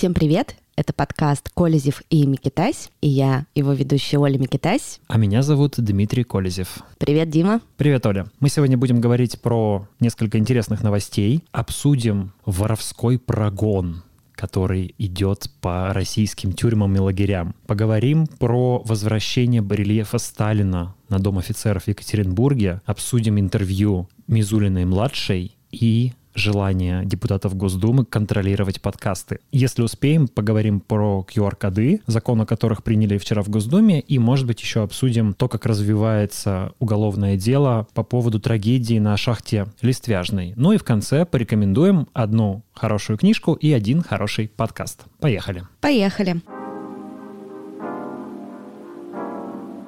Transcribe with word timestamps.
Всем 0.00 0.14
привет! 0.14 0.56
Это 0.76 0.94
подкаст 0.94 1.50
«Колезев 1.50 2.02
и 2.08 2.26
Микитась», 2.26 2.90
и 3.02 3.08
я, 3.08 3.44
его 3.54 3.74
ведущая 3.74 4.16
Оля 4.16 4.38
Микитась. 4.38 4.98
А 5.08 5.18
меня 5.18 5.42
зовут 5.42 5.74
Дмитрий 5.76 6.24
Колезев. 6.24 6.78
Привет, 6.96 7.28
Дима. 7.28 7.60
Привет, 7.76 8.06
Оля. 8.06 8.26
Мы 8.40 8.48
сегодня 8.48 8.78
будем 8.78 9.02
говорить 9.02 9.42
про 9.42 9.86
несколько 10.00 10.38
интересных 10.38 10.82
новостей. 10.82 11.44
Обсудим 11.52 12.32
воровской 12.46 13.18
прогон, 13.18 14.02
который 14.32 14.94
идет 14.96 15.50
по 15.60 15.92
российским 15.92 16.54
тюрьмам 16.54 16.96
и 16.96 16.98
лагерям. 16.98 17.54
Поговорим 17.66 18.26
про 18.26 18.80
возвращение 18.82 19.60
барельефа 19.60 20.16
Сталина 20.16 20.94
на 21.10 21.18
Дом 21.18 21.36
офицеров 21.36 21.84
в 21.84 21.88
Екатеринбурге. 21.88 22.80
Обсудим 22.86 23.38
интервью 23.38 24.08
Мизулиной-младшей 24.28 25.58
и 25.72 26.14
желание 26.34 27.04
депутатов 27.04 27.56
Госдумы 27.56 28.04
контролировать 28.04 28.80
подкасты. 28.80 29.40
Если 29.52 29.82
успеем, 29.82 30.28
поговорим 30.28 30.80
про 30.80 31.26
QR-коды, 31.28 32.02
закон 32.06 32.40
о 32.40 32.46
которых 32.46 32.82
приняли 32.82 33.18
вчера 33.18 33.42
в 33.42 33.48
Госдуме, 33.48 34.00
и, 34.00 34.18
может 34.18 34.46
быть, 34.46 34.60
еще 34.60 34.82
обсудим 34.82 35.34
то, 35.34 35.48
как 35.48 35.66
развивается 35.66 36.72
уголовное 36.78 37.36
дело 37.36 37.86
по 37.94 38.02
поводу 38.02 38.40
трагедии 38.40 38.98
на 38.98 39.16
шахте 39.16 39.66
Листвяжной. 39.82 40.52
Ну 40.56 40.72
и 40.72 40.78
в 40.78 40.84
конце 40.84 41.24
порекомендуем 41.24 42.08
одну 42.12 42.62
хорошую 42.72 43.18
книжку 43.18 43.54
и 43.54 43.72
один 43.72 44.02
хороший 44.02 44.48
подкаст. 44.48 45.04
Поехали. 45.20 45.64
Поехали. 45.80 46.40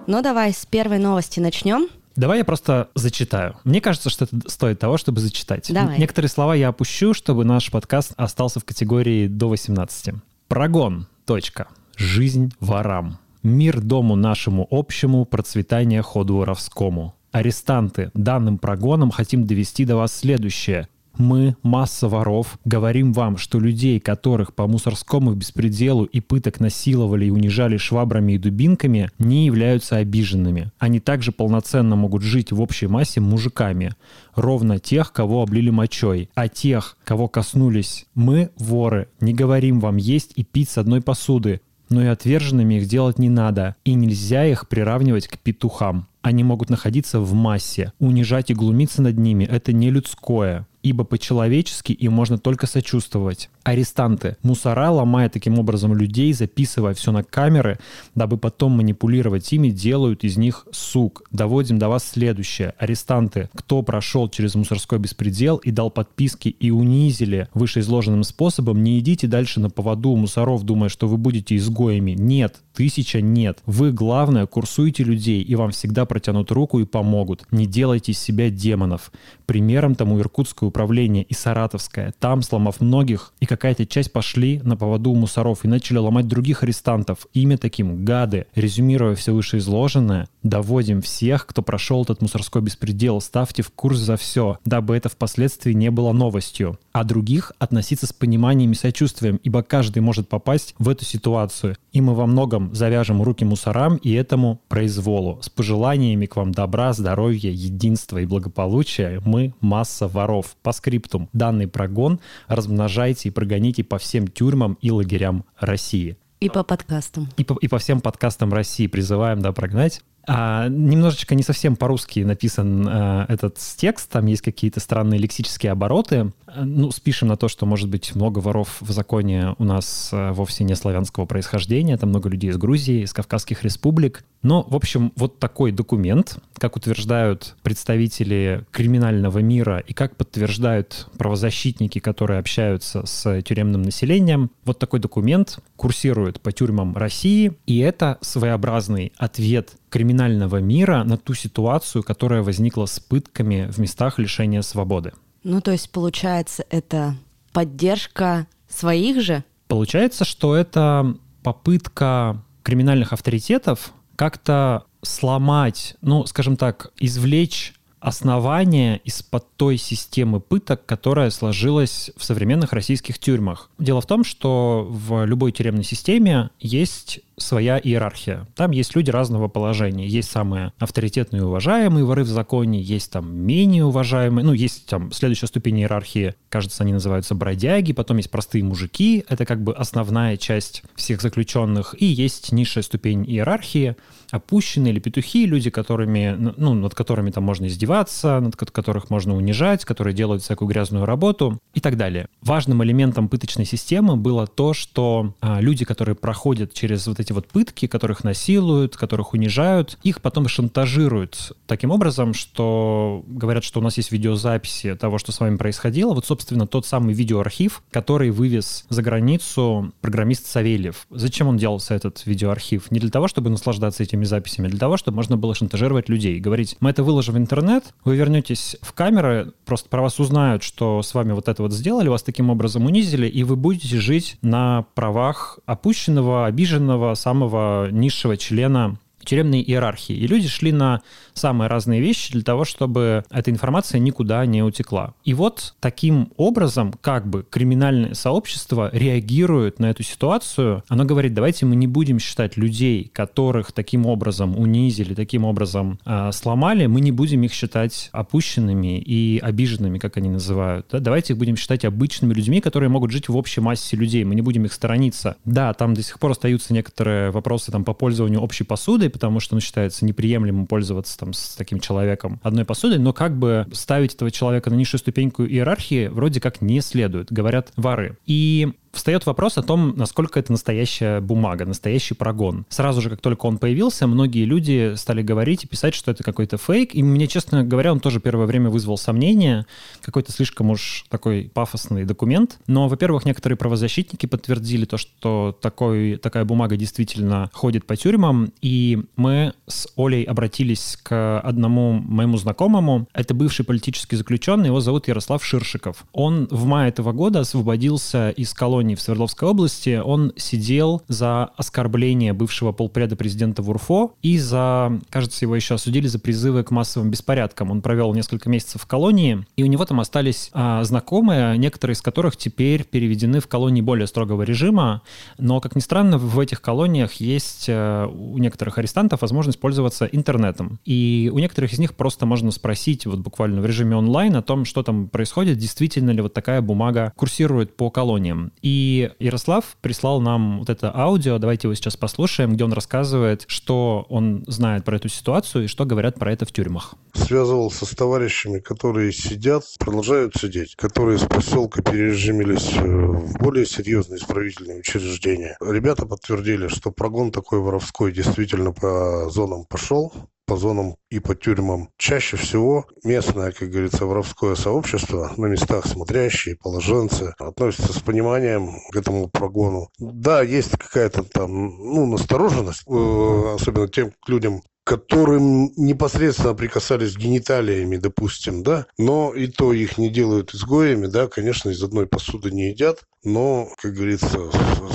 Ну 0.06 0.20
давай 0.20 0.52
с 0.52 0.66
первой 0.66 0.98
новости 0.98 1.38
начнем. 1.38 1.88
Давай 2.16 2.38
я 2.38 2.44
просто 2.44 2.88
зачитаю. 2.94 3.56
Мне 3.64 3.80
кажется, 3.80 4.10
что 4.10 4.24
это 4.24 4.50
стоит 4.50 4.78
того, 4.78 4.96
чтобы 4.96 5.20
зачитать. 5.20 5.72
Давай. 5.72 5.98
Некоторые 5.98 6.28
слова 6.28 6.54
я 6.54 6.68
опущу, 6.68 7.14
чтобы 7.14 7.44
наш 7.44 7.70
подкаст 7.70 8.12
остался 8.16 8.60
в 8.60 8.64
категории 8.64 9.26
до 9.26 9.48
18. 9.48 10.14
Прогон. 10.48 11.06
Точка. 11.24 11.68
Жизнь 11.96 12.52
ворам. 12.60 13.18
Мир 13.42 13.80
дому 13.80 14.16
нашему 14.16 14.66
общему, 14.70 15.24
процветание 15.24 16.02
ходу 16.02 16.36
воровскому. 16.36 17.14
Арестанты, 17.32 18.10
данным 18.14 18.58
прогоном 18.58 19.10
хотим 19.10 19.46
довести 19.46 19.84
до 19.84 19.96
вас 19.96 20.14
следующее. 20.14 20.88
Мы, 21.18 21.56
масса 21.62 22.08
воров, 22.08 22.58
говорим 22.64 23.12
вам, 23.12 23.36
что 23.36 23.60
людей, 23.60 24.00
которых 24.00 24.54
по 24.54 24.66
мусорскому 24.66 25.34
беспределу 25.34 26.04
и 26.04 26.20
пыток 26.20 26.60
насиловали 26.60 27.26
и 27.26 27.30
унижали 27.30 27.76
швабрами 27.76 28.32
и 28.32 28.38
дубинками, 28.38 29.10
не 29.18 29.46
являются 29.46 29.96
обиженными. 29.96 30.72
Они 30.78 31.00
также 31.00 31.32
полноценно 31.32 31.96
могут 31.96 32.22
жить 32.22 32.52
в 32.52 32.60
общей 32.60 32.86
массе 32.86 33.20
мужиками. 33.20 33.94
Ровно 34.34 34.78
тех, 34.78 35.12
кого 35.12 35.42
облили 35.42 35.70
мочой. 35.70 36.30
А 36.34 36.48
тех, 36.48 36.96
кого 37.04 37.28
коснулись 37.28 38.06
мы, 38.14 38.50
воры, 38.56 39.08
не 39.20 39.34
говорим 39.34 39.80
вам 39.80 39.96
есть 39.96 40.32
и 40.36 40.44
пить 40.44 40.70
с 40.70 40.78
одной 40.78 41.02
посуды, 41.02 41.60
но 41.90 42.02
и 42.02 42.06
отверженными 42.06 42.74
их 42.74 42.88
делать 42.88 43.18
не 43.18 43.28
надо, 43.28 43.76
и 43.84 43.94
нельзя 43.94 44.46
их 44.46 44.66
приравнивать 44.68 45.28
к 45.28 45.38
петухам. 45.38 46.08
Они 46.22 46.42
могут 46.42 46.70
находиться 46.70 47.20
в 47.20 47.34
массе. 47.34 47.92
Унижать 47.98 48.50
и 48.50 48.54
глумиться 48.54 49.02
над 49.02 49.18
ними– 49.18 49.44
это 49.50 49.72
не 49.72 49.90
людское 49.90 50.66
ибо 50.82 51.04
по-человечески 51.04 51.92
им 51.92 52.12
можно 52.12 52.38
только 52.38 52.66
сочувствовать. 52.66 53.50
Арестанты. 53.62 54.36
Мусора, 54.42 54.90
ломая 54.90 55.28
таким 55.28 55.58
образом 55.58 55.94
людей, 55.94 56.32
записывая 56.32 56.94
все 56.94 57.12
на 57.12 57.22
камеры, 57.22 57.78
дабы 58.14 58.36
потом 58.36 58.72
манипулировать 58.72 59.52
ими, 59.52 59.68
делают 59.68 60.24
из 60.24 60.36
них 60.36 60.66
сук. 60.72 61.22
Доводим 61.30 61.78
до 61.78 61.88
вас 61.88 62.04
следующее. 62.04 62.74
Арестанты. 62.78 63.48
Кто 63.54 63.82
прошел 63.82 64.28
через 64.28 64.54
мусорской 64.54 64.98
беспредел 64.98 65.58
и 65.58 65.70
дал 65.70 65.90
подписки 65.90 66.48
и 66.48 66.70
унизили 66.70 67.48
вышеизложенным 67.54 68.24
способом, 68.24 68.82
не 68.82 68.98
идите 68.98 69.28
дальше 69.28 69.60
на 69.60 69.70
поводу 69.70 70.10
у 70.10 70.16
мусоров, 70.16 70.64
думая, 70.64 70.88
что 70.88 71.06
вы 71.06 71.16
будете 71.16 71.56
изгоями. 71.56 72.12
Нет, 72.12 72.60
тысяча 72.74 73.20
нет. 73.20 73.60
Вы, 73.66 73.92
главное, 73.92 74.46
курсуете 74.46 75.04
людей, 75.04 75.42
и 75.42 75.54
вам 75.54 75.70
всегда 75.70 76.04
протянут 76.04 76.50
руку 76.50 76.80
и 76.80 76.84
помогут. 76.84 77.44
Не 77.52 77.66
делайте 77.66 78.12
из 78.12 78.18
себя 78.18 78.50
демонов. 78.50 79.12
Примером 79.46 79.94
тому 79.94 80.18
Иркутское 80.18 80.68
управление 80.72 81.22
и 81.22 81.34
Саратовское. 81.34 82.14
Там, 82.18 82.40
сломав 82.42 82.80
многих, 82.80 83.34
и 83.40 83.46
какая-то 83.46 83.86
часть 83.86 84.10
пошли 84.10 84.60
на 84.64 84.76
поводу 84.76 85.10
у 85.10 85.14
мусоров 85.14 85.64
и 85.64 85.68
начали 85.68 85.98
ломать 85.98 86.26
других 86.26 86.62
арестантов. 86.62 87.26
Имя 87.34 87.58
таким— 87.58 88.04
гады. 88.06 88.46
Резюмируя 88.54 89.14
все 89.14 89.32
вышеизложенное, 89.32 90.28
доводим 90.42 91.00
всех, 91.02 91.46
кто 91.46 91.62
прошел 91.62 92.02
этот 92.02 92.22
мусорской 92.22 92.62
беспредел, 92.62 93.20
ставьте 93.20 93.62
в 93.62 93.70
курс 93.70 93.98
за 93.98 94.16
все, 94.16 94.58
дабы 94.64 94.96
это 94.96 95.08
впоследствии 95.08 95.72
не 95.72 95.90
было 95.90 96.12
новостью. 96.12 96.78
А 96.92 97.04
других 97.04 97.52
относиться 97.58 98.06
с 98.06 98.12
пониманием 98.12 98.72
и 98.72 98.74
сочувствием, 98.74 99.40
ибо 99.42 99.62
каждый 99.62 100.00
может 100.00 100.28
попасть 100.28 100.74
в 100.78 100.88
эту 100.88 101.04
ситуацию. 101.04 101.76
И 101.92 102.00
мы 102.00 102.14
во 102.14 102.26
многом 102.26 102.74
завяжем 102.74 103.22
руки 103.22 103.44
мусорам 103.44 103.96
и 103.96 104.12
этому 104.12 104.60
произволу. 104.68 105.38
С 105.42 105.48
пожеланиями 105.48 106.26
к 106.26 106.36
вам 106.36 106.52
добра, 106.52 106.92
здоровья, 106.92 107.50
единства 107.50 108.18
и 108.18 108.26
благополучия 108.26 109.20
мы 109.24 109.54
масса 109.60 110.08
воров. 110.08 110.56
По 110.62 110.72
скриптум. 110.72 111.28
Данный 111.32 111.68
прогон 111.68 112.20
размножайте 112.48 113.28
и 113.28 113.32
прогоните 113.32 113.84
по 113.84 113.98
всем 113.98 114.28
тюрьмам 114.28 114.78
и 114.80 114.90
лагерям 114.90 115.44
России. 115.58 116.16
И 116.40 116.48
по 116.48 116.64
подкастам. 116.64 117.28
И 117.36 117.44
по, 117.44 117.56
и 117.60 117.68
по 117.68 117.78
всем 117.78 118.00
подкастам 118.00 118.52
России 118.52 118.88
призываем, 118.88 119.40
да, 119.40 119.52
прогнать. 119.52 120.02
А, 120.26 120.68
немножечко 120.68 121.34
не 121.34 121.42
совсем 121.42 121.76
по-русски 121.76 122.20
написан 122.20 122.86
а, 122.88 123.26
этот 123.28 123.58
текст, 123.76 124.10
там 124.10 124.26
есть 124.26 124.42
какие-то 124.42 124.80
странные 124.80 125.18
лексические 125.18 125.72
обороты. 125.72 126.32
А, 126.54 126.64
ну, 126.64 126.90
спишем 126.90 127.28
на 127.28 127.36
то, 127.36 127.48
что, 127.48 127.66
может 127.66 127.88
быть, 127.88 128.14
много 128.14 128.40
воров 128.40 128.76
в 128.80 128.90
законе 128.90 129.54
у 129.58 129.64
нас 129.64 130.10
а, 130.12 130.32
вовсе 130.32 130.64
не 130.64 130.74
славянского 130.74 131.24
происхождения, 131.24 131.96
там 131.96 132.10
много 132.10 132.28
людей 132.28 132.50
из 132.50 132.58
Грузии, 132.58 133.02
из 133.02 133.12
Кавказских 133.12 133.62
республик. 133.62 134.24
Но, 134.42 134.62
в 134.62 134.74
общем, 134.74 135.12
вот 135.16 135.38
такой 135.38 135.72
документ, 135.72 136.38
как 136.58 136.76
утверждают 136.76 137.56
представители 137.62 138.64
криминального 138.70 139.38
мира 139.38 139.78
и 139.78 139.92
как 139.92 140.16
подтверждают 140.16 141.08
правозащитники, 141.16 142.00
которые 142.00 142.40
общаются 142.40 143.06
с 143.06 143.42
тюремным 143.42 143.82
населением, 143.82 144.50
вот 144.64 144.78
такой 144.78 145.00
документ 145.00 145.58
курсирует 145.76 146.40
по 146.40 146.52
тюрьмам 146.52 146.96
России, 146.96 147.52
и 147.66 147.78
это 147.78 148.18
своеобразный 148.20 149.12
ответ 149.16 149.76
криминального 149.90 150.56
мира 150.56 151.04
на 151.04 151.16
ту 151.16 151.34
ситуацию, 151.34 152.02
которая 152.02 152.42
возникла 152.42 152.86
с 152.86 152.98
пытками 152.98 153.68
в 153.70 153.78
местах 153.78 154.18
лишения 154.18 154.62
свободы. 154.62 155.12
Ну, 155.44 155.60
то 155.60 155.72
есть, 155.72 155.90
получается, 155.90 156.64
это 156.70 157.16
поддержка 157.52 158.46
своих 158.68 159.20
же? 159.20 159.44
Получается, 159.68 160.24
что 160.24 160.54
это 160.54 161.16
попытка 161.42 162.42
криминальных 162.62 163.12
авторитетов 163.12 163.92
как-то 164.16 164.84
сломать, 165.02 165.96
ну, 166.00 166.26
скажем 166.26 166.56
так, 166.56 166.92
извлечь 166.98 167.74
основания 168.02 169.00
из-под 169.04 169.56
той 169.56 169.76
системы 169.76 170.40
пыток, 170.40 170.84
которая 170.86 171.30
сложилась 171.30 172.10
в 172.16 172.24
современных 172.24 172.72
российских 172.72 173.18
тюрьмах. 173.18 173.70
Дело 173.78 174.00
в 174.00 174.06
том, 174.06 174.24
что 174.24 174.86
в 174.88 175.24
любой 175.24 175.52
тюремной 175.52 175.84
системе 175.84 176.50
есть 176.58 177.20
своя 177.42 177.78
иерархия. 177.78 178.46
Там 178.54 178.70
есть 178.70 178.94
люди 178.96 179.10
разного 179.10 179.48
положения. 179.48 180.06
Есть 180.06 180.30
самые 180.30 180.72
авторитетные 180.78 181.42
и 181.42 181.44
уважаемые 181.44 182.04
воры 182.04 182.24
в 182.24 182.28
законе, 182.28 182.80
есть 182.80 183.12
там 183.12 183.34
менее 183.34 183.84
уважаемые, 183.84 184.44
ну, 184.44 184.52
есть 184.52 184.86
там 184.86 185.12
следующая 185.12 185.46
ступень 185.46 185.80
иерархии, 185.80 186.34
кажется, 186.48 186.82
они 186.82 186.92
называются 186.92 187.34
бродяги, 187.34 187.92
потом 187.92 188.18
есть 188.18 188.30
простые 188.30 188.64
мужики, 188.64 189.24
это 189.28 189.46
как 189.46 189.62
бы 189.62 189.74
основная 189.74 190.36
часть 190.36 190.82
всех 190.94 191.20
заключенных, 191.20 191.94
и 191.98 192.06
есть 192.06 192.52
низшая 192.52 192.84
ступень 192.84 193.24
иерархии, 193.28 193.96
опущенные 194.30 194.92
или 194.92 195.00
петухи, 195.00 195.46
люди, 195.46 195.70
которыми, 195.70 196.34
ну, 196.56 196.74
над 196.74 196.94
которыми 196.94 197.30
там 197.30 197.44
можно 197.44 197.66
издеваться, 197.66 198.40
над 198.40 198.56
которых 198.56 199.10
можно 199.10 199.36
унижать, 199.36 199.84
которые 199.84 200.14
делают 200.14 200.42
всякую 200.42 200.68
грязную 200.68 201.04
работу 201.04 201.60
и 201.74 201.80
так 201.80 201.96
далее. 201.96 202.26
Важным 202.40 202.82
элементом 202.82 203.28
пыточной 203.28 203.66
системы 203.66 204.16
было 204.16 204.46
то, 204.46 204.72
что 204.72 205.34
а, 205.40 205.60
люди, 205.60 205.84
которые 205.84 206.16
проходят 206.16 206.72
через 206.72 207.06
вот 207.06 207.20
эти 207.20 207.31
вот 207.32 207.46
пытки, 207.46 207.86
которых 207.86 208.24
насилуют, 208.24 208.96
которых 208.96 209.32
унижают, 209.32 209.98
их 210.02 210.20
потом 210.20 210.48
шантажируют 210.48 211.52
таким 211.66 211.90
образом, 211.90 212.34
что 212.34 213.24
говорят, 213.26 213.64
что 213.64 213.80
у 213.80 213.82
нас 213.82 213.96
есть 213.96 214.12
видеозаписи 214.12 214.94
того, 214.94 215.18
что 215.18 215.32
с 215.32 215.40
вами 215.40 215.56
происходило. 215.56 216.14
Вот, 216.14 216.26
собственно, 216.26 216.66
тот 216.66 216.86
самый 216.86 217.14
видеоархив, 217.14 217.82
который 217.90 218.30
вывез 218.30 218.84
за 218.88 219.02
границу 219.02 219.92
программист 220.00 220.46
Савельев. 220.46 221.06
Зачем 221.10 221.48
он 221.48 221.56
делался, 221.56 221.94
этот 221.94 222.24
видеоархив? 222.26 222.90
Не 222.90 223.00
для 223.00 223.10
того, 223.10 223.28
чтобы 223.28 223.50
наслаждаться 223.50 224.02
этими 224.02 224.24
записями, 224.24 224.68
а 224.68 224.70
для 224.70 224.78
того, 224.78 224.96
чтобы 224.96 225.16
можно 225.16 225.36
было 225.36 225.54
шантажировать 225.54 226.08
людей. 226.08 226.40
Говорить, 226.40 226.76
мы 226.80 226.90
это 226.90 227.02
выложим 227.02 227.34
в 227.34 227.38
интернет, 227.38 227.94
вы 228.04 228.16
вернетесь 228.16 228.76
в 228.82 228.92
камеры, 228.92 229.52
просто 229.64 229.88
про 229.88 230.02
вас 230.02 230.20
узнают, 230.20 230.62
что 230.62 231.02
с 231.02 231.14
вами 231.14 231.32
вот 231.32 231.48
это 231.48 231.62
вот 231.62 231.72
сделали, 231.72 232.08
вас 232.08 232.22
таким 232.22 232.50
образом 232.50 232.86
унизили, 232.86 233.26
и 233.26 233.44
вы 233.44 233.56
будете 233.56 233.98
жить 233.98 234.36
на 234.42 234.86
правах 234.94 235.58
опущенного, 235.66 236.46
обиженного, 236.46 237.11
самого 237.14 237.88
низшего 237.90 238.36
члена 238.36 238.96
тюремной 239.24 239.60
иерархии. 239.60 240.14
И 240.14 240.26
люди 240.26 240.48
шли 240.48 240.72
на 240.72 241.02
самые 241.34 241.68
разные 241.68 242.00
вещи 242.00 242.32
для 242.32 242.42
того, 242.42 242.64
чтобы 242.64 243.24
эта 243.30 243.50
информация 243.50 243.98
никуда 243.98 244.44
не 244.46 244.62
утекла. 244.62 245.14
И 245.24 245.34
вот 245.34 245.74
таким 245.80 246.30
образом 246.36 246.92
как 247.00 247.26
бы 247.26 247.44
криминальное 247.48 248.14
сообщество 248.14 248.90
реагирует 248.92 249.78
на 249.78 249.90
эту 249.90 250.02
ситуацию. 250.02 250.82
Оно 250.88 251.04
говорит, 251.04 251.34
давайте 251.34 251.66
мы 251.66 251.76
не 251.76 251.86
будем 251.86 252.18
считать 252.18 252.56
людей, 252.56 253.10
которых 253.12 253.72
таким 253.72 254.06
образом 254.06 254.58
унизили, 254.58 255.14
таким 255.14 255.44
образом 255.44 255.98
э, 256.04 256.30
сломали, 256.32 256.86
мы 256.86 257.00
не 257.00 257.12
будем 257.12 257.42
их 257.42 257.52
считать 257.52 258.08
опущенными 258.12 258.98
и 258.98 259.38
обиженными, 259.38 259.98
как 259.98 260.16
они 260.16 260.28
называют. 260.28 260.86
Да? 260.90 260.98
Давайте 260.98 261.32
их 261.32 261.38
будем 261.38 261.56
считать 261.56 261.84
обычными 261.84 262.34
людьми, 262.34 262.60
которые 262.60 262.88
могут 262.88 263.10
жить 263.10 263.28
в 263.28 263.36
общей 263.36 263.60
массе 263.60 263.96
людей. 263.96 264.24
Мы 264.24 264.34
не 264.34 264.42
будем 264.42 264.64
их 264.64 264.72
сторониться. 264.72 265.36
Да, 265.44 265.72
там 265.74 265.94
до 265.94 266.02
сих 266.02 266.18
пор 266.18 266.32
остаются 266.32 266.72
некоторые 266.72 267.30
вопросы 267.30 267.72
там, 267.72 267.84
по 267.84 267.94
пользованию 267.94 268.40
общей 268.40 268.64
посудой, 268.64 269.10
потому 269.12 269.40
что 269.40 269.54
ну, 269.54 269.60
считается 269.60 270.04
неприемлемым 270.04 270.66
пользоваться 270.66 271.18
там, 271.18 271.32
с 271.32 271.54
таким 271.54 271.80
человеком 271.80 272.40
одной 272.42 272.64
посудой, 272.64 272.98
но 272.98 273.12
как 273.12 273.36
бы 273.36 273.66
ставить 273.72 274.14
этого 274.14 274.30
человека 274.30 274.70
на 274.70 274.74
низшую 274.74 274.98
ступеньку 274.98 275.44
иерархии 275.44 276.08
вроде 276.08 276.40
как 276.40 276.60
не 276.60 276.80
следует, 276.80 277.32
говорят 277.32 277.72
воры. 277.76 278.18
И 278.26 278.72
встает 278.92 279.26
вопрос 279.26 279.58
о 279.58 279.62
том, 279.62 279.94
насколько 279.96 280.38
это 280.38 280.52
настоящая 280.52 281.20
бумага, 281.20 281.64
настоящий 281.64 282.14
прогон. 282.14 282.66
Сразу 282.68 283.00
же, 283.00 283.10
как 283.10 283.20
только 283.20 283.46
он 283.46 283.58
появился, 283.58 284.06
многие 284.06 284.44
люди 284.44 284.94
стали 284.96 285.22
говорить 285.22 285.64
и 285.64 285.66
писать, 285.66 285.94
что 285.94 286.10
это 286.10 286.22
какой-то 286.22 286.58
фейк. 286.58 286.94
И 286.94 287.02
мне, 287.02 287.26
честно 287.26 287.64
говоря, 287.64 287.92
он 287.92 288.00
тоже 288.00 288.20
первое 288.20 288.46
время 288.46 288.70
вызвал 288.70 288.98
сомнения. 288.98 289.66
Какой-то 290.02 290.30
слишком 290.30 290.70
уж 290.70 291.06
такой 291.08 291.50
пафосный 291.52 292.04
документ. 292.04 292.58
Но, 292.66 292.88
во-первых, 292.88 293.24
некоторые 293.24 293.56
правозащитники 293.56 294.26
подтвердили 294.26 294.84
то, 294.84 294.98
что 294.98 295.56
такой, 295.60 296.16
такая 296.16 296.44
бумага 296.44 296.76
действительно 296.76 297.50
ходит 297.52 297.86
по 297.86 297.96
тюрьмам. 297.96 298.52
И 298.60 299.02
мы 299.16 299.54
с 299.66 299.88
Олей 299.96 300.24
обратились 300.24 300.98
к 301.02 301.40
одному 301.40 301.92
моему 301.92 302.36
знакомому. 302.36 303.08
Это 303.14 303.32
бывший 303.32 303.64
политический 303.64 304.16
заключенный, 304.16 304.66
его 304.66 304.80
зовут 304.80 305.08
Ярослав 305.08 305.44
Ширшиков. 305.44 306.04
Он 306.12 306.46
в 306.50 306.66
мае 306.66 306.90
этого 306.90 307.12
года 307.12 307.40
освободился 307.40 308.30
из 308.30 308.52
колонии 308.52 308.81
колонии 308.82 308.96
в 308.96 309.00
Свердловской 309.00 309.48
области, 309.48 310.02
он 310.04 310.32
сидел 310.36 311.02
за 311.06 311.44
оскорбление 311.56 312.32
бывшего 312.32 312.72
полпреда 312.72 313.14
президента 313.14 313.62
в 313.62 313.70
УРФО 313.70 314.14
и 314.22 314.38
за, 314.38 314.98
кажется, 315.08 315.44
его 315.44 315.54
еще 315.54 315.74
осудили 315.74 316.08
за 316.08 316.18
призывы 316.18 316.64
к 316.64 316.72
массовым 316.72 317.12
беспорядкам. 317.12 317.70
Он 317.70 317.80
провел 317.80 318.12
несколько 318.12 318.48
месяцев 318.48 318.82
в 318.82 318.86
колонии, 318.86 319.46
и 319.56 319.62
у 319.62 319.66
него 319.66 319.84
там 319.84 320.00
остались 320.00 320.50
а, 320.52 320.82
знакомые, 320.82 321.56
некоторые 321.58 321.92
из 321.92 322.02
которых 322.02 322.36
теперь 322.36 322.82
переведены 322.82 323.38
в 323.38 323.46
колонии 323.46 323.82
более 323.82 324.08
строгого 324.08 324.42
режима. 324.42 325.02
Но, 325.38 325.60
как 325.60 325.76
ни 325.76 325.80
странно, 325.80 326.18
в 326.18 326.40
этих 326.40 326.60
колониях 326.60 327.12
есть 327.14 327.66
а, 327.68 328.08
у 328.08 328.38
некоторых 328.38 328.78
арестантов 328.78 329.22
возможность 329.22 329.60
пользоваться 329.60 330.06
интернетом. 330.06 330.80
И 330.84 331.30
у 331.32 331.38
некоторых 331.38 331.72
из 331.72 331.78
них 331.78 331.94
просто 331.94 332.26
можно 332.26 332.50
спросить 332.50 333.06
вот 333.06 333.20
буквально 333.20 333.60
в 333.60 333.66
режиме 333.66 333.94
онлайн 333.94 334.34
о 334.34 334.42
том, 334.42 334.64
что 334.64 334.82
там 334.82 335.08
происходит, 335.08 335.58
действительно 335.58 336.10
ли 336.10 336.20
вот 336.20 336.34
такая 336.34 336.60
бумага 336.60 337.12
курсирует 337.14 337.76
по 337.76 337.88
колониям. 337.92 338.50
И 338.60 338.71
и 338.72 339.10
Ярослав 339.18 339.76
прислал 339.82 340.22
нам 340.22 340.60
вот 340.60 340.70
это 340.70 340.96
аудио, 340.96 341.36
давайте 341.38 341.68
его 341.68 341.74
сейчас 341.74 341.98
послушаем, 341.98 342.54
где 342.54 342.64
он 342.64 342.72
рассказывает, 342.72 343.44
что 343.46 344.06
он 344.08 344.44
знает 344.46 344.86
про 344.86 344.96
эту 344.96 345.10
ситуацию 345.10 345.64
и 345.64 345.66
что 345.66 345.84
говорят 345.84 346.18
про 346.18 346.32
это 346.32 346.46
в 346.46 346.52
тюрьмах. 346.52 346.94
Связывался 347.12 347.84
с 347.84 347.90
товарищами, 347.90 348.60
которые 348.60 349.12
сидят, 349.12 349.64
продолжают 349.78 350.36
сидеть, 350.36 350.74
которые 350.76 351.18
из 351.18 351.22
поселка 351.22 351.82
перережимились 351.82 352.72
э, 352.72 352.82
в 352.82 353.38
более 353.38 353.66
серьезные 353.66 354.18
исправительные 354.18 354.80
учреждения. 354.80 355.54
Ребята 355.60 356.06
подтвердили, 356.06 356.68
что 356.68 356.90
прогон 356.90 357.30
такой 357.30 357.58
воровской 357.58 358.10
действительно 358.10 358.72
по 358.72 359.28
зонам 359.28 359.66
пошел, 359.68 360.14
по 360.52 360.58
зонам 360.58 360.96
и 361.08 361.18
по 361.18 361.34
тюрьмам. 361.34 361.88
Чаще 361.96 362.36
всего 362.36 362.84
местное, 363.04 363.52
как 363.52 363.70
говорится, 363.70 364.04
воровское 364.04 364.54
сообщество, 364.54 365.32
на 365.38 365.46
местах 365.46 365.86
смотрящие, 365.86 366.56
положенцы, 366.56 367.32
относятся 367.38 367.94
с 367.94 368.00
пониманием 368.00 368.74
к 368.90 368.96
этому 368.96 369.28
прогону. 369.28 369.88
Да, 369.98 370.42
есть 370.42 370.72
какая-то 370.72 371.22
там, 371.22 371.50
ну, 371.50 372.04
настороженность, 372.04 372.82
э, 372.86 373.54
особенно 373.54 373.88
тем 373.88 374.12
людям, 374.26 374.60
которым 374.84 375.72
непосредственно 375.76 376.54
прикасались 376.54 377.16
гениталиями, 377.16 377.96
допустим, 377.96 378.62
да, 378.62 378.86
но 378.98 379.32
и 379.34 379.46
то 379.46 379.72
их 379.72 379.98
не 379.98 380.10
делают 380.10 380.54
изгоями, 380.54 381.06
да, 381.06 381.28
конечно, 381.28 381.70
из 381.70 381.82
одной 381.82 382.06
посуды 382.06 382.50
не 382.50 382.70
едят, 382.70 383.04
но, 383.24 383.68
как 383.80 383.94
говорится, 383.94 384.50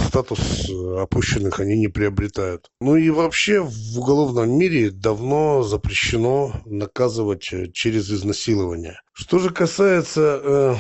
статус 0.08 0.70
опущенных 0.98 1.60
они 1.60 1.78
не 1.78 1.88
приобретают. 1.88 2.70
Ну 2.82 2.96
и 2.96 3.10
вообще 3.10 3.62
в 3.62 3.98
уголовном 3.98 4.52
мире 4.58 4.92
давно 4.92 5.64
запрещено 5.64 6.54
наказывать 6.66 7.50
э, 7.54 7.68
через 7.72 8.12
изнасилование. 8.12 9.00
Что 9.20 9.40
же 9.40 9.50
касается 9.50 10.40
э, 10.44 10.76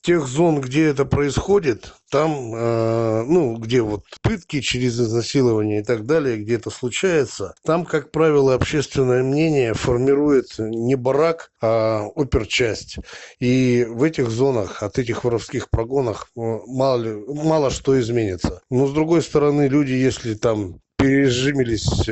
тех 0.00 0.26
зон, 0.26 0.62
где 0.62 0.86
это 0.86 1.04
происходит, 1.04 1.92
там, 2.10 2.54
э, 2.54 3.22
ну, 3.24 3.58
где 3.58 3.82
вот 3.82 4.04
пытки 4.22 4.62
через 4.62 4.98
изнасилование 4.98 5.82
и 5.82 5.84
так 5.84 6.06
далее, 6.06 6.38
где 6.38 6.54
это 6.54 6.70
случается, 6.70 7.54
там, 7.66 7.84
как 7.84 8.10
правило, 8.10 8.54
общественное 8.54 9.22
мнение 9.22 9.74
формирует 9.74 10.58
не 10.58 10.94
барак, 10.94 11.52
а 11.60 12.06
оперчасть. 12.16 12.96
И 13.40 13.86
в 13.86 14.02
этих 14.04 14.30
зонах, 14.30 14.82
от 14.82 14.98
этих 14.98 15.24
воровских 15.24 15.68
прогонах 15.68 16.28
э, 16.34 16.40
мало, 16.40 17.04
мало 17.28 17.68
что 17.68 18.00
изменится. 18.00 18.62
Но, 18.70 18.86
с 18.86 18.92
другой 18.94 19.20
стороны, 19.20 19.68
люди, 19.68 19.92
если 19.92 20.32
там 20.32 20.80
пережимились 20.96 22.06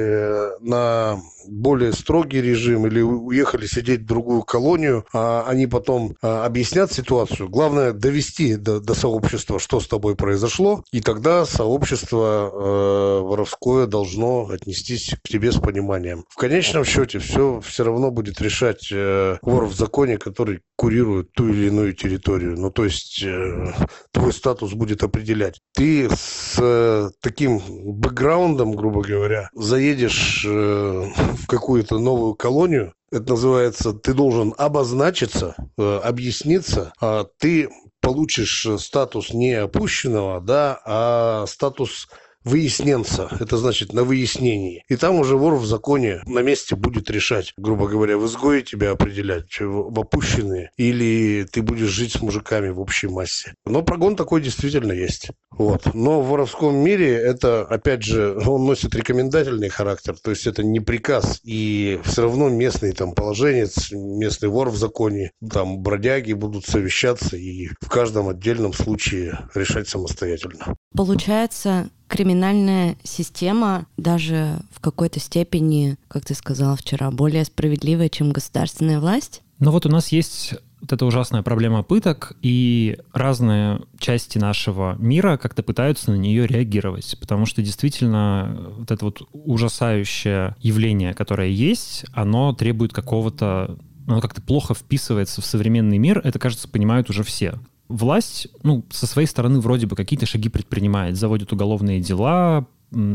на 0.60 1.22
более 1.50 1.92
строгий 1.92 2.40
режим 2.40 2.86
или 2.86 3.00
уехали 3.00 3.66
сидеть 3.66 4.02
в 4.02 4.06
другую 4.06 4.42
колонию, 4.42 5.04
а 5.12 5.44
они 5.46 5.66
потом 5.66 6.14
а, 6.22 6.44
объяснят 6.44 6.92
ситуацию. 6.92 7.48
Главное 7.48 7.92
довести 7.92 8.56
до, 8.56 8.80
до 8.80 8.94
сообщества, 8.94 9.58
что 9.58 9.80
с 9.80 9.88
тобой 9.88 10.16
произошло, 10.16 10.84
и 10.92 11.00
тогда 11.00 11.44
сообщество 11.44 12.50
э, 12.52 13.20
воровское 13.22 13.86
должно 13.86 14.48
отнестись 14.48 15.14
к 15.22 15.28
тебе 15.28 15.52
с 15.52 15.56
пониманием. 15.56 16.24
В 16.28 16.36
конечном 16.36 16.84
счете 16.84 17.18
все 17.18 17.60
все 17.60 17.84
равно 17.84 18.10
будет 18.10 18.40
решать 18.40 18.88
э, 18.92 19.38
вор 19.42 19.66
в 19.66 19.74
законе, 19.74 20.18
который 20.18 20.60
курирует 20.76 21.32
ту 21.32 21.48
или 21.48 21.66
иную 21.66 21.92
территорию. 21.94 22.58
Ну, 22.58 22.70
то 22.70 22.84
есть 22.84 23.22
э, 23.22 23.72
твой 24.12 24.32
статус 24.32 24.72
будет 24.72 25.02
определять. 25.02 25.60
Ты 25.74 26.08
с 26.10 26.56
э, 26.58 27.10
таким 27.20 27.60
бэкграундом, 28.00 28.72
грубо 28.72 29.02
говоря, 29.02 29.50
заедешь 29.54 30.44
э, 30.48 31.06
в 31.40 31.46
какую-то 31.46 31.98
новую 31.98 32.34
колонию, 32.34 32.94
это 33.10 33.30
называется, 33.30 33.92
ты 33.92 34.14
должен 34.14 34.54
обозначиться, 34.56 35.56
э, 35.76 36.00
объясниться, 36.04 36.92
а 37.00 37.26
ты 37.38 37.68
получишь 38.00 38.66
статус 38.78 39.32
не 39.32 39.54
опущенного, 39.54 40.40
да, 40.40 40.80
а 40.84 41.46
статус 41.46 42.08
выясненца. 42.44 43.28
Это 43.38 43.56
значит 43.56 43.92
на 43.92 44.04
выяснении. 44.04 44.84
И 44.88 44.96
там 44.96 45.16
уже 45.16 45.36
вор 45.36 45.54
в 45.54 45.66
законе 45.66 46.22
на 46.26 46.40
месте 46.40 46.76
будет 46.76 47.10
решать, 47.10 47.52
грубо 47.56 47.88
говоря, 47.88 48.18
в 48.18 48.26
изгое 48.26 48.62
тебя 48.62 48.92
определять, 48.92 49.60
в 49.60 49.98
опущенные, 49.98 50.70
или 50.76 51.46
ты 51.50 51.62
будешь 51.62 51.88
жить 51.88 52.12
с 52.12 52.22
мужиками 52.22 52.70
в 52.70 52.80
общей 52.80 53.08
массе. 53.08 53.54
Но 53.66 53.82
прогон 53.82 54.16
такой 54.16 54.42
действительно 54.42 54.92
есть. 54.92 55.30
Вот. 55.50 55.94
Но 55.94 56.22
в 56.22 56.28
воровском 56.28 56.76
мире 56.76 57.14
это, 57.14 57.62
опять 57.62 58.02
же, 58.02 58.38
он 58.46 58.64
носит 58.64 58.94
рекомендательный 58.94 59.68
характер, 59.68 60.16
то 60.22 60.30
есть 60.30 60.46
это 60.46 60.62
не 60.62 60.80
приказ, 60.80 61.40
и 61.44 62.00
все 62.04 62.22
равно 62.22 62.48
местный 62.48 62.92
там 62.92 63.12
положенец, 63.12 63.90
местный 63.92 64.48
вор 64.48 64.70
в 64.70 64.76
законе, 64.76 65.32
там 65.50 65.80
бродяги 65.80 66.32
будут 66.32 66.66
совещаться 66.66 67.36
и 67.36 67.68
в 67.80 67.88
каждом 67.88 68.28
отдельном 68.28 68.72
случае 68.72 69.38
решать 69.54 69.88
самостоятельно. 69.88 70.76
Получается, 70.94 71.90
криминальная 72.10 72.96
система 73.04 73.86
даже 73.96 74.58
в 74.72 74.80
какой-то 74.80 75.20
степени, 75.20 75.96
как 76.08 76.24
ты 76.24 76.34
сказал 76.34 76.76
вчера, 76.76 77.10
более 77.10 77.44
справедливая, 77.44 78.08
чем 78.08 78.32
государственная 78.32 79.00
власть? 79.00 79.42
Ну 79.60 79.70
вот 79.70 79.86
у 79.86 79.88
нас 79.88 80.08
есть 80.08 80.54
вот 80.80 80.92
эта 80.92 81.06
ужасная 81.06 81.42
проблема 81.42 81.82
пыток, 81.82 82.32
и 82.42 82.98
разные 83.12 83.82
части 83.98 84.38
нашего 84.38 84.96
мира 84.98 85.36
как-то 85.36 85.62
пытаются 85.62 86.10
на 86.10 86.16
нее 86.16 86.46
реагировать, 86.46 87.16
потому 87.20 87.46
что 87.46 87.62
действительно 87.62 88.72
вот 88.78 88.90
это 88.90 89.04
вот 89.04 89.22
ужасающее 89.32 90.56
явление, 90.60 91.14
которое 91.14 91.48
есть, 91.48 92.06
оно 92.12 92.52
требует 92.54 92.92
какого-то 92.92 93.78
оно 94.06 94.20
как-то 94.20 94.42
плохо 94.42 94.74
вписывается 94.74 95.40
в 95.40 95.46
современный 95.46 95.98
мир, 95.98 96.20
это, 96.24 96.38
кажется, 96.40 96.66
понимают 96.66 97.10
уже 97.10 97.22
все 97.22 97.60
власть, 97.90 98.48
ну, 98.62 98.84
со 98.90 99.06
своей 99.06 99.26
стороны 99.26 99.60
вроде 99.60 99.86
бы 99.86 99.96
какие-то 99.96 100.24
шаги 100.24 100.48
предпринимает, 100.48 101.16
заводит 101.16 101.52
уголовные 101.52 102.00
дела, 102.00 102.66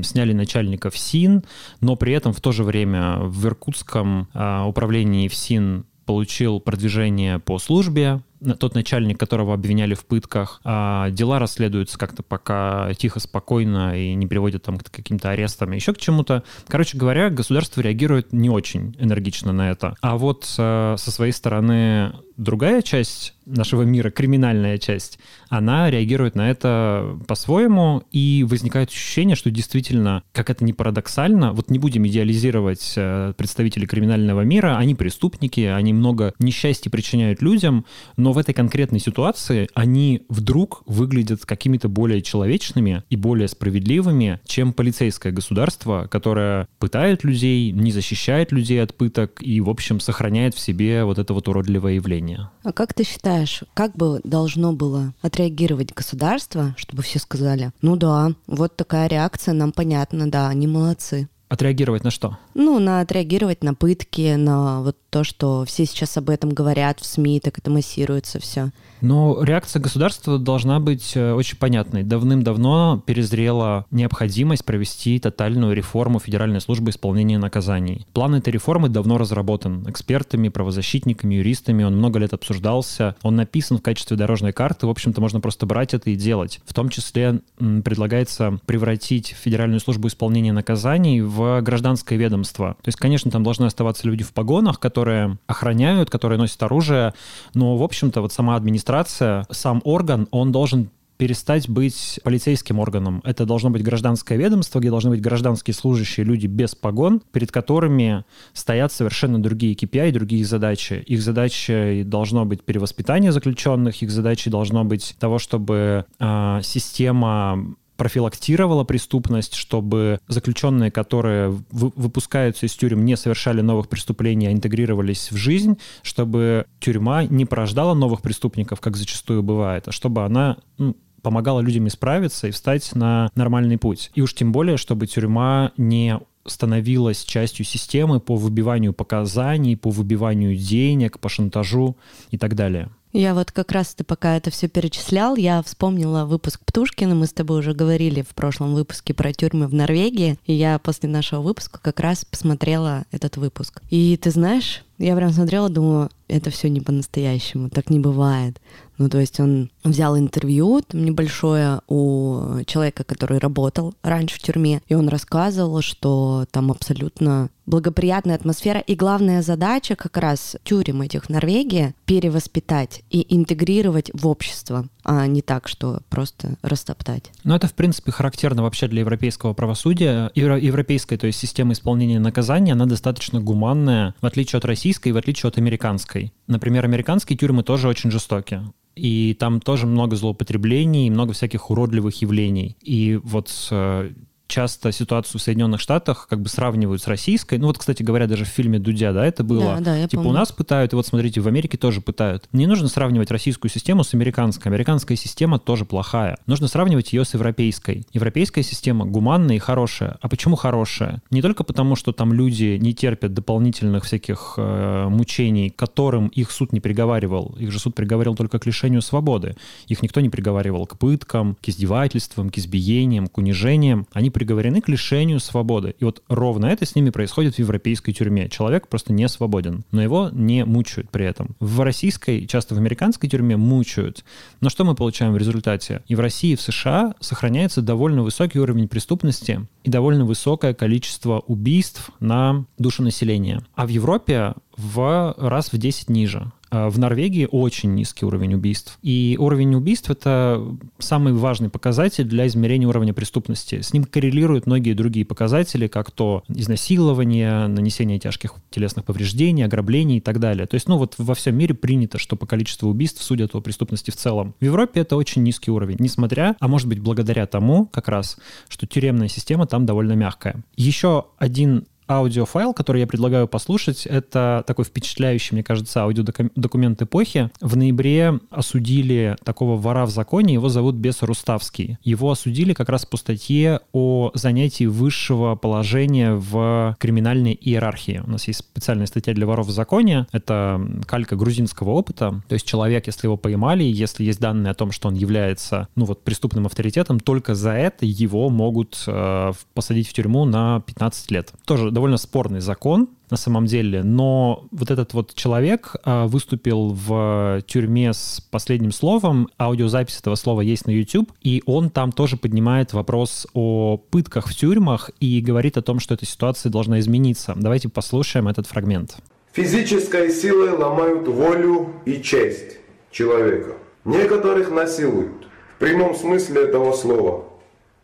сняли 0.03 0.33
начальников 0.33 0.97
СИН, 0.97 1.43
но 1.81 1.95
при 1.95 2.13
этом 2.13 2.33
в 2.33 2.41
то 2.41 2.51
же 2.51 2.63
время 2.63 3.17
в 3.19 3.45
Иркутском 3.45 4.29
а, 4.33 4.65
управлении 4.65 5.27
ФСИН 5.27 5.85
получил 6.05 6.59
продвижение 6.59 7.39
по 7.39 7.57
службе, 7.59 8.21
тот 8.59 8.75
начальник, 8.75 9.19
которого 9.19 9.53
обвиняли 9.53 9.93
в 9.93 10.05
пытках. 10.05 10.61
А 10.63 11.09
дела 11.09 11.39
расследуются 11.39 11.97
как-то 11.97 12.23
пока 12.23 12.93
тихо, 12.95 13.19
спокойно 13.19 13.97
и 13.97 14.13
не 14.13 14.27
приводят 14.27 14.63
там 14.63 14.77
к 14.77 14.89
каким-то 14.91 15.29
арестам, 15.29 15.71
еще 15.71 15.93
к 15.93 15.97
чему-то. 15.97 16.43
Короче 16.67 16.97
говоря, 16.97 17.29
государство 17.29 17.81
реагирует 17.81 18.33
не 18.33 18.49
очень 18.49 18.95
энергично 18.99 19.51
на 19.51 19.71
это. 19.71 19.95
А 20.01 20.17
вот 20.17 20.45
со 20.45 20.95
своей 20.97 21.31
стороны 21.31 22.13
другая 22.37 22.81
часть 22.81 23.33
нашего 23.45 23.83
мира, 23.83 24.09
криминальная 24.09 24.77
часть, 24.77 25.19
она 25.49 25.89
реагирует 25.89 26.35
на 26.35 26.49
это 26.49 27.17
по-своему, 27.27 28.03
и 28.11 28.45
возникает 28.47 28.89
ощущение, 28.89 29.35
что 29.35 29.51
действительно, 29.51 30.23
как 30.33 30.49
это 30.49 30.63
не 30.63 30.73
парадоксально, 30.73 31.53
вот 31.53 31.69
не 31.69 31.79
будем 31.79 32.05
идеализировать 32.07 32.93
э, 32.97 33.33
представителей 33.37 33.87
криминального 33.87 34.41
мира, 34.41 34.77
они 34.77 34.95
преступники, 34.95 35.61
они 35.61 35.93
много 35.93 36.33
несчастья 36.39 36.89
причиняют 36.89 37.41
людям, 37.41 37.85
но 38.25 38.31
в 38.31 38.39
этой 38.39 38.55
конкретной 38.55 38.99
ситуации 38.99 39.69
они 39.75 40.23
вдруг 40.29 40.81
выглядят 40.87 41.45
какими-то 41.45 41.89
более 41.89 42.23
человечными 42.23 43.03
и 43.11 43.15
более 43.15 43.47
справедливыми, 43.47 44.39
чем 44.47 44.73
полицейское 44.73 45.31
государство, 45.31 46.07
которое 46.09 46.67
пытает 46.79 47.23
людей, 47.23 47.69
не 47.69 47.91
защищает 47.91 48.51
людей 48.51 48.81
от 48.81 48.95
пыток 48.95 49.43
и, 49.43 49.61
в 49.61 49.69
общем, 49.69 49.99
сохраняет 49.99 50.55
в 50.55 50.59
себе 50.59 51.03
вот 51.03 51.19
это 51.19 51.35
вот 51.35 51.47
уродливое 51.47 51.93
явление. 51.93 52.49
А 52.63 52.73
как 52.73 52.95
ты 52.95 53.03
считаешь, 53.03 53.63
как 53.75 53.95
бы 53.95 54.21
должно 54.23 54.73
было 54.73 55.13
отреагировать 55.21 55.93
государство, 55.93 56.73
чтобы 56.79 57.03
все 57.03 57.19
сказали, 57.19 57.73
ну 57.83 57.95
да, 57.95 58.31
вот 58.47 58.75
такая 58.75 59.07
реакция, 59.07 59.53
нам 59.53 59.71
понятно, 59.71 60.31
да, 60.31 60.49
они 60.49 60.65
молодцы. 60.65 61.29
Отреагировать 61.47 62.03
на 62.03 62.09
что? 62.09 62.39
Ну, 62.55 62.79
на 62.79 63.01
отреагировать 63.01 63.63
на 63.63 63.75
пытки, 63.75 64.33
на 64.35 64.81
вот 64.81 64.97
то, 65.15 65.23
что 65.23 65.63
все 65.63 65.85
сейчас 65.85 66.17
об 66.17 66.29
этом 66.29 66.49
говорят 66.49 66.99
в 66.99 67.05
СМИ, 67.05 67.39
так 67.39 67.57
это 67.57 67.71
массируется 67.71 68.41
все. 68.41 68.71
Но 68.99 69.41
реакция 69.43 69.79
государства 69.79 70.37
должна 70.37 70.81
быть 70.81 71.13
э, 71.15 71.31
очень 71.31 71.57
понятной. 71.57 72.03
Давным-давно 72.03 73.01
перезрела 73.05 73.85
необходимость 73.91 74.65
провести 74.65 75.17
тотальную 75.19 75.73
реформу 75.73 76.19
Федеральной 76.19 76.59
службы 76.59 76.89
исполнения 76.89 77.37
наказаний. 77.37 78.05
План 78.11 78.35
этой 78.35 78.49
реформы 78.49 78.89
давно 78.89 79.17
разработан 79.17 79.89
экспертами, 79.89 80.49
правозащитниками, 80.49 81.35
юристами. 81.35 81.83
Он 81.83 81.95
много 81.95 82.19
лет 82.19 82.33
обсуждался. 82.33 83.15
Он 83.21 83.37
написан 83.37 83.77
в 83.77 83.81
качестве 83.81 84.17
дорожной 84.17 84.51
карты. 84.51 84.87
В 84.87 84.89
общем-то, 84.89 85.21
можно 85.21 85.39
просто 85.39 85.65
брать 85.65 85.93
это 85.93 86.09
и 86.09 86.15
делать. 86.15 86.59
В 86.65 86.73
том 86.73 86.89
числе 86.89 87.41
предлагается 87.57 88.59
превратить 88.65 89.35
Федеральную 89.39 89.79
службу 89.79 90.09
исполнения 90.09 90.51
наказаний 90.51 91.21
в 91.21 91.61
гражданское 91.61 92.17
ведомство. 92.17 92.75
То 92.81 92.89
есть, 92.89 92.97
конечно, 92.97 93.29
там 93.31 93.43
должны 93.43 93.65
оставаться 93.65 94.07
люди 94.07 94.23
в 94.23 94.33
погонах, 94.33 94.79
которые 94.79 95.04
охраняют, 95.47 96.09
которые 96.09 96.37
носят 96.37 96.61
оружие, 96.63 97.13
но, 97.53 97.77
в 97.77 97.83
общем-то, 97.83 98.21
вот 98.21 98.33
сама 98.33 98.55
администрация, 98.55 99.45
сам 99.51 99.81
орган, 99.83 100.27
он 100.31 100.51
должен 100.51 100.89
перестать 101.17 101.69
быть 101.69 102.19
полицейским 102.23 102.79
органом. 102.79 103.21
Это 103.23 103.45
должно 103.45 103.69
быть 103.69 103.83
гражданское 103.83 104.37
ведомство, 104.37 104.79
где 104.79 104.89
должны 104.89 105.11
быть 105.11 105.21
гражданские 105.21 105.73
служащие, 105.73 106.25
люди 106.25 106.47
без 106.47 106.75
погон, 106.75 107.21
перед 107.31 107.51
которыми 107.51 108.25
стоят 108.53 108.91
совершенно 108.91 109.41
другие 109.41 109.75
KPI, 109.75 110.11
другие 110.11 110.45
задачи. 110.45 111.03
Их 111.05 111.21
задачей 111.21 112.03
должно 112.03 112.45
быть 112.45 112.63
перевоспитание 112.63 113.31
заключенных, 113.31 114.01
их 114.01 114.11
задачей 114.11 114.49
должно 114.49 114.83
быть 114.83 115.15
того, 115.19 115.39
чтобы 115.39 116.05
э, 116.19 116.59
система 116.63 117.75
профилактировала 117.97 118.83
преступность, 118.83 119.55
чтобы 119.55 120.19
заключенные, 120.27 120.91
которые 120.91 121.49
выпускаются 121.71 122.65
из 122.65 122.73
тюрем, 122.73 123.05
не 123.05 123.15
совершали 123.17 123.61
новых 123.61 123.89
преступлений, 123.89 124.47
а 124.47 124.51
интегрировались 124.51 125.31
в 125.31 125.35
жизнь, 125.35 125.77
чтобы 126.01 126.65
тюрьма 126.79 127.23
не 127.25 127.45
порождала 127.45 127.93
новых 127.93 128.21
преступников, 128.21 128.81
как 128.81 128.97
зачастую 128.97 129.43
бывает, 129.43 129.87
а 129.87 129.91
чтобы 129.91 130.23
она 130.23 130.57
ну, 130.77 130.95
помогала 131.21 131.59
людям 131.59 131.87
исправиться 131.87 132.47
и 132.47 132.51
встать 132.51 132.93
на 132.95 133.31
нормальный 133.35 133.77
путь. 133.77 134.11
И 134.13 134.21
уж 134.21 134.33
тем 134.33 134.51
более, 134.51 134.77
чтобы 134.77 135.07
тюрьма 135.07 135.71
не 135.77 136.19
становилась 136.45 137.23
частью 137.23 137.65
системы 137.65 138.19
по 138.19 138.35
выбиванию 138.35 138.93
показаний, 138.93 139.75
по 139.75 139.89
выбиванию 139.89 140.55
денег, 140.55 141.19
по 141.19 141.29
шантажу 141.29 141.97
и 142.29 142.37
так 142.37 142.55
далее. 142.55 142.91
Я 143.17 143.33
вот 143.33 143.53
как 143.53 143.71
раз 143.71 143.95
ты 143.95 144.03
пока 144.03 144.35
это 144.35 144.51
все 144.51 144.67
перечислял, 144.67 145.37
я 145.37 145.63
вспомнила 145.63 146.25
выпуск 146.25 146.59
Птушкина, 146.65 147.15
мы 147.15 147.27
с 147.27 147.31
тобой 147.31 147.59
уже 147.59 147.73
говорили 147.73 148.21
в 148.21 148.35
прошлом 148.35 148.73
выпуске 148.73 149.13
про 149.13 149.31
тюрьмы 149.31 149.69
в 149.69 149.73
Норвегии, 149.73 150.37
и 150.45 150.51
я 150.51 150.77
после 150.79 151.07
нашего 151.07 151.39
выпуска 151.39 151.79
как 151.81 152.01
раз 152.01 152.25
посмотрела 152.25 153.05
этот 153.11 153.37
выпуск. 153.37 153.81
И 153.89 154.17
ты 154.17 154.31
знаешь, 154.31 154.83
я 154.97 155.15
прям 155.15 155.31
смотрела, 155.31 155.69
думаю, 155.69 156.09
это 156.27 156.49
все 156.49 156.67
не 156.67 156.81
по-настоящему, 156.81 157.69
так 157.69 157.89
не 157.89 157.99
бывает. 157.99 158.59
Ну, 158.97 159.07
то 159.07 159.21
есть 159.21 159.39
он 159.39 159.71
взял 159.91 160.17
интервью 160.17 160.81
там 160.81 161.05
небольшое 161.05 161.81
у 161.87 162.61
человека, 162.65 163.03
который 163.03 163.37
работал 163.37 163.93
раньше 164.03 164.35
в 164.35 164.39
тюрьме, 164.39 164.81
и 164.87 164.95
он 164.95 165.07
рассказывал, 165.07 165.81
что 165.81 166.45
там 166.51 166.71
абсолютно 166.71 167.49
благоприятная 167.65 168.35
атмосфера, 168.35 168.79
и 168.79 168.95
главная 168.95 169.41
задача 169.41 169.95
как 169.95 170.17
раз 170.17 170.55
тюрем 170.63 171.01
этих 171.01 171.29
Норвегии 171.29 171.95
перевоспитать 172.05 173.01
и 173.09 173.25
интегрировать 173.35 174.11
в 174.13 174.27
общество, 174.27 174.87
а 175.03 175.25
не 175.25 175.41
так, 175.41 175.67
что 175.67 176.01
просто 176.09 176.57
растоптать. 176.61 177.31
Ну, 177.43 177.55
это, 177.55 177.67
в 177.67 177.73
принципе, 177.73 178.11
характерно 178.11 178.61
вообще 178.61 178.87
для 178.87 178.99
европейского 178.99 179.53
правосудия. 179.53 180.29
Европейская, 180.35 181.17
то 181.17 181.25
есть 181.25 181.39
система 181.39 181.73
исполнения 181.73 182.19
наказания, 182.19 182.73
она 182.73 182.85
достаточно 182.85 183.41
гуманная, 183.41 184.13
в 184.21 184.25
отличие 184.27 184.59
от 184.59 184.65
российской 184.65 185.09
и 185.09 185.11
в 185.11 185.17
отличие 185.17 185.47
от 185.47 185.57
американской. 185.57 186.33
Например, 186.45 186.85
американские 186.85 187.35
тюрьмы 187.35 187.63
тоже 187.63 187.87
очень 187.87 188.11
жестокие 188.11 188.63
и 188.95 189.35
там 189.39 189.59
тоже 189.59 189.87
много 189.87 190.15
злоупотреблений, 190.15 191.09
много 191.09 191.33
всяких 191.33 191.69
уродливых 191.69 192.21
явлений. 192.21 192.77
И 192.81 193.19
вот 193.23 193.51
э, 193.71 194.11
часто 194.47 194.91
ситуацию 194.91 195.39
в 195.39 195.43
Соединенных 195.43 195.81
Штатах 195.81 196.27
как 196.29 196.41
бы 196.41 196.49
сравнивают 196.49 197.01
с 197.01 197.07
российской. 197.07 197.57
Ну 197.57 197.67
вот, 197.67 197.77
кстати 197.77 198.03
говоря, 198.03 198.27
даже 198.27 198.45
в 198.45 198.47
фильме 198.47 198.79
Дудя, 198.79 199.11
да, 199.11 199.25
это 199.25 199.43
было. 199.43 199.75
Да, 199.75 199.79
да, 199.79 199.95
я 199.95 200.07
типа 200.07 200.23
помню. 200.23 200.29
у 200.29 200.39
нас 200.39 200.51
пытают, 200.51 200.93
и 200.93 200.95
вот 200.95 201.05
смотрите, 201.05 201.41
в 201.41 201.47
Америке 201.47 201.77
тоже 201.77 202.01
пытают. 202.01 202.47
Не 202.51 202.67
нужно 202.67 202.87
сравнивать 202.87 203.31
российскую 203.31 203.71
систему 203.71 204.03
с 204.03 204.13
американской. 204.13 204.71
Американская 204.71 205.17
система 205.17 205.59
тоже 205.59 205.85
плохая. 205.85 206.37
Нужно 206.45 206.67
сравнивать 206.67 207.13
ее 207.13 207.25
с 207.25 207.33
европейской. 207.33 208.05
Европейская 208.13 208.63
система 208.63 209.05
гуманная 209.05 209.55
и 209.55 209.59
хорошая. 209.59 210.17
А 210.21 210.29
почему 210.29 210.55
хорошая? 210.55 211.21
Не 211.31 211.41
только 211.41 211.63
потому, 211.63 211.95
что 211.95 212.11
там 212.11 212.33
люди 212.33 212.77
не 212.81 212.93
терпят 212.93 213.33
дополнительных 213.33 214.05
всяких 214.05 214.55
э, 214.57 215.07
мучений, 215.09 215.69
которым 215.69 216.27
их 216.27 216.51
суд 216.51 216.71
не 216.71 216.79
приговаривал. 216.79 217.55
Их 217.59 217.71
же 217.71 217.79
суд 217.79 217.95
приговаривал 217.95 218.35
только 218.35 218.59
к 218.59 218.65
лишению 218.65 219.01
свободы. 219.01 219.55
Их 219.87 220.03
никто 220.03 220.21
не 220.21 220.29
приговаривал 220.29 220.85
к 220.85 220.97
пыткам, 220.97 221.57
к 221.61 221.69
издевательствам, 221.69 222.49
к 222.49 222.57
избиениям, 222.57 223.27
к 223.27 223.37
унижениям. 223.37 224.07
Они 224.13 224.29
приговорены 224.35 224.81
к 224.81 224.89
лишению 224.89 225.39
свободы. 225.39 225.95
И 225.97 226.03
вот 226.03 226.21
ровно 226.27 226.65
это 226.65 226.85
с 226.85 226.93
ними 226.93 227.09
происходит 227.09 227.55
в 227.55 227.59
европейской 227.59 228.11
тюрьме. 228.11 228.49
Человек 228.49 228.89
просто 228.89 229.13
не 229.13 229.29
свободен, 229.29 229.85
но 229.91 230.03
его 230.03 230.29
не 230.33 230.65
мучают 230.65 231.09
при 231.09 231.25
этом. 231.25 231.55
В 231.61 231.79
российской, 231.79 232.45
часто 232.45 232.75
в 232.75 232.77
американской 232.77 233.29
тюрьме 233.29 233.55
мучают. 233.55 234.25
Но 234.59 234.67
что 234.69 234.83
мы 234.83 234.93
получаем 234.93 235.31
в 235.31 235.37
результате? 235.37 236.03
И 236.09 236.15
в 236.15 236.19
России, 236.19 236.51
и 236.51 236.55
в 236.57 236.61
США 236.61 237.15
сохраняется 237.21 237.81
довольно 237.81 238.23
высокий 238.23 238.59
уровень 238.59 238.89
преступности 238.89 239.65
и 239.85 239.89
довольно 239.89 240.25
высокое 240.25 240.73
количество 240.73 241.39
убийств 241.39 242.11
на 242.19 242.65
душу 242.77 243.03
населения. 243.03 243.63
А 243.73 243.85
в 243.85 243.89
Европе 243.89 244.53
в 244.75 245.33
раз 245.37 245.71
в 245.71 245.77
10 245.77 246.09
ниже. 246.09 246.51
А 246.75 246.89
в 246.89 246.99
Норвегии 246.99 247.47
очень 247.49 247.95
низкий 247.95 248.25
уровень 248.25 248.53
убийств. 248.53 248.99
И 249.01 249.37
уровень 249.39 249.75
убийств— 249.75 250.09
это 250.11 250.61
самый 250.99 251.31
важный 251.31 251.69
показатель 251.69 252.25
для 252.25 252.47
измерения 252.47 252.85
уровня 252.85 253.13
преступности. 253.13 253.79
С 253.79 253.93
ним 253.93 254.03
коррелируют 254.03 254.65
многие 254.65 254.91
другие 254.91 255.25
показатели, 255.25 255.87
как 255.87 256.11
то 256.11 256.43
изнасилование, 256.49 257.67
нанесение 257.67 258.19
тяжких 258.19 258.55
телесных 258.71 259.05
повреждений, 259.05 259.63
ограблений 259.63 260.17
и 260.17 260.19
так 260.19 260.39
далее. 260.39 260.67
То 260.67 260.73
есть, 260.73 260.89
ну 260.89 260.97
вот 260.97 261.15
во 261.17 261.33
всем 261.33 261.55
мире 261.55 261.75
принято, 261.75 262.17
что 262.17 262.35
по 262.35 262.45
количеству 262.45 262.89
убийств 262.89 263.23
судят 263.23 263.55
о 263.55 263.61
преступности 263.61 264.11
в 264.11 264.17
целом. 264.17 264.53
В 264.59 264.65
Европе 264.65 264.99
это 264.99 265.15
очень 265.15 265.43
низкий 265.43 265.71
уровень, 265.71 265.95
несмотря, 265.99 266.57
а 266.59 266.67
может 266.67 266.89
быть 266.89 266.99
благодаря 266.99 267.45
тому 267.45 267.85
как 267.85 268.09
раз, 268.09 268.37
что 268.67 268.85
тюремная 268.85 269.29
система 269.29 269.65
там 269.65 269.85
довольно 269.85 270.11
мягкая. 270.11 270.61
Еще 270.75 271.27
один 271.37 271.85
аудиофайл, 272.07 272.73
который 272.73 273.01
я 273.01 273.07
предлагаю 273.07 273.47
послушать. 273.47 274.05
Это 274.05 274.63
такой 274.67 274.85
впечатляющий, 274.85 275.53
мне 275.53 275.63
кажется, 275.63 276.03
аудиодокумент 276.03 277.01
эпохи. 277.01 277.51
В 277.61 277.75
ноябре 277.75 278.39
осудили 278.49 279.35
такого 279.43 279.77
вора 279.77 280.05
в 280.05 280.09
законе, 280.09 280.53
его 280.53 280.69
зовут 280.69 280.95
Бес 280.95 281.21
Руставский. 281.21 281.97
Его 282.03 282.31
осудили 282.31 282.73
как 282.73 282.89
раз 282.89 283.05
по 283.05 283.17
статье 283.17 283.81
о 283.93 284.31
занятии 284.33 284.85
высшего 284.85 285.55
положения 285.55 286.33
в 286.33 286.95
криминальной 286.99 287.57
иерархии. 287.59 288.21
У 288.25 288.29
нас 288.29 288.47
есть 288.47 288.59
специальная 288.59 289.07
статья 289.07 289.33
для 289.33 289.45
воров 289.45 289.67
в 289.67 289.71
законе. 289.71 290.27
Это 290.31 290.81
калька 291.07 291.35
грузинского 291.35 291.91
опыта. 291.91 292.41
То 292.47 292.53
есть 292.53 292.65
человек, 292.65 293.07
если 293.07 293.27
его 293.27 293.37
поймали, 293.37 293.83
если 293.83 294.23
есть 294.23 294.39
данные 294.39 294.71
о 294.71 294.75
том, 294.75 294.91
что 294.91 295.07
он 295.07 295.15
является, 295.15 295.87
ну 295.95 296.05
вот, 296.05 296.23
преступным 296.23 296.65
авторитетом, 296.65 297.19
только 297.19 297.55
за 297.55 297.71
это 297.71 298.05
его 298.05 298.49
могут 298.49 299.03
э, 299.07 299.51
посадить 299.73 300.07
в 300.07 300.13
тюрьму 300.13 300.45
на 300.45 300.81
15 300.81 301.31
лет. 301.31 301.53
Тоже 301.65 301.91
довольно 301.95 302.17
спорный 302.17 302.59
закон, 302.59 303.09
на 303.31 303.37
самом 303.37 303.65
деле, 303.65 304.03
но 304.03 304.67
вот 304.71 304.91
этот 304.91 305.13
вот 305.13 305.33
человек 305.33 305.95
а, 306.03 306.27
выступил 306.27 306.93
в 306.93 307.63
тюрьме 307.65 308.13
с 308.13 308.39
последним 308.51 308.91
словом, 308.91 309.49
аудиозапись 309.57 310.19
этого 310.19 310.35
слова 310.35 310.61
есть 310.61 310.85
на 310.85 310.91
YouTube, 310.91 311.31
и 311.41 311.63
он 311.65 311.89
там 311.89 312.11
тоже 312.11 312.37
поднимает 312.37 312.93
вопрос 312.93 313.47
о 313.53 313.97
пытках 313.97 314.47
в 314.47 314.55
тюрьмах 314.55 315.09
и 315.19 315.41
говорит 315.41 315.77
о 315.77 315.81
том, 315.81 315.99
что 315.99 316.13
эта 316.13 316.25
ситуация 316.27 316.69
должна 316.69 316.99
измениться. 316.99 317.53
Давайте 317.55 317.89
послушаем 317.89 318.47
этот 318.47 318.67
фрагмент. 318.67 319.17
Физической 319.53 320.29
силой 320.31 320.71
ломают 320.71 321.27
волю 321.27 321.93
и 322.05 322.21
честь 322.21 322.77
человека. 323.09 323.77
Некоторых 324.03 324.69
насилуют, 324.69 325.47
в 325.75 325.79
прямом 325.79 326.13
смысле 326.13 326.65
этого 326.65 326.91
слова. 326.93 327.45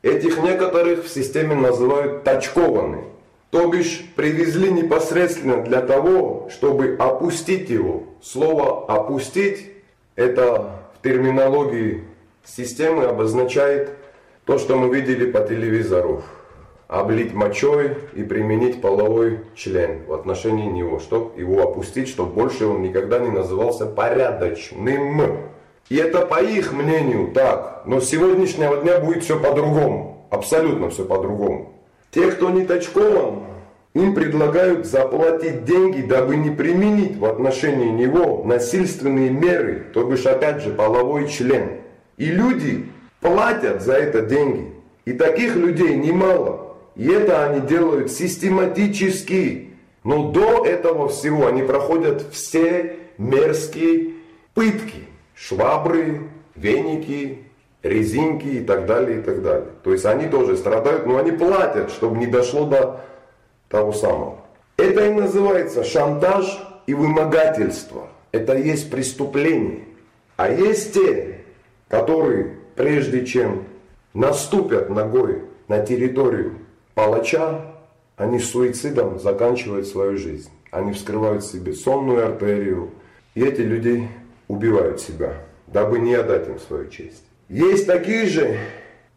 Этих 0.02 0.42
некоторых 0.42 1.06
в 1.06 1.10
системе 1.10 1.54
называют 1.54 2.24
тачкованные. 2.24 3.04
То 3.52 3.68
бишь 3.68 4.06
привезли 4.16 4.72
непосредственно 4.72 5.62
для 5.62 5.82
того, 5.82 6.48
чтобы 6.50 6.96
опустить 6.98 7.70
его. 7.70 8.04
Слово 8.22 8.86
«опустить» 8.86 9.68
это 10.16 10.80
в 10.98 11.04
терминологии 11.04 12.06
системы 12.46 13.04
обозначает 13.04 13.90
то, 14.46 14.58
что 14.58 14.78
мы 14.78 14.94
видели 14.96 15.30
по 15.30 15.42
телевизору. 15.42 16.24
Облить 16.88 17.34
мочой 17.34 17.98
и 18.14 18.24
применить 18.24 18.82
половой 18.82 19.42
член 19.56 20.06
в 20.08 20.14
отношении 20.14 20.68
него, 20.68 21.00
чтобы 21.00 21.40
его 21.40 21.62
опустить, 21.62 22.08
чтобы 22.08 22.32
больше 22.34 22.66
он 22.66 22.82
никогда 22.82 23.20
не 23.20 23.30
назывался 23.30 23.86
порядочным. 23.86 25.40
И 25.90 25.98
это 25.98 26.26
по 26.26 26.42
их 26.42 26.72
мнению 26.72 27.32
так. 27.34 27.84
Но 27.86 28.00
с 28.00 28.10
сегодняшнего 28.10 28.78
дня 28.78 29.00
будет 29.00 29.24
все 29.24 29.38
по-другому. 29.38 30.26
Абсолютно 30.30 30.90
все 30.90 31.04
по-другому. 31.04 31.81
Те, 32.12 32.32
кто 32.32 32.50
не 32.50 32.66
точкован, 32.66 33.44
им 33.94 34.14
предлагают 34.14 34.86
заплатить 34.86 35.66
деньги, 35.66 36.02
дабы 36.02 36.36
не 36.36 36.50
применить 36.50 37.18
в 37.18 37.26
отношении 37.26 37.90
него 37.90 38.44
насильственные 38.46 39.30
меры, 39.30 39.86
то 39.94 40.04
бишь 40.04 40.26
опять 40.26 40.62
же 40.62 40.72
половой 40.72 41.28
член. 41.28 41.82
И 42.18 42.26
люди 42.26 42.86
платят 43.20 43.82
за 43.82 43.94
это 43.94 44.22
деньги. 44.22 44.74
И 45.06 45.14
таких 45.14 45.56
людей 45.56 45.96
немало. 45.96 46.78
И 46.96 47.08
это 47.08 47.48
они 47.48 47.62
делают 47.66 48.12
систематически. 48.12 49.70
Но 50.04 50.32
до 50.32 50.66
этого 50.66 51.08
всего 51.08 51.48
они 51.48 51.64
проходят 51.64 52.26
все 52.32 52.98
мерзкие 53.18 54.14
пытки. 54.54 55.06
Швабры, 55.34 56.30
веники, 56.56 57.40
резинки 57.84 58.48
и 58.48 58.64
так 58.64 58.86
далее, 58.86 59.20
и 59.20 59.22
так 59.22 59.42
далее. 59.42 59.70
То 59.84 59.92
есть 59.92 60.06
они 60.06 60.28
тоже 60.28 60.56
страдают, 60.58 61.06
но 61.06 61.18
они 61.18 61.32
платят, 61.32 61.92
чтобы 61.92 62.18
не 62.18 62.28
дошло 62.28 62.66
до 62.66 63.02
того 63.70 63.92
самого. 63.94 64.38
Это 64.78 65.08
и 65.08 65.14
называется 65.14 65.84
шантаж 65.84 66.46
и 66.86 66.94
вымогательство. 66.94 68.08
Это 68.32 68.54
и 68.54 68.68
есть 68.68 68.90
преступление. 68.90 69.86
А 70.38 70.50
есть 70.50 70.94
те, 70.94 71.42
которые, 71.88 72.58
прежде 72.76 73.26
чем 73.26 73.66
наступят 74.14 74.90
ногой 74.90 75.44
на 75.68 75.86
территорию 75.86 76.54
палача, 76.94 77.62
они 78.18 78.40
суицидом 78.40 79.20
заканчивают 79.20 79.88
свою 79.88 80.18
жизнь. 80.18 80.50
Они 80.70 80.94
вскрывают 80.94 81.44
себе 81.44 81.74
сонную 81.74 82.26
артерию, 82.26 82.92
и 83.36 83.44
эти 83.44 83.62
люди 83.62 84.08
убивают 84.48 85.02
себя, 85.02 85.34
дабы 85.68 86.00
не 86.00 86.14
отдать 86.14 86.48
им 86.48 86.60
свою 86.60 86.88
честь. 86.90 87.24
Есть 87.52 87.86
такие 87.86 88.28
же, 88.28 88.58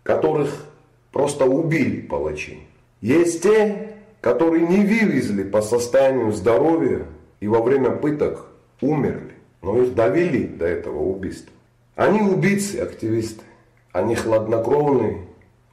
которых 0.02 0.66
просто 1.12 1.46
убили 1.46 2.00
палачи. 2.00 2.58
Есть 3.00 3.44
те, 3.44 3.94
которые 4.20 4.66
не 4.66 4.78
вывезли 4.78 5.44
по 5.44 5.62
состоянию 5.62 6.32
здоровья 6.32 7.06
и 7.38 7.46
во 7.46 7.62
время 7.62 7.92
пыток 7.92 8.46
умерли, 8.80 9.34
но 9.62 9.80
их 9.80 9.94
довели 9.94 10.48
до 10.48 10.66
этого 10.66 10.98
убийства. 10.98 11.52
Они 11.94 12.22
убийцы, 12.22 12.78
активисты, 12.78 13.44
они 13.92 14.16
хладнокровные 14.16 15.26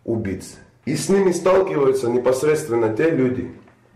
убийцы. 0.06 0.58
И 0.86 0.96
с 0.96 1.10
ними 1.10 1.32
сталкиваются 1.32 2.12
непосредственно 2.12 2.96
те 2.96 3.10
люди, 3.10 3.50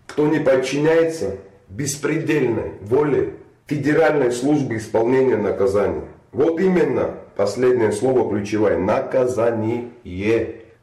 кто 0.08 0.26
не 0.26 0.40
подчиняется 0.40 1.36
беспредельной 1.70 2.72
воле 2.82 3.34
Федеральной 3.68 4.32
службы 4.32 4.78
исполнения 4.78 5.38
наказания. 5.38 6.06
Вот 6.32 6.60
именно 6.60 7.20
последнее 7.36 7.92
слово 7.92 8.30
ключевое. 8.30 8.78
Наказание. 8.78 9.90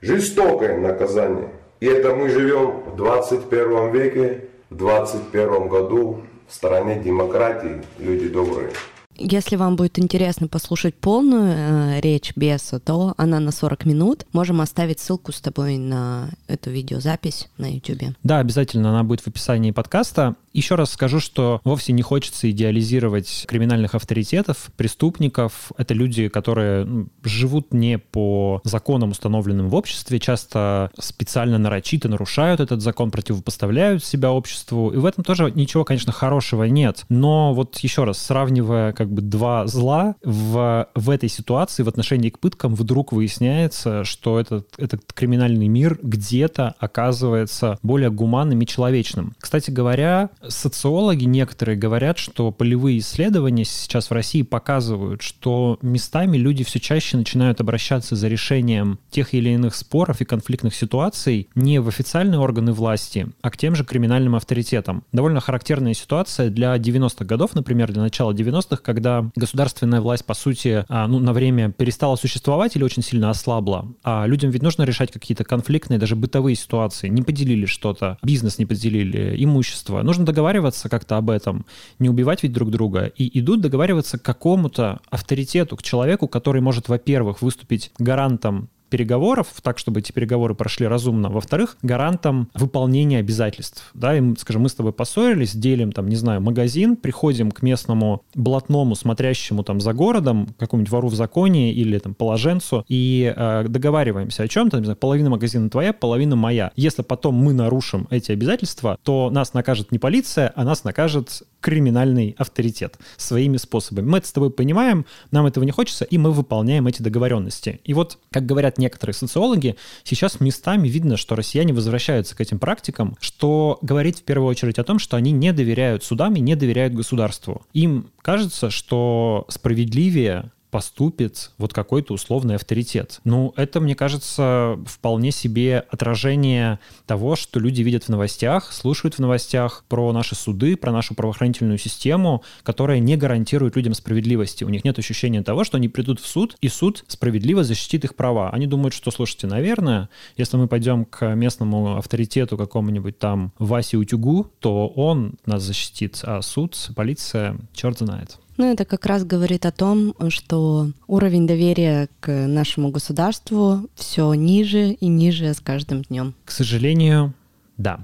Жестокое 0.01 0.79
наказание. 0.79 1.49
И 1.81 1.87
это 1.87 2.15
мы 2.15 2.29
живем 2.29 2.83
в 2.93 2.97
21 2.97 3.93
веке, 3.93 4.49
в 4.71 4.77
21 4.77 5.69
году 5.69 6.23
в 6.49 6.55
стране 6.55 6.97
демократии, 6.97 7.81
люди 7.99 8.29
добрые. 8.29 8.71
Если 9.17 9.57
вам 9.57 9.77
будет 9.77 9.99
интересно 9.99 10.49
послушать 10.49 10.95
полную 10.95 11.53
э, 11.55 12.01
речь 12.01 12.33
Беса, 12.35 12.81
то 12.81 13.15
она 13.17 13.41
на 13.41 13.53
40 13.53 13.85
минут. 13.85 14.27
Можем 14.33 14.61
оставить 14.61 15.01
ссылку 15.01 15.33
с 15.33 15.41
тобой 15.41 15.77
на 15.77 16.31
эту 16.49 16.71
видеозапись 16.71 17.49
на 17.59 17.73
YouTube. 17.73 18.15
Да, 18.23 18.39
обязательно 18.39 18.91
она 18.91 19.05
будет 19.05 19.21
в 19.21 19.29
описании 19.29 19.71
подкаста. 19.71 20.37
Еще 20.53 20.75
раз 20.75 20.93
скажу, 20.93 21.19
что 21.21 21.61
вовсе 21.65 21.93
не 21.93 22.03
хочется 22.03 22.51
идеализировать 22.51 23.47
криминальных 23.49 23.95
авторитетов, 23.95 24.71
преступников. 24.77 25.73
Это 25.79 25.95
люди, 25.95 26.29
которые 26.29 26.85
ну, 26.85 27.09
живут 27.25 27.73
не 27.73 27.99
по 27.99 28.61
законам, 28.65 29.11
установленным 29.11 29.69
в 29.69 29.75
обществе, 29.75 30.19
часто 30.19 30.91
специально 30.99 31.59
нарочито 31.59 32.09
нарушают 32.09 32.61
этот 32.61 32.83
закон, 32.83 33.11
противопоставляют 33.11 34.05
себя 34.05 34.31
обществу. 34.31 34.91
И 34.91 34.97
в 34.97 35.07
этом 35.07 35.25
тоже 35.25 35.51
ничего, 35.51 35.85
конечно, 35.85 36.13
хорошего 36.13 36.65
нет. 36.65 37.05
Но 37.09 37.55
вот 37.55 37.79
еще 37.79 38.05
раз, 38.05 38.19
сравнивая 38.19 38.93
как 39.03 39.13
бы 39.13 39.23
два 39.23 39.67
зла, 39.67 40.15
в, 40.23 40.89
в 40.95 41.11
этой 41.11 41.29
ситуации 41.29 41.83
в 41.83 41.89
отношении 41.89 42.31
к 42.31 42.39
пыткам 42.39 42.75
вдруг 42.75 43.13
выясняется, 43.13 44.05
что 44.05 44.39
этот, 44.39 44.69
этот 44.79 45.13
криминальный 45.13 45.69
мир 45.69 45.99
где-то 46.03 46.75
оказывается 46.79 47.79
более 47.83 48.11
гуманным 48.11 48.61
и 48.61 48.67
человечным. 48.67 49.35
Кстати 49.39 49.71
говоря, 49.71 50.31
социологи 50.47 51.25
некоторые 51.25 51.77
говорят, 51.77 52.19
что 52.19 52.53
полевые 52.53 52.99
исследования 52.99 53.65
сейчас 53.65 54.11
в 54.11 54.13
России 54.13 54.43
показывают, 54.43 55.23
что 55.23 55.79
местами 55.83 56.37
люди 56.37 56.63
все 56.65 56.79
чаще 56.79 57.17
начинают 57.17 57.61
обращаться 57.61 58.15
за 58.15 58.29
решением 58.29 58.99
тех 59.11 59.35
или 59.35 59.51
иных 59.51 59.75
споров 59.75 60.21
и 60.21 60.25
конфликтных 60.25 60.75
ситуаций 60.75 61.49
не 61.55 61.81
в 61.81 61.89
официальные 61.89 62.39
органы 62.39 62.73
власти, 62.73 63.29
а 63.41 63.51
к 63.51 63.57
тем 63.57 63.75
же 63.75 63.85
криминальным 63.85 64.37
авторитетам. 64.37 65.05
Довольно 65.13 65.41
характерная 65.41 65.95
ситуация 65.95 66.51
для 66.51 66.77
90-х 66.77 67.25
годов, 67.25 67.55
например, 67.55 67.93
для 67.93 68.03
начала 68.03 68.33
90-х, 68.33 68.83
когда 68.95 69.31
государственная 69.37 70.01
власть, 70.01 70.25
по 70.25 70.35
сути, 70.35 70.85
а, 70.89 71.07
ну, 71.07 71.19
на 71.19 71.33
время 71.33 71.71
перестала 71.71 72.17
существовать 72.17 72.77
или 72.77 72.85
очень 72.85 73.03
сильно 73.03 73.31
ослабла. 73.31 73.87
А 74.03 74.27
людям 74.27 74.51
ведь 74.51 74.63
нужно 74.63 74.83
решать 74.85 75.11
какие-то 75.11 75.45
конфликтные, 75.45 75.99
даже 75.99 76.17
бытовые 76.17 76.57
ситуации. 76.57 77.09
Не 77.09 77.23
поделили 77.23 77.67
что-то, 77.67 78.19
бизнес 78.23 78.59
не 78.59 78.67
поделили, 78.67 79.35
имущество. 79.39 80.03
Нужно 80.03 80.25
договариваться 80.25 80.89
как-то 80.89 81.17
об 81.17 81.31
этом, 81.31 81.67
не 81.99 82.09
убивать 82.09 82.43
ведь 82.43 82.53
друг 82.53 82.71
друга, 82.71 83.07
и 83.07 83.39
идут 83.39 83.61
договариваться 83.61 84.19
к 84.19 84.23
какому-то 84.23 85.01
авторитету, 85.11 85.77
к 85.77 85.83
человеку, 85.83 86.29
который 86.29 86.61
может, 86.61 86.89
во-первых, 86.89 87.43
выступить 87.43 87.93
гарантом 87.99 88.69
переговоров, 88.93 89.47
так, 89.63 89.79
чтобы 89.79 90.01
эти 90.01 90.13
переговоры 90.13 90.55
прошли 90.55 90.87
разумно. 90.87 91.31
Во-вторых, 91.31 91.79
гарантом 91.81 92.51
выполнения 92.53 93.21
обязательств. 93.21 93.91
Да, 93.95 94.15
и, 94.15 94.37
скажем, 94.37 94.63
мы 94.63 94.69
с 94.69 94.75
тобой 94.75 94.93
поссорились, 94.93 95.57
делим, 95.57 95.93
там, 95.93 96.09
не 96.09 96.17
знаю, 96.17 96.43
магазин, 96.43 96.97
приходим 96.97 97.51
к 97.51 97.63
местному 97.63 98.23
блатному, 98.35 98.95
смотрящему 98.95 99.63
там 99.63 99.81
за 99.81 99.95
городом, 99.95 100.55
какому-нибудь 100.59 100.93
вору 100.93 101.09
в 101.09 101.15
законе 101.15 101.73
или 101.73 101.97
там 101.97 102.13
положенцу, 102.13 102.85
и 102.87 103.33
э, 103.35 103.65
договариваемся 103.67 104.43
о 104.43 104.49
чем-то, 104.49 104.77
не 104.77 104.85
знаю, 104.85 104.99
половина 104.99 105.31
магазина 105.31 105.71
твоя, 105.71 105.95
половина 105.95 106.37
моя. 106.37 106.71
Если 106.77 107.01
потом 107.01 107.35
мы 107.37 107.55
нарушим 107.55 108.07
эти 108.11 108.31
обязательства, 108.33 108.99
то 109.03 109.31
нас 109.31 109.55
накажет 109.55 109.91
не 109.91 109.99
полиция, 109.99 110.53
а 110.55 110.65
нас 110.65 110.85
накажет 110.85 111.45
криминальный 111.63 112.35
авторитет 112.37 112.99
своими 113.17 113.57
способами. 113.57 114.07
Мы 114.07 114.19
это 114.19 114.27
с 114.27 114.33
тобой 114.33 114.51
понимаем, 114.51 115.07
нам 115.31 115.47
этого 115.47 115.65
не 115.65 115.71
хочется, 115.71 116.05
и 116.05 116.19
мы 116.19 116.33
выполняем 116.33 116.87
эти 116.89 117.01
договоренности. 117.01 117.81
И 117.85 117.95
вот, 117.95 118.19
как 118.31 118.45
говорят 118.45 118.77
некоторые 118.83 119.15
социологи, 119.15 119.77
сейчас 120.05 120.41
местами 120.41 120.89
видно, 120.89 121.17
что 121.17 121.35
россияне 121.35 121.73
возвращаются 121.73 122.37
к 122.37 122.41
этим 122.41 122.59
практикам, 122.59 123.17
что 123.21 123.79
говорит 123.81 124.19
в 124.19 124.23
первую 124.23 124.49
очередь 124.49 124.79
о 124.79 124.85
том, 124.85 124.99
что 124.99 125.17
они 125.17 125.33
не 125.33 125.53
доверяют 125.53 126.05
судам 126.05 126.35
и 126.35 126.41
не 126.41 126.55
доверяют 126.55 126.95
государству. 126.95 127.65
Им 127.73 128.11
кажется, 128.21 128.71
что 128.71 129.47
справедливее 129.49 130.53
поступит 130.73 131.53
вот 131.59 131.75
какой-то 131.75 132.15
условный 132.15 132.55
авторитет. 132.57 133.21
Ну, 133.25 133.53
это, 133.57 133.79
мне 133.79 133.95
кажется, 133.95 134.79
вполне 134.87 135.31
себе 135.31 135.85
отражение 135.91 136.81
того, 137.07 137.37
что 137.37 137.61
люди 137.61 137.83
видят 137.83 138.05
в 138.05 138.09
новостях, 138.09 138.73
слушают 138.73 139.17
в 139.17 139.19
новостях 139.19 139.85
про 139.87 140.11
наши 140.13 140.35
суды, 140.35 140.77
про 140.77 140.91
нашу 140.91 141.15
правоохранительную 141.15 141.77
систему, 141.77 142.43
которая 142.63 143.01
не 143.01 143.19
гарантирует 143.19 143.77
людям 143.77 143.93
справедливости. 143.93 144.65
У 144.65 144.71
них 144.71 144.83
нет 144.83 144.99
ощущения 144.99 145.43
того, 145.43 145.63
что 145.63 145.77
они 145.77 145.91
придут 145.91 146.21
в 146.21 146.27
суд, 146.27 146.57
и 146.63 146.69
суд 146.69 147.05
справедливо 147.07 147.65
защитит 147.65 148.05
их 148.05 148.17
права. 148.17 148.49
Они 148.49 148.67
думают, 148.67 148.95
что, 148.95 149.11
слушайте, 149.11 149.47
наверное, 149.47 150.09
если 150.39 150.57
мы 150.57 150.69
пойдем 150.69 151.05
к 151.05 151.35
местному 151.35 151.99
авторитету 151.99 152.57
какому-нибудь 152.57 153.19
там 153.19 153.53
Васе 153.59 153.99
Утюгу, 153.99 154.51
то 154.59 154.89
он 154.89 155.35
нас 155.45 155.63
защитит, 155.63 156.21
а 156.23 156.41
суд, 156.41 156.93
полиция, 156.97 157.59
черт 157.75 157.99
знает. 157.99 158.39
Ну, 158.63 158.73
это 158.73 158.85
как 158.85 159.07
раз 159.07 159.25
говорит 159.25 159.67
о 159.67 159.73
том, 159.73 160.15
что 160.29 160.93
уровень 161.09 161.49
доверия 161.49 162.09
к 162.21 162.31
нашему 162.47 162.91
государству 162.91 163.89
все 163.97 164.33
ниже 164.35 164.93
и 164.93 165.09
ниже 165.09 165.53
с 165.53 165.59
каждым 165.59 166.03
днем. 166.03 166.33
К 166.45 166.53
сожалению, 166.53 167.35
да. 167.77 167.99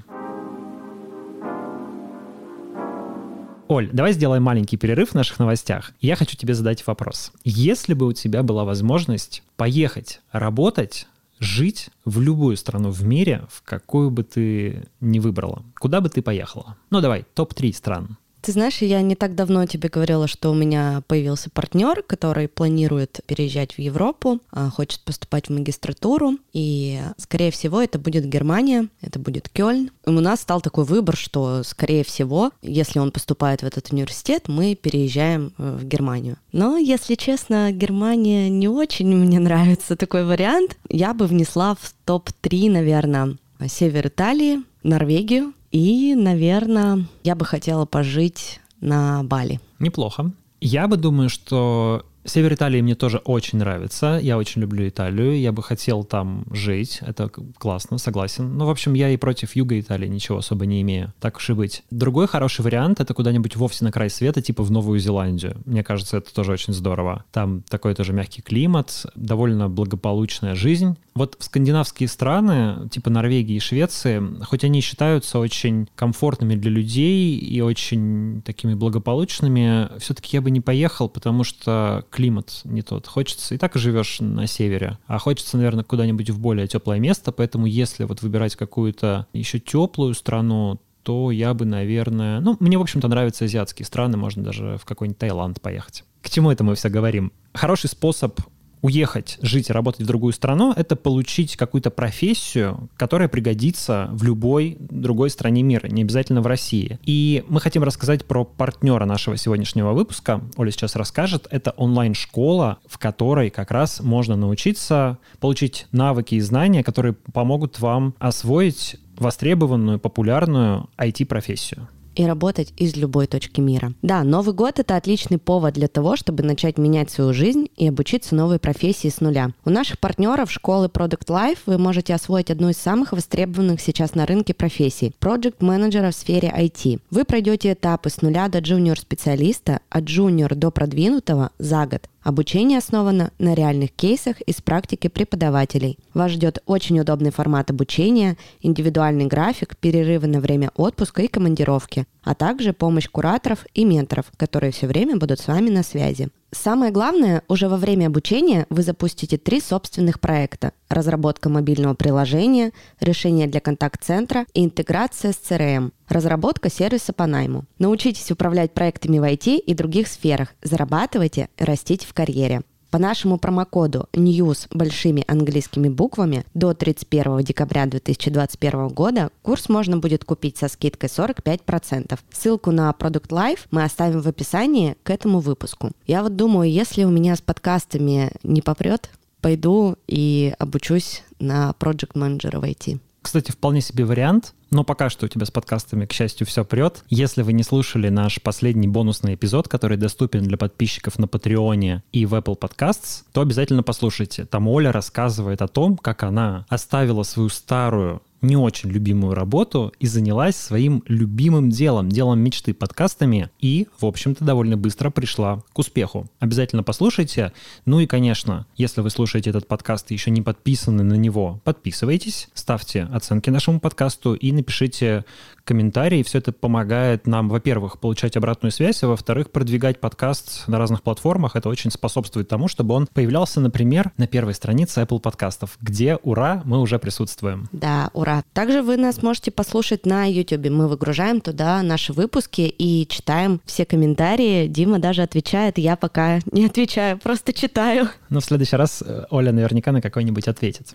Оль, 3.68 3.88
давай 3.92 4.12
сделаем 4.14 4.42
маленький 4.42 4.76
перерыв 4.76 5.10
в 5.10 5.14
наших 5.14 5.38
новостях. 5.38 5.92
Я 6.00 6.16
хочу 6.16 6.36
тебе 6.36 6.54
задать 6.54 6.84
вопрос. 6.88 7.30
Если 7.44 7.94
бы 7.94 8.08
у 8.08 8.12
тебя 8.12 8.42
была 8.42 8.64
возможность 8.64 9.44
поехать 9.56 10.22
работать 10.32 11.06
жить 11.38 11.90
в 12.04 12.20
любую 12.20 12.56
страну 12.56 12.90
в 12.90 13.04
мире, 13.04 13.46
в 13.48 13.62
какую 13.62 14.10
бы 14.10 14.24
ты 14.24 14.88
ни 15.00 15.20
выбрала, 15.20 15.62
куда 15.78 16.00
бы 16.00 16.08
ты 16.08 16.20
поехала? 16.20 16.76
Ну 16.90 17.00
давай, 17.00 17.24
топ-3 17.34 17.72
стран. 17.72 18.18
Ты 18.48 18.52
знаешь, 18.52 18.78
я 18.78 19.02
не 19.02 19.14
так 19.14 19.34
давно 19.34 19.66
тебе 19.66 19.90
говорила, 19.90 20.26
что 20.26 20.50
у 20.50 20.54
меня 20.54 21.02
появился 21.06 21.50
партнер, 21.50 22.02
который 22.02 22.48
планирует 22.48 23.20
переезжать 23.26 23.74
в 23.74 23.78
Европу, 23.78 24.40
а, 24.50 24.70
хочет 24.70 25.00
поступать 25.00 25.48
в 25.48 25.52
магистратуру, 25.52 26.38
и, 26.54 26.98
скорее 27.18 27.50
всего, 27.50 27.82
это 27.82 27.98
будет 27.98 28.24
Германия, 28.24 28.88
это 29.02 29.18
будет 29.18 29.50
Кёльн. 29.50 29.90
И 30.06 30.08
у 30.08 30.20
нас 30.20 30.40
стал 30.40 30.62
такой 30.62 30.84
выбор, 30.84 31.14
что, 31.14 31.62
скорее 31.62 32.04
всего, 32.04 32.50
если 32.62 33.00
он 33.00 33.10
поступает 33.10 33.60
в 33.60 33.66
этот 33.66 33.92
университет, 33.92 34.44
мы 34.48 34.74
переезжаем 34.74 35.52
э, 35.58 35.76
в 35.78 35.84
Германию. 35.84 36.38
Но, 36.50 36.78
если 36.78 37.16
честно, 37.16 37.70
Германия 37.70 38.48
не 38.48 38.68
очень 38.68 39.14
мне 39.14 39.40
нравится 39.40 39.94
такой 39.94 40.24
вариант. 40.24 40.78
Я 40.88 41.12
бы 41.12 41.26
внесла 41.26 41.74
в 41.74 41.92
топ-3, 42.06 42.70
наверное, 42.70 43.36
север 43.68 44.06
Италии, 44.06 44.62
Норвегию, 44.82 45.52
и, 45.70 46.14
наверное, 46.14 47.06
я 47.24 47.34
бы 47.34 47.44
хотела 47.44 47.84
пожить 47.84 48.60
на 48.80 49.22
Бали. 49.24 49.60
Неплохо. 49.78 50.32
Я 50.60 50.88
бы 50.88 50.96
думаю, 50.96 51.28
что 51.28 52.04
Север 52.28 52.54
Италии 52.54 52.80
мне 52.80 52.94
тоже 52.94 53.18
очень 53.18 53.58
нравится. 53.58 54.18
Я 54.22 54.38
очень 54.38 54.60
люблю 54.60 54.86
Италию. 54.88 55.40
Я 55.40 55.52
бы 55.52 55.62
хотел 55.62 56.04
там 56.04 56.44
жить. 56.50 57.00
Это 57.00 57.28
классно, 57.28 57.98
согласен. 57.98 58.56
Ну, 58.56 58.66
в 58.66 58.70
общем, 58.70 58.94
я 58.94 59.10
и 59.10 59.16
против 59.16 59.56
юга 59.56 59.78
Италии 59.80 60.08
ничего 60.08 60.38
особо 60.38 60.66
не 60.66 60.82
имею. 60.82 61.12
Так 61.20 61.38
уж 61.38 61.50
и 61.50 61.52
быть. 61.54 61.82
Другой 61.90 62.26
хороший 62.26 62.62
вариант— 62.62 63.00
это 63.00 63.14
куда-нибудь 63.14 63.56
вовсе 63.56 63.84
на 63.84 63.92
край 63.92 64.10
света, 64.10 64.42
типа 64.42 64.62
в 64.62 64.70
Новую 64.70 65.00
Зеландию. 65.00 65.56
Мне 65.64 65.82
кажется, 65.82 66.18
это 66.18 66.32
тоже 66.34 66.52
очень 66.52 66.72
здорово. 66.72 67.24
Там 67.32 67.62
такой 67.68 67.94
тоже 67.94 68.12
мягкий 68.12 68.42
климат, 68.42 69.06
довольно 69.14 69.68
благополучная 69.68 70.54
жизнь. 70.54 70.96
Вот 71.14 71.36
в 71.38 71.44
скандинавские 71.44 72.08
страны, 72.08 72.88
типа 72.90 73.10
Норвегии 73.10 73.56
и 73.56 73.60
Швеции, 73.60 74.22
хоть 74.44 74.62
они 74.64 74.80
считаются 74.80 75.38
очень 75.38 75.88
комфортными 75.96 76.54
для 76.54 76.70
людей 76.70 77.36
и 77.36 77.60
очень 77.60 78.42
такими 78.42 78.74
благополучными, 78.74 79.98
все-таки 79.98 80.36
я 80.36 80.40
бы 80.40 80.50
не 80.50 80.60
поехал, 80.60 81.08
потому 81.08 81.42
что 81.42 82.04
климат 82.18 82.62
не 82.64 82.82
тот. 82.82 83.06
Хочется, 83.06 83.54
и 83.54 83.58
так 83.58 83.76
живешь 83.76 84.18
на 84.18 84.48
севере, 84.48 84.98
а 85.06 85.18
хочется, 85.20 85.56
наверное, 85.56 85.84
куда-нибудь 85.84 86.30
в 86.30 86.40
более 86.40 86.66
теплое 86.66 86.98
место, 86.98 87.30
поэтому 87.30 87.66
если 87.66 88.02
вот 88.02 88.22
выбирать 88.22 88.56
какую-то 88.56 89.28
еще 89.32 89.60
теплую 89.60 90.14
страну, 90.14 90.80
то 91.04 91.30
я 91.30 91.54
бы, 91.54 91.64
наверное... 91.64 92.40
Ну, 92.40 92.56
мне, 92.58 92.76
в 92.76 92.80
общем-то, 92.82 93.06
нравятся 93.06 93.44
азиатские 93.44 93.86
страны, 93.86 94.16
можно 94.16 94.42
даже 94.42 94.78
в 94.82 94.84
какой-нибудь 94.84 95.18
Таиланд 95.18 95.60
поехать. 95.62 96.02
К 96.20 96.28
чему 96.28 96.50
это 96.50 96.64
мы 96.64 96.74
все 96.74 96.88
говорим? 96.88 97.32
Хороший 97.54 97.88
способ 97.88 98.40
уехать, 98.82 99.38
жить 99.42 99.70
и 99.70 99.72
работать 99.72 100.02
в 100.02 100.06
другую 100.06 100.32
страну, 100.32 100.72
это 100.76 100.96
получить 100.96 101.56
какую-то 101.56 101.90
профессию, 101.90 102.88
которая 102.96 103.28
пригодится 103.28 104.08
в 104.12 104.22
любой 104.22 104.76
другой 104.78 105.30
стране 105.30 105.62
мира, 105.62 105.88
не 105.88 106.02
обязательно 106.02 106.40
в 106.40 106.46
России. 106.46 106.98
И 107.04 107.44
мы 107.48 107.60
хотим 107.60 107.82
рассказать 107.82 108.24
про 108.24 108.44
партнера 108.44 109.04
нашего 109.04 109.36
сегодняшнего 109.36 109.92
выпуска. 109.92 110.42
Оля 110.56 110.70
сейчас 110.70 110.96
расскажет. 110.96 111.46
Это 111.50 111.72
онлайн-школа, 111.72 112.78
в 112.86 112.98
которой 112.98 113.50
как 113.50 113.70
раз 113.70 114.00
можно 114.00 114.36
научиться 114.36 115.18
получить 115.40 115.86
навыки 115.92 116.34
и 116.34 116.40
знания, 116.40 116.82
которые 116.82 117.14
помогут 117.32 117.80
вам 117.80 118.14
освоить 118.18 118.96
востребованную, 119.16 119.98
популярную 119.98 120.88
IT-профессию 120.96 121.88
и 122.18 122.24
работать 122.24 122.72
из 122.76 122.96
любой 122.96 123.28
точки 123.28 123.60
мира. 123.60 123.92
Да, 124.02 124.24
Новый 124.24 124.52
год— 124.52 124.78
это 124.80 124.96
отличный 124.96 125.38
повод 125.38 125.74
для 125.74 125.86
того, 125.86 126.16
чтобы 126.16 126.42
начать 126.42 126.76
менять 126.76 127.10
свою 127.10 127.32
жизнь 127.32 127.68
и 127.76 127.86
обучиться 127.88 128.34
новой 128.34 128.58
профессии 128.58 129.08
с 129.08 129.20
нуля. 129.20 129.52
У 129.64 129.70
наших 129.70 130.00
партнеров 130.00 130.50
школы 130.50 130.86
Product 130.86 131.26
Life 131.28 131.58
вы 131.66 131.78
можете 131.78 132.14
освоить 132.14 132.50
одну 132.50 132.70
из 132.70 132.76
самых 132.76 133.12
востребованных 133.12 133.80
сейчас 133.80 134.16
на 134.16 134.26
рынке 134.26 134.52
профессий— 134.52 135.12
Project 135.20 135.56
менеджера 135.60 136.10
в 136.10 136.14
сфере 136.14 136.52
IT. 136.54 137.00
Вы 137.10 137.24
пройдете 137.24 137.72
этапы 137.72 138.10
с 138.10 138.20
нуля 138.20 138.48
до 138.48 138.58
джуниор-специалиста, 138.58 139.78
от 139.88 140.04
джуниор 140.04 140.56
до 140.56 140.72
продвинутого 140.72 141.50
за 141.58 141.86
год. 141.86 142.08
Обучение 142.28 142.76
основано 142.76 143.30
на 143.38 143.54
реальных 143.54 143.90
кейсах 143.92 144.42
из 144.42 144.60
практики 144.60 145.08
преподавателей. 145.08 145.98
Вас 146.12 146.32
ждет 146.32 146.62
очень 146.66 147.00
удобный 147.00 147.30
формат 147.30 147.70
обучения, 147.70 148.36
индивидуальный 148.60 149.24
график, 149.24 149.78
перерывы 149.78 150.26
на 150.26 150.40
время 150.40 150.70
отпуска 150.74 151.22
и 151.22 151.28
командировки, 151.28 152.04
а 152.22 152.34
также 152.34 152.74
помощь 152.74 153.08
кураторов 153.08 153.64
и 153.72 153.86
менторов, 153.86 154.26
которые 154.36 154.72
все 154.72 154.86
время 154.86 155.16
будут 155.16 155.40
с 155.40 155.48
вами 155.48 155.70
на 155.70 155.82
связи. 155.82 156.28
Самое 156.50 156.90
главное, 156.90 157.42
уже 157.46 157.68
во 157.68 157.76
время 157.76 158.06
обучения 158.06 158.66
вы 158.70 158.82
запустите 158.82 159.36
три 159.36 159.60
собственных 159.60 160.18
проекта. 160.18 160.72
Разработка 160.88 161.50
мобильного 161.50 161.94
приложения, 161.94 162.72
решение 163.00 163.46
для 163.46 163.60
контакт-центра 163.60 164.46
и 164.54 164.64
интеграция 164.64 165.32
с 165.32 165.36
CRM. 165.36 165.92
Разработка 166.08 166.70
сервиса 166.70 167.12
по 167.12 167.26
найму. 167.26 167.64
Научитесь 167.78 168.30
управлять 168.30 168.72
проектами 168.72 169.18
в 169.18 169.24
IT 169.24 169.58
и 169.58 169.74
других 169.74 170.08
сферах. 170.08 170.54
Зарабатывайте, 170.62 171.50
растите 171.58 172.06
в 172.06 172.14
карьере. 172.14 172.62
По 172.90 172.98
нашему 172.98 173.38
промокоду 173.38 174.08
NEWS 174.14 174.68
большими 174.70 175.22
английскими 175.26 175.90
буквами 175.90 176.46
до 176.54 176.72
31 176.72 177.44
декабря 177.44 177.84
2021 177.84 178.88
года 178.88 179.30
курс 179.42 179.68
можно 179.68 179.98
будет 179.98 180.24
купить 180.24 180.56
со 180.56 180.68
скидкой 180.68 181.10
45%. 181.10 182.18
Ссылку 182.32 182.70
на 182.70 182.90
Product 182.98 183.28
Life 183.28 183.60
мы 183.70 183.84
оставим 183.84 184.22
в 184.22 184.26
описании 184.26 184.96
к 185.02 185.10
этому 185.10 185.40
выпуску. 185.40 185.90
Я 186.06 186.22
вот 186.22 186.36
думаю, 186.36 186.70
если 186.70 187.04
у 187.04 187.10
меня 187.10 187.36
с 187.36 187.42
подкастами 187.42 188.30
не 188.42 188.62
попрет, 188.62 189.10
пойду 189.42 189.96
и 190.06 190.54
обучусь 190.58 191.24
на 191.38 191.74
Project 191.78 192.14
Manager 192.14 192.58
в 192.58 192.64
IT. 192.64 193.00
Кстати, 193.20 193.50
вполне 193.50 193.82
себе 193.82 194.06
вариант, 194.06 194.54
но 194.70 194.84
пока 194.84 195.10
что 195.10 195.26
у 195.26 195.28
тебя 195.28 195.46
с 195.46 195.50
подкастами, 195.50 196.06
к 196.06 196.12
счастью, 196.12 196.46
все 196.46 196.64
прет. 196.64 197.04
Если 197.08 197.42
вы 197.42 197.52
не 197.52 197.62
слушали 197.62 198.08
наш 198.08 198.40
последний 198.40 198.88
бонусный 198.88 199.34
эпизод, 199.34 199.68
который 199.68 199.96
доступен 199.96 200.42
для 200.44 200.56
подписчиков 200.56 201.18
на 201.18 201.26
Патреоне 201.26 202.02
и 202.12 202.26
в 202.26 202.34
Apple 202.34 202.58
Podcasts, 202.58 203.24
то 203.32 203.40
обязательно 203.40 203.82
послушайте. 203.82 204.44
Там 204.44 204.68
Оля 204.68 204.92
рассказывает 204.92 205.62
о 205.62 205.68
том, 205.68 205.96
как 205.96 206.22
она 206.22 206.66
оставила 206.68 207.22
свою 207.22 207.48
старую 207.48 208.22
не 208.40 208.56
очень 208.56 208.90
любимую 208.90 209.34
работу 209.34 209.92
и 209.98 210.06
занялась 210.06 210.56
своим 210.56 211.02
любимым 211.06 211.70
делом, 211.70 212.08
делом 212.08 212.40
мечты 212.40 212.74
подкастами 212.74 213.50
и, 213.58 213.88
в 214.00 214.06
общем-то, 214.06 214.44
довольно 214.44 214.76
быстро 214.76 215.10
пришла 215.10 215.62
к 215.72 215.78
успеху. 215.78 216.28
Обязательно 216.38 216.82
послушайте. 216.82 217.52
Ну 217.84 218.00
и, 218.00 218.06
конечно, 218.06 218.66
если 218.76 219.00
вы 219.00 219.10
слушаете 219.10 219.50
этот 219.50 219.66
подкаст 219.66 220.10
и 220.10 220.14
еще 220.14 220.30
не 220.30 220.42
подписаны 220.42 221.02
на 221.02 221.14
него, 221.14 221.60
подписывайтесь, 221.64 222.48
ставьте 222.54 223.04
оценки 223.12 223.50
нашему 223.50 223.80
подкасту 223.80 224.34
и 224.34 224.50
напишите 224.58 225.24
комментарии. 225.68 226.22
Все 226.22 226.38
это 226.38 226.50
помогает 226.50 227.26
нам, 227.26 227.50
во-первых, 227.50 228.00
получать 228.00 228.38
обратную 228.38 228.72
связь, 228.72 229.02
а 229.02 229.08
во-вторых, 229.08 229.50
продвигать 229.50 230.00
подкаст 230.00 230.66
на 230.66 230.78
разных 230.78 231.02
платформах. 231.02 231.56
Это 231.56 231.68
очень 231.68 231.90
способствует 231.90 232.48
тому, 232.48 232.68
чтобы 232.68 232.94
он 232.94 233.06
появлялся, 233.06 233.60
например, 233.60 234.12
на 234.16 234.26
первой 234.26 234.54
странице 234.54 235.02
Apple 235.02 235.20
подкастов, 235.20 235.76
где, 235.82 236.16
ура, 236.22 236.62
мы 236.64 236.80
уже 236.80 236.98
присутствуем. 236.98 237.68
Да, 237.72 238.08
ура. 238.14 238.44
Также 238.54 238.82
вы 238.82 238.96
нас 238.96 239.22
можете 239.22 239.50
послушать 239.50 240.06
на 240.06 240.24
YouTube. 240.24 240.70
Мы 240.70 240.88
выгружаем 240.88 241.42
туда 241.42 241.82
наши 241.82 242.14
выпуски 242.14 242.62
и 242.62 243.06
читаем 243.06 243.60
все 243.66 243.84
комментарии. 243.84 244.68
Дима 244.68 244.98
даже 244.98 245.20
отвечает, 245.20 245.76
я 245.76 245.96
пока 245.96 246.38
не 246.50 246.64
отвечаю, 246.64 247.18
просто 247.18 247.52
читаю. 247.52 248.08
Но 248.30 248.40
в 248.40 248.44
следующий 248.44 248.76
раз 248.76 249.02
э, 249.04 249.26
Оля 249.28 249.52
наверняка 249.52 249.92
на 249.92 250.00
какой-нибудь 250.00 250.48
ответит. 250.48 250.94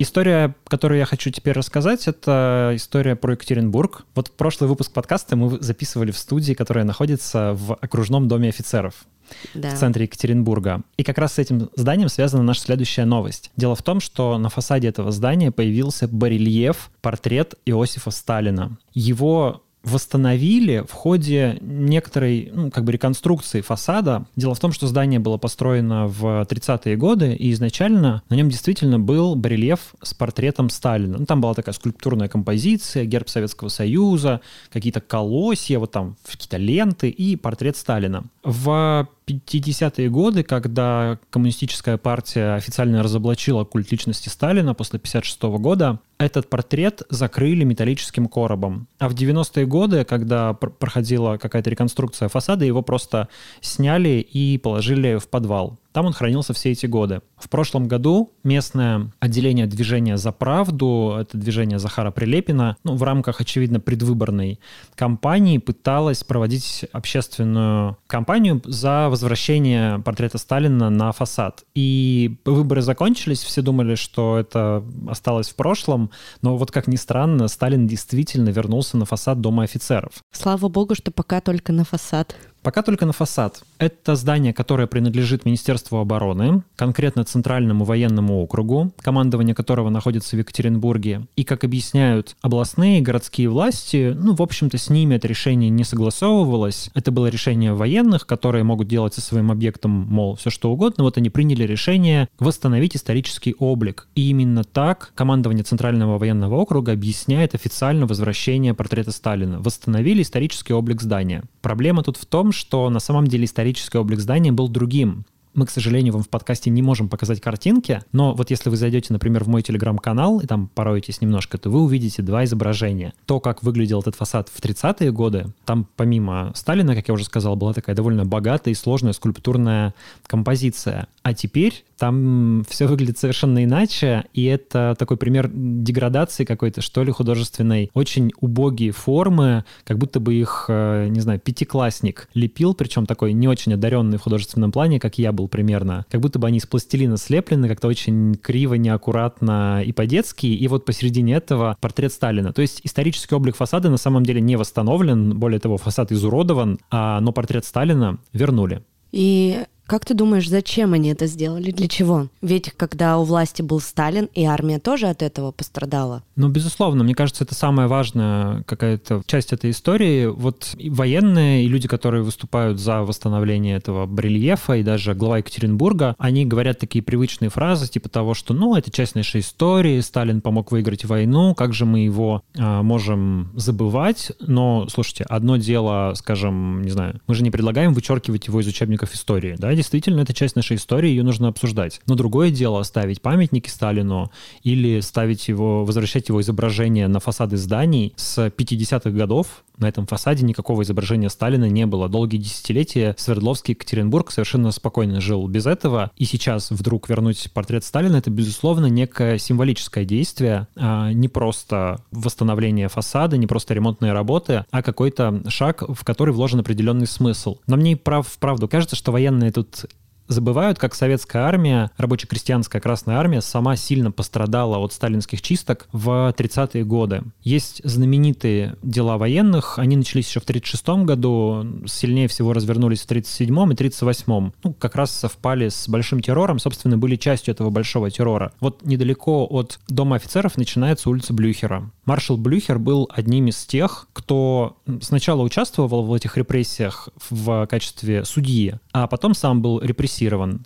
История, 0.00 0.54
которую 0.66 0.98
я 0.98 1.06
хочу 1.06 1.30
теперь 1.30 1.54
рассказать, 1.54 2.06
это 2.06 2.72
история 2.74 3.16
про 3.16 3.32
Екатеринбург. 3.32 4.06
Вот 4.14 4.30
прошлый 4.30 4.70
выпуск 4.70 4.92
подкаста 4.92 5.34
мы 5.36 5.60
записывали 5.60 6.12
в 6.12 6.18
студии, 6.18 6.52
которая 6.52 6.84
находится 6.84 7.52
в 7.54 7.74
окружном 7.74 8.28
доме 8.28 8.48
офицеров 8.48 9.06
да. 9.54 9.70
в 9.74 9.78
центре 9.78 10.04
Екатеринбурга. 10.04 10.82
И 10.96 11.02
как 11.02 11.18
раз 11.18 11.34
с 11.34 11.38
этим 11.38 11.70
зданием 11.74 12.08
связана 12.08 12.42
наша 12.42 12.60
следующая 12.60 13.04
новость. 13.04 13.50
Дело 13.56 13.74
в 13.74 13.82
том, 13.82 14.00
что 14.00 14.38
на 14.38 14.48
фасаде 14.48 14.88
этого 14.88 15.10
здания 15.10 15.50
появился 15.50 16.06
барельеф, 16.06 16.90
портрет 17.00 17.54
Иосифа 17.66 18.10
Сталина. 18.10 18.78
Его 18.94 19.64
восстановили 19.82 20.84
в 20.88 20.92
ходе 20.92 21.58
некоторой 21.60 22.50
ну, 22.52 22.70
как 22.70 22.84
бы 22.84 22.92
реконструкции 22.92 23.60
фасада. 23.60 24.26
Дело 24.36 24.54
в 24.54 24.60
том, 24.60 24.72
что 24.72 24.86
здание 24.86 25.20
было 25.20 25.38
построено 25.38 26.06
в 26.06 26.42
30-е 26.42 26.96
годы, 26.96 27.34
и 27.34 27.52
изначально 27.52 28.22
на 28.28 28.34
нем 28.34 28.48
действительно 28.48 28.98
был 28.98 29.34
барельеф 29.34 29.94
с 30.02 30.14
портретом 30.14 30.68
Сталина. 30.70 31.18
Ну, 31.18 31.26
там 31.26 31.40
была 31.40 31.54
такая 31.54 31.74
скульптурная 31.74 32.28
композиция, 32.28 33.04
герб 33.04 33.28
Советского 33.28 33.68
Союза, 33.68 34.40
какие-то 34.72 35.00
колосья, 35.00 35.78
вот 35.78 35.92
там 35.92 36.16
какие-то 36.26 36.56
ленты 36.56 37.08
и 37.08 37.36
портрет 37.36 37.76
Сталина. 37.76 38.24
В 38.42 39.08
50-е 39.28 40.08
годы, 40.08 40.42
когда 40.42 41.18
коммунистическая 41.30 41.96
партия 41.98 42.54
официально 42.54 43.02
разоблачила 43.02 43.64
культ 43.64 43.90
личности 43.92 44.28
Сталина 44.28 44.74
после 44.74 44.98
56 44.98 45.42
года, 45.42 46.00
этот 46.18 46.48
портрет 46.48 47.02
закрыли 47.10 47.64
металлическим 47.64 48.26
коробом. 48.26 48.88
А 48.98 49.08
в 49.08 49.14
90-е 49.14 49.66
годы, 49.66 50.04
когда 50.04 50.52
проходила 50.54 51.36
какая-то 51.36 51.70
реконструкция 51.70 52.28
фасада, 52.28 52.64
его 52.64 52.82
просто 52.82 53.28
сняли 53.60 54.20
и 54.20 54.58
положили 54.58 55.18
в 55.18 55.28
подвал. 55.28 55.78
Там 55.98 56.06
он 56.06 56.12
хранился 56.12 56.52
все 56.52 56.70
эти 56.70 56.86
годы. 56.86 57.22
В 57.36 57.48
прошлом 57.48 57.88
году 57.88 58.32
местное 58.44 59.10
отделение 59.18 59.66
движения 59.66 60.16
«За 60.16 60.30
правду», 60.30 61.16
это 61.18 61.36
движение 61.36 61.80
Захара 61.80 62.12
Прилепина, 62.12 62.76
ну, 62.84 62.94
в 62.94 63.02
рамках, 63.02 63.40
очевидно, 63.40 63.80
предвыборной 63.80 64.60
кампании 64.94 65.58
пыталось 65.58 66.22
проводить 66.22 66.84
общественную 66.92 67.98
кампанию 68.06 68.62
за 68.64 69.08
возвращение 69.08 69.98
портрета 69.98 70.38
Сталина 70.38 70.88
на 70.88 71.10
фасад. 71.10 71.64
И 71.74 72.38
выборы 72.44 72.82
закончились, 72.82 73.42
все 73.42 73.60
думали, 73.60 73.96
что 73.96 74.38
это 74.38 74.84
осталось 75.08 75.48
в 75.48 75.56
прошлом, 75.56 76.12
но 76.42 76.56
вот 76.56 76.70
как 76.70 76.86
ни 76.86 76.94
странно, 76.94 77.48
Сталин 77.48 77.88
действительно 77.88 78.50
вернулся 78.50 78.96
на 78.96 79.04
фасад 79.04 79.40
Дома 79.40 79.64
офицеров. 79.64 80.12
Слава 80.30 80.68
богу, 80.68 80.94
что 80.94 81.10
пока 81.10 81.40
только 81.40 81.72
на 81.72 81.82
фасад. 81.82 82.36
Пока 82.62 82.82
только 82.82 83.06
на 83.06 83.12
фасад. 83.12 83.62
Это 83.78 84.16
здание, 84.16 84.52
которое 84.52 84.86
принадлежит 84.86 85.44
Министерству 85.44 85.98
обороны, 85.98 86.62
конкретно 86.76 87.24
Центральному 87.24 87.84
военному 87.84 88.42
округу, 88.42 88.92
командование 89.00 89.54
которого 89.54 89.88
находится 89.88 90.36
в 90.36 90.38
Екатеринбурге. 90.38 91.26
И, 91.36 91.44
как 91.44 91.64
объясняют 91.64 92.36
областные 92.42 92.98
и 92.98 93.02
городские 93.02 93.48
власти, 93.48 94.14
ну, 94.18 94.34
в 94.34 94.42
общем-то, 94.42 94.76
с 94.76 94.90
ними 94.90 95.14
это 95.14 95.28
решение 95.28 95.70
не 95.70 95.84
согласовывалось. 95.84 96.90
Это 96.94 97.12
было 97.12 97.28
решение 97.28 97.72
военных, 97.72 98.26
которые 98.26 98.64
могут 98.64 98.88
делать 98.88 99.14
со 99.14 99.20
своим 99.20 99.50
объектом, 99.50 99.90
мол, 99.90 100.36
все 100.36 100.50
что 100.50 100.70
угодно. 100.72 101.04
Вот 101.04 101.16
они 101.16 101.30
приняли 101.30 101.62
решение 101.64 102.28
восстановить 102.38 102.96
исторический 102.96 103.54
облик. 103.58 104.08
И 104.14 104.30
именно 104.30 104.64
так 104.64 105.12
командование 105.14 105.64
Центрального 105.64 106.18
военного 106.18 106.56
округа 106.56 106.92
объясняет 106.92 107.54
официально 107.54 108.06
возвращение 108.06 108.74
портрета 108.74 109.12
Сталина. 109.12 109.60
Восстановили 109.60 110.22
исторический 110.22 110.72
облик 110.72 111.00
здания. 111.00 111.44
Проблема 111.62 112.02
тут 112.02 112.16
в 112.16 112.26
том, 112.26 112.47
что 112.52 112.88
на 112.90 113.00
самом 113.00 113.26
деле 113.26 113.44
исторический 113.44 113.98
облик 113.98 114.20
здания 114.20 114.52
был 114.52 114.68
другим. 114.68 115.24
Мы, 115.54 115.66
к 115.66 115.70
сожалению, 115.70 116.12
вам 116.12 116.22
в 116.22 116.28
подкасте 116.28 116.70
не 116.70 116.82
можем 116.82 117.08
показать 117.08 117.40
картинки, 117.40 118.00
но 118.12 118.34
вот 118.34 118.50
если 118.50 118.70
вы 118.70 118.76
зайдете, 118.76 119.12
например, 119.12 119.44
в 119.44 119.48
мой 119.48 119.62
телеграм-канал 119.62 120.40
и 120.40 120.46
там 120.46 120.68
пороетесь 120.68 121.20
немножко, 121.20 121.58
то 121.58 121.70
вы 121.70 121.82
увидите 121.82 122.22
два 122.22 122.44
изображения. 122.44 123.12
То, 123.26 123.40
как 123.40 123.62
выглядел 123.62 124.00
этот 124.00 124.14
фасад 124.14 124.48
в 124.48 124.60
30-е 124.60 125.12
годы, 125.12 125.52
там 125.64 125.86
помимо 125.96 126.52
Сталина, 126.54 126.94
как 126.94 127.08
я 127.08 127.14
уже 127.14 127.24
сказал, 127.24 127.56
была 127.56 127.72
такая 127.72 127.96
довольно 127.96 128.24
богатая 128.24 128.72
и 128.72 128.74
сложная 128.74 129.12
скульптурная 129.12 129.94
композиция. 130.26 131.08
А 131.22 131.34
теперь 131.34 131.84
там 131.98 132.64
все 132.68 132.86
выглядит 132.86 133.18
совершенно 133.18 133.64
иначе, 133.64 134.24
и 134.32 134.44
это 134.44 134.94
такой 134.98 135.16
пример 135.16 135.50
деградации 135.52 136.44
какой-то, 136.44 136.80
что 136.80 137.02
ли, 137.02 137.10
художественной. 137.10 137.90
Очень 137.92 138.32
убогие 138.40 138.92
формы, 138.92 139.64
как 139.84 139.98
будто 139.98 140.20
бы 140.20 140.34
их, 140.34 140.66
э, 140.68 141.08
не 141.08 141.20
знаю, 141.20 141.40
пятиклассник 141.40 142.28
лепил, 142.34 142.74
причем 142.74 143.04
такой 143.04 143.32
не 143.32 143.48
очень 143.48 143.74
одаренный 143.74 144.18
в 144.18 144.22
художественном 144.22 144.70
плане, 144.70 145.00
как 145.00 145.18
я 145.18 145.32
был 145.38 145.48
примерно. 145.48 146.04
Как 146.10 146.20
будто 146.20 146.38
бы 146.38 146.48
они 146.48 146.58
из 146.58 146.66
пластилина 146.66 147.16
слеплены, 147.16 147.68
как-то 147.68 147.86
очень 147.86 148.34
криво, 148.34 148.74
неаккуратно 148.74 149.82
и 149.84 149.92
по-детски, 149.92 150.46
и 150.46 150.68
вот 150.68 150.84
посередине 150.84 151.34
этого 151.34 151.76
портрет 151.80 152.12
Сталина. 152.12 152.52
То 152.52 152.60
есть 152.60 152.80
исторический 152.82 153.34
облик 153.34 153.56
фасада 153.56 153.88
на 153.88 153.98
самом 153.98 154.24
деле 154.24 154.40
не 154.40 154.56
восстановлен, 154.56 155.38
более 155.38 155.60
того, 155.60 155.78
фасад 155.78 156.10
изуродован, 156.10 156.78
а, 156.90 157.20
но 157.20 157.32
портрет 157.32 157.64
Сталина 157.64 158.18
вернули. 158.32 158.82
И 159.12 159.64
как 159.88 160.04
ты 160.04 160.12
думаешь, 160.12 160.48
зачем 160.48 160.92
они 160.92 161.08
это 161.08 161.26
сделали? 161.26 161.70
Для 161.70 161.88
чего? 161.88 162.28
Ведь 162.42 162.72
когда 162.76 163.18
у 163.18 163.24
власти 163.24 163.62
был 163.62 163.80
Сталин, 163.80 164.28
и 164.34 164.44
армия 164.44 164.78
тоже 164.78 165.06
от 165.06 165.22
этого 165.22 165.50
пострадала. 165.50 166.22
Ну, 166.36 166.48
безусловно, 166.50 167.04
мне 167.04 167.14
кажется, 167.14 167.44
это 167.44 167.54
самая 167.54 167.88
важная 167.88 168.62
какая-то 168.64 169.22
часть 169.26 169.54
этой 169.54 169.70
истории. 169.70 170.26
Вот 170.26 170.74
и 170.76 170.90
военные, 170.90 171.64
и 171.64 171.68
люди, 171.68 171.88
которые 171.88 172.22
выступают 172.22 172.78
за 172.78 173.00
восстановление 173.00 173.76
этого 173.76 174.04
барельефа, 174.04 174.74
и 174.74 174.82
даже 174.82 175.14
глава 175.14 175.38
Екатеринбурга, 175.38 176.14
они 176.18 176.44
говорят 176.44 176.78
такие 176.78 177.02
привычные 177.02 177.48
фразы, 177.48 177.88
типа 177.88 178.10
того, 178.10 178.34
что, 178.34 178.52
ну, 178.52 178.76
это 178.76 178.90
часть 178.90 179.14
нашей 179.14 179.40
истории, 179.40 180.00
Сталин 180.00 180.42
помог 180.42 180.70
выиграть 180.70 181.06
войну, 181.06 181.54
как 181.54 181.72
же 181.72 181.86
мы 181.86 182.00
его 182.00 182.42
а, 182.58 182.82
можем 182.82 183.52
забывать? 183.54 184.32
Но, 184.38 184.86
слушайте, 184.90 185.24
одно 185.24 185.56
дело, 185.56 186.12
скажем, 186.14 186.82
не 186.82 186.90
знаю, 186.90 187.22
мы 187.26 187.34
же 187.34 187.42
не 187.42 187.50
предлагаем 187.50 187.94
вычеркивать 187.94 188.48
его 188.48 188.60
из 188.60 188.66
учебников 188.66 189.14
истории, 189.14 189.56
да, 189.58 189.77
действительно, 189.78 190.22
это 190.22 190.34
часть 190.34 190.56
нашей 190.56 190.76
истории, 190.76 191.08
ее 191.08 191.22
нужно 191.22 191.46
обсуждать. 191.46 192.00
Но 192.06 192.16
другое 192.16 192.50
дело 192.50 192.82
ставить 192.82 193.22
памятники 193.22 193.68
Сталину 193.68 194.32
или 194.64 194.98
ставить 194.98 195.46
его, 195.46 195.84
возвращать 195.84 196.28
его 196.28 196.40
изображение 196.40 197.06
на 197.06 197.20
фасады 197.20 197.56
зданий 197.56 198.12
с 198.16 198.48
50-х 198.48 199.10
годов. 199.10 199.62
На 199.78 199.88
этом 199.88 200.06
фасаде 200.06 200.44
никакого 200.44 200.82
изображения 200.82 201.30
Сталина 201.30 201.68
не 201.68 201.86
было. 201.86 202.08
Долгие 202.08 202.38
десятилетия 202.38 203.14
Свердловский 203.16 203.72
Екатеринбург 203.72 204.30
совершенно 204.30 204.70
спокойно 204.72 205.20
жил 205.20 205.46
без 205.46 205.66
этого. 205.66 206.10
И 206.16 206.24
сейчас 206.24 206.70
вдруг 206.70 207.08
вернуть 207.08 207.50
портрет 207.52 207.84
Сталина— 207.84 208.16
это, 208.18 208.30
безусловно, 208.30 208.86
некое 208.86 209.38
символическое 209.38 210.04
действие, 210.04 210.66
а 210.76 211.12
не 211.12 211.28
просто 211.28 212.02
восстановление 212.10 212.88
фасада, 212.88 213.36
не 213.36 213.46
просто 213.46 213.74
ремонтные 213.74 214.12
работы, 214.12 214.64
а 214.70 214.82
какой-то 214.82 215.42
шаг, 215.48 215.84
в 215.88 216.04
который 216.04 216.34
вложен 216.34 216.60
определенный 216.60 217.06
смысл. 217.06 217.58
Но 217.66 217.76
мне 217.76 217.96
прав, 217.96 218.26
вправду 218.26 218.68
кажется, 218.68 218.96
что 218.96 219.12
военные 219.12 219.52
тут 219.52 219.86
забывают, 220.28 220.78
как 220.78 220.94
советская 220.94 221.42
армия, 221.42 221.90
рабоче-крестьянская 221.96 222.80
Красная 222.80 223.16
армия, 223.16 223.40
сама 223.40 223.76
сильно 223.76 224.12
пострадала 224.12 224.78
от 224.78 224.92
сталинских 224.92 225.42
чисток 225.42 225.88
в 225.92 226.32
30-е 226.36 226.84
годы. 226.84 227.22
Есть 227.42 227.80
знаменитые 227.84 228.76
дела 228.82 229.18
военных, 229.18 229.78
они 229.78 229.96
начались 229.96 230.28
еще 230.28 230.40
в 230.40 230.46
36-м 230.46 231.06
году, 231.06 231.66
сильнее 231.86 232.28
всего 232.28 232.52
развернулись 232.52 233.00
в 233.00 233.10
37-м 233.10 233.72
и 233.72 233.74
38-м. 233.74 234.54
Ну, 234.62 234.72
как 234.74 234.94
раз 234.96 235.10
совпали 235.10 235.68
с 235.68 235.88
большим 235.88 236.20
террором, 236.20 236.58
собственно, 236.58 236.98
были 236.98 237.16
частью 237.16 237.54
этого 237.54 237.70
большого 237.70 238.10
террора. 238.10 238.52
Вот 238.60 238.84
недалеко 238.84 239.46
от 239.48 239.80
Дома 239.88 240.16
офицеров 240.16 240.56
начинается 240.56 241.10
улица 241.10 241.32
Блюхера. 241.32 241.90
Маршал 242.04 242.36
Блюхер 242.36 242.78
был 242.78 243.08
одним 243.12 243.48
из 243.48 243.64
тех, 243.64 244.08
кто 244.12 244.76
сначала 245.00 245.42
участвовал 245.42 246.04
в 246.04 246.12
этих 246.12 246.36
репрессиях 246.36 247.08
в 247.30 247.66
качестве 247.66 248.24
судьи, 248.24 248.74
а 248.92 249.06
потом 249.06 249.34
сам 249.34 249.62
был 249.62 249.80
репрессирован. 249.80 250.17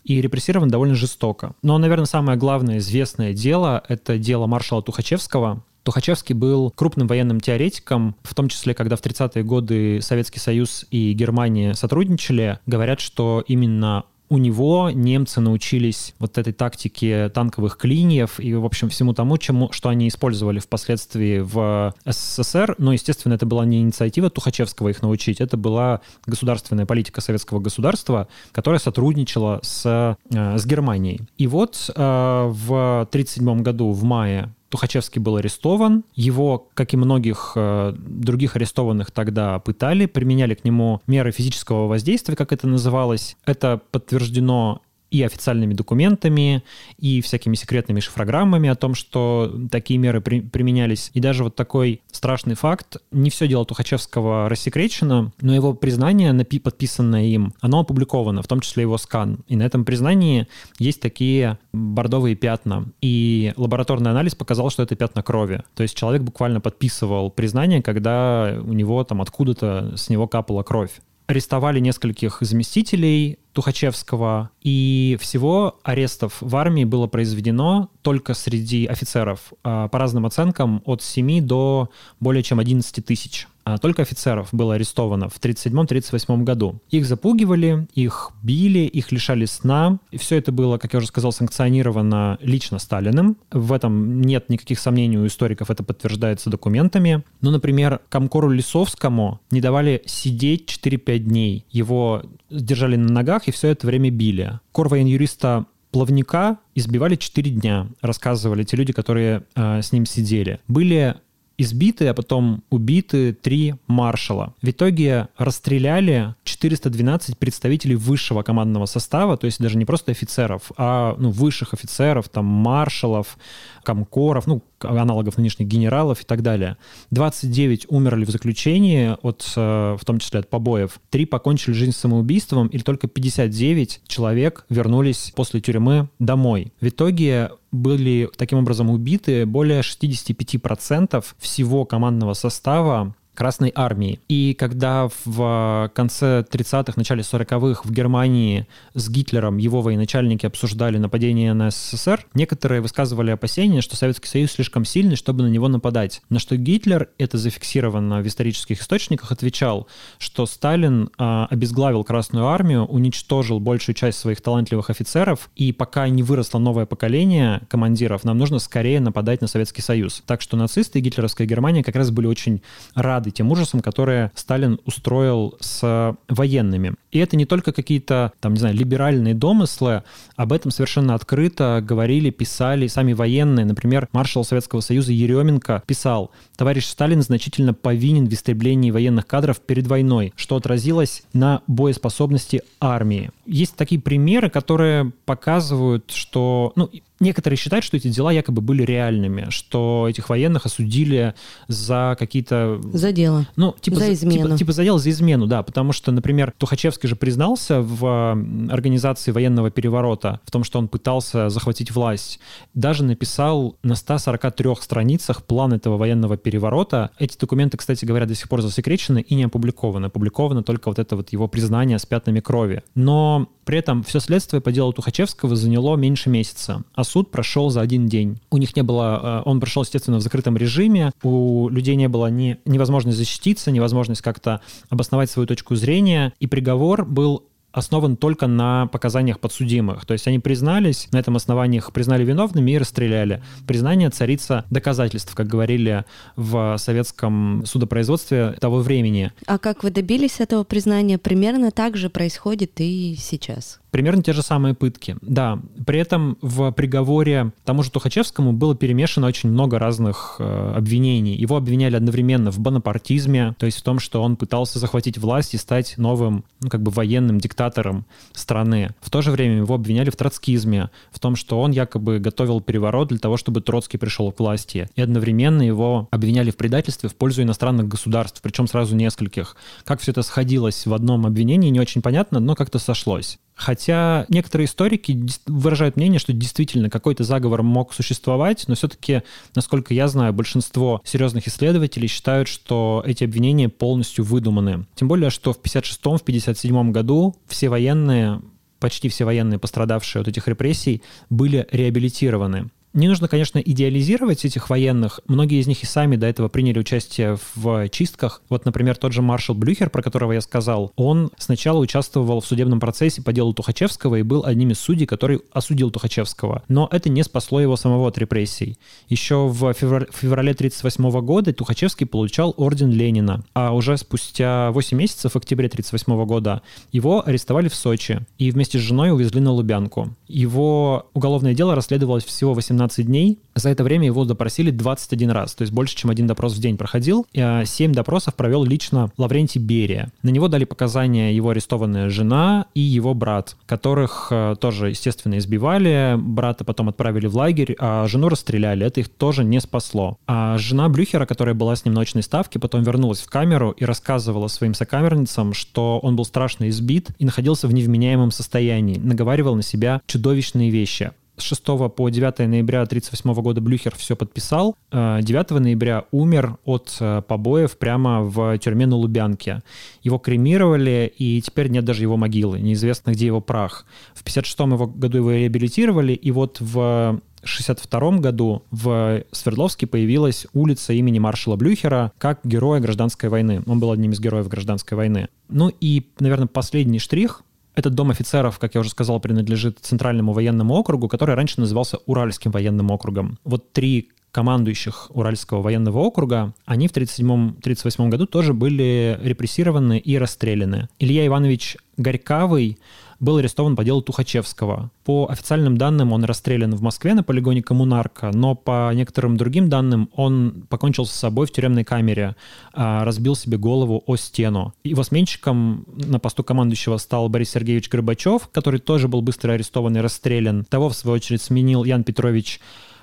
И 0.04 0.20
репрессирован 0.20 0.68
довольно 0.68 0.94
жестоко. 0.94 1.54
Но, 1.62 1.78
наверное, 1.78 2.06
самое 2.06 2.38
главное 2.38 2.78
известное 2.78 3.32
дело— 3.32 3.82
это 3.88 4.18
дело 4.18 4.46
маршала 4.46 4.82
Тухачевского, 4.82 5.62
Тухачевский 5.82 6.34
был 6.34 6.70
крупным 6.70 7.08
военным 7.08 7.40
теоретиком, 7.40 8.16
в 8.22 8.34
том 8.34 8.48
числе, 8.48 8.74
когда 8.74 8.96
в 8.96 9.02
30-е 9.02 9.42
годы 9.42 10.00
Советский 10.00 10.38
Союз 10.38 10.86
и 10.90 11.12
Германия 11.12 11.74
сотрудничали. 11.74 12.58
Говорят, 12.66 13.00
что 13.00 13.42
именно 13.46 14.04
у 14.32 14.38
него 14.38 14.88
немцы 14.88 15.42
научились 15.42 16.14
вот 16.18 16.38
этой 16.38 16.54
тактике 16.54 17.28
танковых 17.28 17.76
клиньев 17.76 18.40
и, 18.40 18.54
в 18.54 18.64
общем, 18.64 18.88
всему 18.88 19.12
тому, 19.12 19.36
чему, 19.36 19.70
что 19.72 19.90
они 19.90 20.08
использовали 20.08 20.58
впоследствии 20.58 21.40
в 21.40 21.94
СССР. 22.06 22.76
Но, 22.78 22.94
естественно, 22.94 23.34
это 23.34 23.44
была 23.44 23.66
не 23.66 23.82
инициатива 23.82 24.30
Тухачевского 24.30 24.88
их 24.88 25.02
научить, 25.02 25.42
это 25.42 25.58
была 25.58 26.00
государственная 26.24 26.86
политика 26.86 27.20
советского 27.20 27.60
государства, 27.60 28.26
которая 28.52 28.80
сотрудничала 28.80 29.60
с, 29.62 30.16
э, 30.30 30.56
с 30.56 30.64
Германией. 30.64 31.20
И 31.36 31.46
вот 31.46 31.90
э, 31.94 32.00
в 32.00 33.06
1937 33.10 33.62
году, 33.62 33.92
в 33.92 34.02
мае, 34.02 34.54
Тухачевский 34.72 35.20
был 35.20 35.36
арестован. 35.36 36.02
Его, 36.14 36.70
как 36.72 36.94
и 36.94 36.96
многих 36.96 37.52
э, 37.56 37.94
других 37.94 38.56
арестованных 38.56 39.10
тогда, 39.10 39.58
пытали, 39.58 40.06
применяли 40.06 40.54
к 40.54 40.64
нему 40.64 41.02
меры 41.06 41.30
физического 41.30 41.88
воздействия, 41.88 42.36
как 42.36 42.52
это 42.54 42.66
называлось. 42.66 43.36
Это 43.44 43.82
подтверждено 43.90 44.80
и 45.12 45.22
официальными 45.22 45.74
документами, 45.74 46.64
и 46.98 47.20
всякими 47.20 47.54
секретными 47.54 48.00
шифрограммами 48.00 48.70
о 48.70 48.74
том, 48.74 48.94
что 48.94 49.54
такие 49.70 49.98
меры 49.98 50.22
при, 50.22 50.40
применялись. 50.40 51.10
И 51.12 51.20
даже 51.20 51.44
вот 51.44 51.54
такой 51.54 52.00
страшный 52.10 52.54
факт, 52.54 52.96
не 53.10 53.28
все 53.28 53.46
дело 53.46 53.66
Тухачевского 53.66 54.48
рассекречено, 54.48 55.30
но 55.40 55.54
его 55.54 55.74
признание, 55.74 56.32
подписанное 56.62 57.24
им, 57.24 57.52
оно 57.60 57.80
опубликовано, 57.80 58.40
в 58.40 58.46
том 58.46 58.60
числе 58.60 58.82
его 58.82 58.96
скан. 58.96 59.44
И 59.48 59.56
на 59.56 59.64
этом 59.64 59.84
признании 59.84 60.48
есть 60.78 61.00
такие 61.00 61.58
бордовые 61.72 62.34
пятна. 62.34 62.86
И 63.02 63.52
лабораторный 63.56 64.10
анализ 64.10 64.34
показал, 64.34 64.70
что 64.70 64.82
это 64.82 64.96
пятна 64.96 65.22
крови. 65.22 65.62
То 65.74 65.82
есть 65.82 65.94
человек 65.94 66.22
буквально 66.22 66.60
подписывал 66.60 67.30
признание, 67.30 67.82
когда 67.82 68.58
у 68.62 68.72
него 68.72 69.04
там 69.04 69.20
откуда-то 69.20 69.94
с 69.96 70.08
него 70.08 70.26
капала 70.26 70.62
кровь 70.62 70.92
арестовали 71.26 71.80
нескольких 71.80 72.38
заместителей 72.40 73.38
Тухачевского, 73.52 74.50
и 74.62 75.18
всего 75.20 75.78
арестов 75.82 76.38
в 76.40 76.56
армии 76.56 76.84
было 76.84 77.06
произведено 77.06 77.90
только 78.02 78.34
среди 78.34 78.86
офицеров, 78.86 79.52
а, 79.62 79.88
по 79.88 79.98
разным 79.98 80.26
оценкам, 80.26 80.82
от 80.86 81.02
7 81.02 81.40
до 81.40 81.90
более 82.18 82.42
чем 82.42 82.58
11 82.58 83.04
тысяч. 83.04 83.46
А 83.64 83.78
только 83.78 84.02
офицеров 84.02 84.48
было 84.52 84.74
арестовано 84.74 85.28
в 85.28 85.40
1937-1938 85.40 86.42
году. 86.42 86.80
Их 86.90 87.06
запугивали, 87.06 87.86
их 87.94 88.32
били, 88.42 88.80
их 88.80 89.12
лишали 89.12 89.44
сна. 89.44 89.98
И 90.10 90.18
все 90.18 90.36
это 90.36 90.52
было, 90.52 90.78
как 90.78 90.92
я 90.92 90.98
уже 90.98 91.06
сказал, 91.06 91.32
санкционировано 91.32 92.38
лично 92.40 92.78
Сталиным. 92.78 93.36
В 93.50 93.72
этом 93.72 94.20
нет 94.20 94.48
никаких 94.48 94.78
сомнений 94.78 95.18
у 95.18 95.26
историков, 95.26 95.70
это 95.70 95.82
подтверждается 95.82 96.50
документами. 96.50 97.22
Ну, 97.40 97.50
например, 97.50 98.00
Комкору 98.08 98.50
Лисовскому 98.50 99.40
не 99.50 99.60
давали 99.60 100.02
сидеть 100.06 100.68
4-5 100.84 101.18
дней. 101.18 101.64
Его 101.70 102.22
держали 102.50 102.96
на 102.96 103.12
ногах 103.12 103.48
и 103.48 103.52
все 103.52 103.68
это 103.68 103.86
время 103.86 104.10
били. 104.10 104.60
Корвоен-юриста 104.72 105.66
Плавника 105.92 106.58
избивали 106.74 107.16
4 107.16 107.50
дня, 107.50 107.86
рассказывали 108.00 108.64
те 108.64 108.76
люди, 108.76 108.92
которые 108.92 109.44
э, 109.54 109.82
с 109.82 109.92
ним 109.92 110.06
сидели. 110.06 110.58
Были 110.66 111.16
избиты, 111.62 112.06
а 112.08 112.14
потом 112.14 112.62
убиты 112.70 113.32
три 113.32 113.74
маршала. 113.86 114.54
В 114.62 114.68
итоге 114.68 115.28
расстреляли 115.36 116.34
412 116.44 117.38
представителей 117.38 117.96
высшего 117.96 118.42
командного 118.42 118.86
состава, 118.86 119.36
то 119.36 119.46
есть 119.46 119.60
даже 119.60 119.78
не 119.78 119.84
просто 119.84 120.12
офицеров, 120.12 120.72
а 120.76 121.16
ну, 121.18 121.30
высших 121.30 121.74
офицеров, 121.74 122.28
там 122.28 122.44
маршалов, 122.44 123.38
комкоров, 123.82 124.46
ну, 124.46 124.62
аналогов 124.80 125.36
нынешних 125.38 125.66
генералов 125.66 126.22
и 126.22 126.24
так 126.24 126.42
далее. 126.42 126.76
29 127.10 127.86
умерли 127.88 128.24
в 128.24 128.30
заключении, 128.30 129.16
от, 129.22 129.50
э, 129.56 129.96
в 129.98 130.04
том 130.04 130.18
числе 130.18 130.40
от 130.40 130.50
побоев. 130.50 131.00
Три 131.10 131.26
покончили 131.26 131.74
жизнь 131.74 131.92
самоубийством, 131.92 132.68
или 132.68 132.82
только 132.82 133.08
59 133.08 134.02
человек 134.06 134.64
вернулись 134.68 135.32
после 135.34 135.60
тюрьмы 135.60 136.08
домой. 136.18 136.72
В 136.80 136.88
итоге 136.88 137.50
были 137.72 138.30
таким 138.36 138.58
образом 138.58 138.90
убиты 138.90 139.46
более 139.46 139.80
65% 139.80 141.24
всего 141.38 141.84
командного 141.84 142.34
состава 142.34 143.14
Красной 143.34 143.72
армии. 143.74 144.20
И 144.28 144.54
когда 144.54 145.08
в 145.24 145.90
конце 145.94 146.44
30-х, 146.50 146.92
начале 146.96 147.22
40-х 147.22 147.82
в 147.84 147.90
Германии 147.90 148.66
с 148.92 149.08
Гитлером 149.08 149.56
его 149.56 149.80
военачальники 149.80 150.44
обсуждали 150.44 150.98
нападение 150.98 151.54
на 151.54 151.70
СССР, 151.70 152.26
некоторые 152.34 152.82
высказывали 152.82 153.30
опасения, 153.30 153.80
что 153.80 153.96
Советский 153.96 154.28
Союз 154.28 154.52
слишком 154.52 154.84
сильный, 154.84 155.16
чтобы 155.16 155.44
на 155.44 155.48
него 155.48 155.68
нападать. 155.68 156.20
На 156.28 156.38
что 156.38 156.56
Гитлер, 156.58 157.08
это 157.16 157.38
зафиксировано 157.38 158.20
в 158.20 158.26
исторических 158.26 158.82
источниках, 158.82 159.32
отвечал, 159.32 159.88
что 160.18 160.44
Сталин 160.44 161.08
а, 161.16 161.46
обезглавил 161.50 162.04
Красную 162.04 162.48
армию, 162.48 162.84
уничтожил 162.84 163.60
большую 163.60 163.94
часть 163.94 164.18
своих 164.18 164.42
талантливых 164.42 164.90
офицеров, 164.90 165.48
и 165.56 165.72
пока 165.72 166.06
не 166.08 166.22
выросло 166.22 166.58
новое 166.58 166.84
поколение 166.84 167.62
командиров, 167.68 168.24
нам 168.24 168.36
нужно 168.36 168.58
скорее 168.58 169.00
нападать 169.00 169.40
на 169.40 169.46
Советский 169.46 169.80
Союз. 169.80 170.22
Так 170.26 170.42
что 170.42 170.58
нацисты 170.58 170.98
и 170.98 171.02
гитлеровская 171.02 171.46
Германия 171.46 171.82
как 171.82 171.96
раз 171.96 172.10
были 172.10 172.26
очень 172.26 172.62
рады 172.94 173.21
рады 173.22 173.30
тем 173.30 173.50
ужасам, 173.52 173.80
которые 173.80 174.32
Сталин 174.34 174.80
устроил 174.84 175.56
с 175.60 176.16
военными. 176.28 176.94
И 177.12 177.18
это 177.18 177.36
не 177.36 177.44
только 177.44 177.72
какие-то, 177.72 178.32
там, 178.40 178.54
не 178.54 178.58
знаю, 178.58 178.74
либеральные 178.74 179.34
домыслы, 179.34 180.02
об 180.34 180.52
этом 180.52 180.70
совершенно 180.70 181.14
открыто 181.14 181.80
говорили, 181.82 182.30
писали 182.30 182.88
сами 182.88 183.12
военные. 183.12 183.64
Например, 183.64 184.08
маршал 184.12 184.44
Советского 184.44 184.80
Союза 184.80 185.12
Еременко 185.12 185.82
писал, 185.86 186.32
товарищ 186.56 186.86
Сталин 186.86 187.22
значительно 187.22 187.74
повинен 187.74 188.26
в 188.26 188.32
истреблении 188.32 188.90
военных 188.90 189.26
кадров 189.26 189.60
перед 189.60 189.86
войной, 189.86 190.32
что 190.36 190.56
отразилось 190.56 191.22
на 191.32 191.62
боеспособности 191.68 192.62
армии. 192.80 193.30
Есть 193.46 193.76
такие 193.76 194.00
примеры, 194.00 194.50
которые 194.50 195.12
показывают, 195.24 196.10
что, 196.10 196.72
ну, 196.74 196.90
некоторые 197.22 197.56
считают, 197.56 197.84
что 197.84 197.96
эти 197.96 198.08
дела 198.08 198.32
якобы 198.32 198.60
были 198.60 198.82
реальными, 198.82 199.46
что 199.50 200.06
этих 200.08 200.28
военных 200.28 200.66
осудили 200.66 201.34
за 201.68 202.16
какие-то... 202.18 202.80
За 202.92 203.12
дело. 203.12 203.46
Ну, 203.56 203.74
типа 203.80 203.96
за 203.96 204.12
измену. 204.12 204.44
Типа, 204.44 204.58
типа 204.58 204.72
за 204.72 204.84
дело, 204.84 204.98
за 204.98 205.10
измену, 205.10 205.46
да, 205.46 205.62
потому 205.62 205.92
что, 205.92 206.12
например, 206.12 206.52
Тухачевский 206.58 207.08
же 207.08 207.16
признался 207.16 207.80
в 207.80 208.32
организации 208.70 209.30
военного 209.30 209.70
переворота, 209.70 210.40
в 210.44 210.50
том, 210.50 210.64
что 210.64 210.78
он 210.78 210.88
пытался 210.88 211.48
захватить 211.48 211.90
власть. 211.90 212.40
Даже 212.74 213.04
написал 213.04 213.76
на 213.82 213.94
143 213.94 214.74
страницах 214.80 215.44
план 215.44 215.72
этого 215.72 215.96
военного 215.96 216.36
переворота. 216.36 217.10
Эти 217.18 217.38
документы, 217.38 217.76
кстати 217.76 218.04
говоря, 218.04 218.26
до 218.26 218.34
сих 218.34 218.48
пор 218.48 218.62
засекречены 218.62 219.20
и 219.20 219.34
не 219.34 219.44
опубликованы. 219.44 220.06
Опубликовано 220.06 220.62
только 220.62 220.88
вот 220.88 220.98
это 220.98 221.16
вот 221.16 221.32
его 221.32 221.48
признание 221.48 221.98
с 221.98 222.06
пятнами 222.06 222.40
крови. 222.40 222.82
Но 222.94 223.48
при 223.64 223.78
этом 223.78 224.02
все 224.02 224.20
следствие 224.20 224.60
по 224.60 224.72
делу 224.72 224.92
Тухачевского 224.92 225.56
заняло 225.56 225.96
меньше 225.96 226.30
месяца, 226.30 226.82
а 226.94 227.04
суд 227.12 227.30
прошел 227.30 227.68
за 227.68 227.82
один 227.82 228.06
день. 228.06 228.40
У 228.50 228.56
них 228.56 228.74
не 228.74 228.82
было, 228.82 229.42
э, 229.44 229.48
он 229.48 229.60
прошел, 229.60 229.82
естественно, 229.82 230.16
в 230.16 230.22
закрытом 230.22 230.56
режиме, 230.56 231.12
у 231.22 231.68
людей 231.68 231.94
не 231.94 232.08
было 232.08 232.28
ни, 232.28 232.56
невозможности 232.64 233.18
защититься, 233.18 233.70
невозможность 233.70 234.22
как-то 234.22 234.62
обосновать 234.88 235.30
свою 235.30 235.46
точку 235.46 235.76
зрения, 235.76 236.32
и 236.40 236.46
приговор 236.46 237.04
был 237.04 237.44
основан 237.72 238.16
только 238.16 238.46
на 238.46 238.86
показаниях 238.86 239.40
подсудимых. 239.40 240.06
То 240.06 240.12
есть 240.12 240.26
они 240.26 240.38
признались, 240.38 241.08
на 241.12 241.18
этом 241.18 241.36
основании 241.36 241.78
их 241.78 241.92
признали 241.92 242.24
виновными 242.24 242.70
и 242.70 242.78
расстреляли. 242.78 243.42
Признание 243.66 244.10
царица 244.10 244.64
доказательств, 244.70 245.34
как 245.34 245.46
говорили 245.46 246.04
в 246.36 246.76
советском 246.78 247.64
судопроизводстве 247.66 248.52
того 248.60 248.78
времени. 248.78 249.32
А 249.46 249.58
как 249.58 249.82
вы 249.82 249.90
добились 249.90 250.40
этого 250.40 250.64
признания? 250.64 251.18
Примерно 251.18 251.70
так 251.70 251.96
же 251.96 252.08
происходит 252.10 252.72
и 252.80 253.16
сейчас. 253.18 253.81
Примерно 253.92 254.22
те 254.22 254.32
же 254.32 254.40
самые 254.40 254.74
пытки, 254.74 255.16
да. 255.20 255.58
При 255.86 256.00
этом 256.00 256.38
в 256.40 256.72
приговоре 256.72 257.52
тому 257.66 257.82
же 257.82 257.90
Тухачевскому 257.90 258.54
было 258.54 258.74
перемешано 258.74 259.26
очень 259.26 259.50
много 259.50 259.78
разных 259.78 260.36
э, 260.38 260.72
обвинений. 260.74 261.34
Его 261.36 261.58
обвиняли 261.58 261.96
одновременно 261.96 262.50
в 262.50 262.58
бонапартизме, 262.58 263.54
то 263.58 263.66
есть 263.66 263.78
в 263.78 263.82
том, 263.82 263.98
что 263.98 264.22
он 264.22 264.36
пытался 264.36 264.78
захватить 264.78 265.18
власть 265.18 265.52
и 265.52 265.58
стать 265.58 265.98
новым, 265.98 266.44
ну, 266.60 266.70
как 266.70 266.82
бы 266.82 266.90
военным 266.90 267.38
диктатором 267.38 268.06
страны. 268.32 268.94
В 269.02 269.10
то 269.10 269.20
же 269.20 269.30
время 269.30 269.58
его 269.58 269.74
обвиняли 269.74 270.08
в 270.08 270.16
троцкизме, 270.16 270.88
в 271.10 271.20
том, 271.20 271.36
что 271.36 271.60
он 271.60 271.72
якобы 271.72 272.18
готовил 272.18 272.62
переворот 272.62 273.08
для 273.08 273.18
того, 273.18 273.36
чтобы 273.36 273.60
Троцкий 273.60 273.98
пришел 273.98 274.32
к 274.32 274.40
власти. 274.40 274.88
И 274.96 275.02
одновременно 275.02 275.60
его 275.60 276.08
обвиняли 276.10 276.50
в 276.50 276.56
предательстве 276.56 277.10
в 277.10 277.14
пользу 277.14 277.42
иностранных 277.42 277.88
государств, 277.88 278.40
причем 278.42 278.68
сразу 278.68 278.96
нескольких. 278.96 279.54
Как 279.84 280.00
все 280.00 280.12
это 280.12 280.22
сходилось 280.22 280.86
в 280.86 280.94
одном 280.94 281.26
обвинении, 281.26 281.68
не 281.68 281.80
очень 281.80 282.00
понятно, 282.00 282.40
но 282.40 282.54
как-то 282.54 282.78
сошлось. 282.78 283.38
Хотя 283.62 284.26
некоторые 284.28 284.66
историки 284.66 285.24
выражают 285.46 285.94
мнение, 285.94 286.18
что 286.18 286.32
действительно 286.32 286.90
какой-то 286.90 287.22
заговор 287.22 287.62
мог 287.62 287.94
существовать, 287.94 288.64
но 288.66 288.74
все-таки, 288.74 289.22
насколько 289.54 289.94
я 289.94 290.08
знаю, 290.08 290.32
большинство 290.32 291.00
серьезных 291.04 291.46
исследователей 291.46 292.08
считают, 292.08 292.48
что 292.48 293.04
эти 293.06 293.22
обвинения 293.22 293.68
полностью 293.68 294.24
выдуманы. 294.24 294.86
Тем 294.96 295.06
более, 295.06 295.30
что 295.30 295.52
в 295.52 295.60
56-57 295.60 296.90
году 296.90 297.36
все 297.46 297.68
военные 297.68 298.42
почти 298.80 299.08
все 299.08 299.24
военные, 299.24 299.60
пострадавшие 299.60 300.22
от 300.22 300.26
этих 300.26 300.48
репрессий, 300.48 301.02
были 301.30 301.68
реабилитированы. 301.70 302.68
Не 302.94 303.08
нужно, 303.08 303.26
конечно, 303.26 303.58
идеализировать 303.58 304.44
этих 304.44 304.68
военных. 304.68 305.20
Многие 305.26 305.60
из 305.60 305.66
них 305.66 305.82
и 305.82 305.86
сами 305.86 306.16
до 306.16 306.26
этого 306.26 306.48
приняли 306.48 306.78
участие 306.78 307.38
в 307.54 307.88
чистках. 307.88 308.42
Вот, 308.50 308.66
например, 308.66 308.96
тот 308.96 309.12
же 309.12 309.22
маршал 309.22 309.54
Блюхер, 309.54 309.88
про 309.88 310.02
которого 310.02 310.32
я 310.32 310.42
сказал, 310.42 310.92
он 310.96 311.30
сначала 311.38 311.78
участвовал 311.78 312.40
в 312.40 312.46
судебном 312.46 312.80
процессе 312.80 313.22
по 313.22 313.32
делу 313.32 313.54
Тухачевского 313.54 314.16
и 314.16 314.22
был 314.22 314.44
одним 314.44 314.72
из 314.72 314.78
судей, 314.78 315.06
который 315.06 315.40
осудил 315.52 315.90
Тухачевского. 315.90 316.64
Но 316.68 316.86
это 316.92 317.08
не 317.08 317.22
спасло 317.22 317.60
его 317.60 317.76
самого 317.76 318.08
от 318.08 318.18
репрессий. 318.18 318.78
Еще 319.08 319.46
в 319.46 319.72
феврале 319.72 320.52
1938 320.52 321.20
года 321.20 321.54
Тухачевский 321.54 322.06
получал 322.06 322.52
орден 322.58 322.90
Ленина, 322.90 323.42
а 323.54 323.72
уже 323.74 323.96
спустя 323.96 324.70
8 324.70 324.98
месяцев, 324.98 325.32
в 325.32 325.36
октябре 325.36 325.68
1938 325.68 326.26
года, 326.26 326.60
его 326.92 327.26
арестовали 327.26 327.68
в 327.68 327.74
Сочи 327.74 328.20
и 328.38 328.50
вместе 328.50 328.78
с 328.78 328.82
женой 328.82 329.12
увезли 329.12 329.40
на 329.40 329.52
Лубянку. 329.52 330.14
Его 330.28 331.06
уголовное 331.14 331.54
дело 331.54 331.74
расследовалось 331.74 332.24
всего 332.24 332.52
18 332.52 332.81
12 332.82 333.06
дней. 333.06 333.38
За 333.54 333.68
это 333.68 333.84
время 333.84 334.06
его 334.06 334.24
допросили 334.24 334.70
21 334.70 335.30
раз, 335.30 335.54
то 335.54 335.62
есть 335.62 335.72
больше, 335.72 335.94
чем 335.94 336.10
один 336.10 336.26
допрос 336.26 336.54
в 336.54 336.60
день 336.60 336.76
проходил. 336.76 337.26
И 337.32 337.62
7 337.64 337.92
допросов 337.92 338.34
провел 338.34 338.64
лично 338.64 339.10
Лаврентий 339.18 339.60
Берия. 339.60 340.10
На 340.22 340.30
него 340.30 340.48
дали 340.48 340.64
показания 340.64 341.34
его 341.34 341.50
арестованная 341.50 342.08
жена 342.08 342.66
и 342.74 342.80
его 342.80 343.14
брат, 343.14 343.56
которых 343.66 344.28
э, 344.30 344.56
тоже, 344.58 344.90
естественно, 344.90 345.38
избивали. 345.38 346.16
Брата 346.18 346.64
потом 346.64 346.88
отправили 346.88 347.26
в 347.26 347.36
лагерь, 347.36 347.76
а 347.78 348.06
жену 348.08 348.28
расстреляли. 348.28 348.86
Это 348.86 349.00
их 349.00 349.08
тоже 349.08 349.44
не 349.44 349.60
спасло. 349.60 350.18
А 350.26 350.56
жена 350.58 350.88
Блюхера, 350.88 351.26
которая 351.26 351.54
была 351.54 351.76
с 351.76 351.84
ним 351.84 351.94
ночной 351.94 352.22
ставки, 352.22 352.58
потом 352.58 352.82
вернулась 352.82 353.20
в 353.20 353.28
камеру 353.28 353.70
и 353.72 353.84
рассказывала 353.84 354.48
своим 354.48 354.74
сокамерницам, 354.74 355.52
что 355.52 355.98
он 355.98 356.16
был 356.16 356.24
страшно 356.24 356.68
избит 356.70 357.10
и 357.18 357.24
находился 357.24 357.68
в 357.68 357.74
невменяемом 357.74 358.30
состоянии, 358.30 358.98
наговаривал 358.98 359.54
на 359.54 359.62
себя 359.62 360.00
чудовищные 360.06 360.70
вещи. 360.70 361.12
С 361.42 361.44
6 361.44 361.64
по 361.96 362.08
9 362.08 362.38
ноября 362.48 362.82
1938 362.82 363.42
года 363.42 363.60
Блюхер 363.60 363.96
все 363.96 364.14
подписал. 364.14 364.76
9 364.92 365.26
э, 365.26 365.58
ноября 365.58 366.04
умер 366.12 366.58
от 366.64 366.96
э, 367.00 367.20
побоев 367.26 367.78
прямо 367.78 368.22
в 368.22 368.56
тюрьме 368.58 368.86
на 368.86 368.94
Лубянке. 368.94 369.64
Его 370.04 370.18
кремировали, 370.18 371.12
и 371.18 371.42
теперь 371.42 371.68
нет 371.68 371.84
даже 371.84 372.02
его 372.02 372.16
могилы. 372.16 372.60
Неизвестно, 372.60 373.10
где 373.10 373.26
его 373.26 373.40
прах. 373.40 373.86
В 374.14 374.20
1956 374.20 374.96
году 374.96 375.18
его 375.18 375.32
реабилитировали, 375.32 376.12
и 376.12 376.30
вот 376.30 376.60
в 376.60 377.20
1962 377.42 378.18
году 378.18 378.62
в 378.70 379.24
Свердловске 379.32 379.88
появилась 379.88 380.46
улица 380.52 380.92
имени 380.92 381.18
маршала 381.18 381.56
Блюхера 381.56 382.12
как 382.18 382.38
героя 382.44 382.80
гражданской 382.80 383.28
войны. 383.28 383.64
Он 383.66 383.80
был 383.80 383.90
одним 383.90 384.12
из 384.12 384.20
героев 384.20 384.46
гражданской 384.46 384.96
войны. 384.96 385.26
Ну 385.48 385.72
и, 385.80 386.06
наверное, 386.20 386.46
последний 386.46 387.00
штрих 387.00 387.42
этот 387.74 387.94
дом 387.94 388.10
офицеров, 388.10 388.58
как 388.58 388.74
я 388.74 388.80
уже 388.80 388.90
сказал, 388.90 389.20
принадлежит 389.20 389.78
Центральному 389.80 390.32
военному 390.32 390.74
округу, 390.74 391.08
который 391.08 391.34
раньше 391.34 391.60
назывался 391.60 391.98
Уральским 392.06 392.50
военным 392.50 392.90
округом. 392.90 393.38
Вот 393.44 393.72
три 393.72 394.10
командующих 394.32 395.10
Уральского 395.10 395.60
военного 395.60 395.98
округа, 395.98 396.54
они 396.64 396.88
в 396.88 396.92
1937-1938 396.92 398.08
году 398.08 398.26
тоже 398.26 398.54
были 398.54 399.18
репрессированы 399.22 399.98
и 399.98 400.18
расстреляны. 400.18 400.88
Илья 400.98 401.26
Иванович 401.26 401.76
Горькавый 401.98 402.78
был 403.22 403.36
арестован 403.36 403.76
по 403.76 403.84
делу 403.84 404.02
Тухачевского. 404.02 404.90
По 405.04 405.28
официальным 405.30 405.78
данным 405.78 406.12
он 406.12 406.24
расстрелян 406.24 406.74
в 406.74 406.82
Москве 406.82 407.14
на 407.14 407.22
полигоне 407.22 407.62
Коммунарка, 407.62 408.32
но 408.34 408.56
по 408.56 408.92
некоторым 408.92 409.36
другим 409.36 409.68
данным 409.68 410.10
он 410.14 410.64
покончил 410.68 411.06
с 411.06 411.12
собой 411.12 411.46
в 411.46 411.52
тюремной 411.52 411.84
камере, 411.84 412.34
а, 412.74 413.04
разбил 413.04 413.36
себе 413.36 413.58
голову 413.58 414.02
о 414.06 414.16
стену. 414.16 414.74
Его 414.82 415.04
сменщиком 415.04 415.86
на 415.86 416.18
посту 416.18 416.42
командующего 416.42 416.96
стал 416.96 417.28
Борис 417.28 417.50
Сергеевич 417.50 417.88
Горбачев, 417.88 418.48
который 418.50 418.80
тоже 418.80 419.06
был 419.06 419.22
быстро 419.22 419.52
арестован 419.52 419.96
и 419.96 420.00
расстрелян. 420.00 420.64
Того, 420.64 420.88
в 420.88 420.96
свою 420.96 421.14
очередь, 421.14 421.42
сменил 421.42 421.84
Ян 421.84 422.02
Петрович 422.02 422.60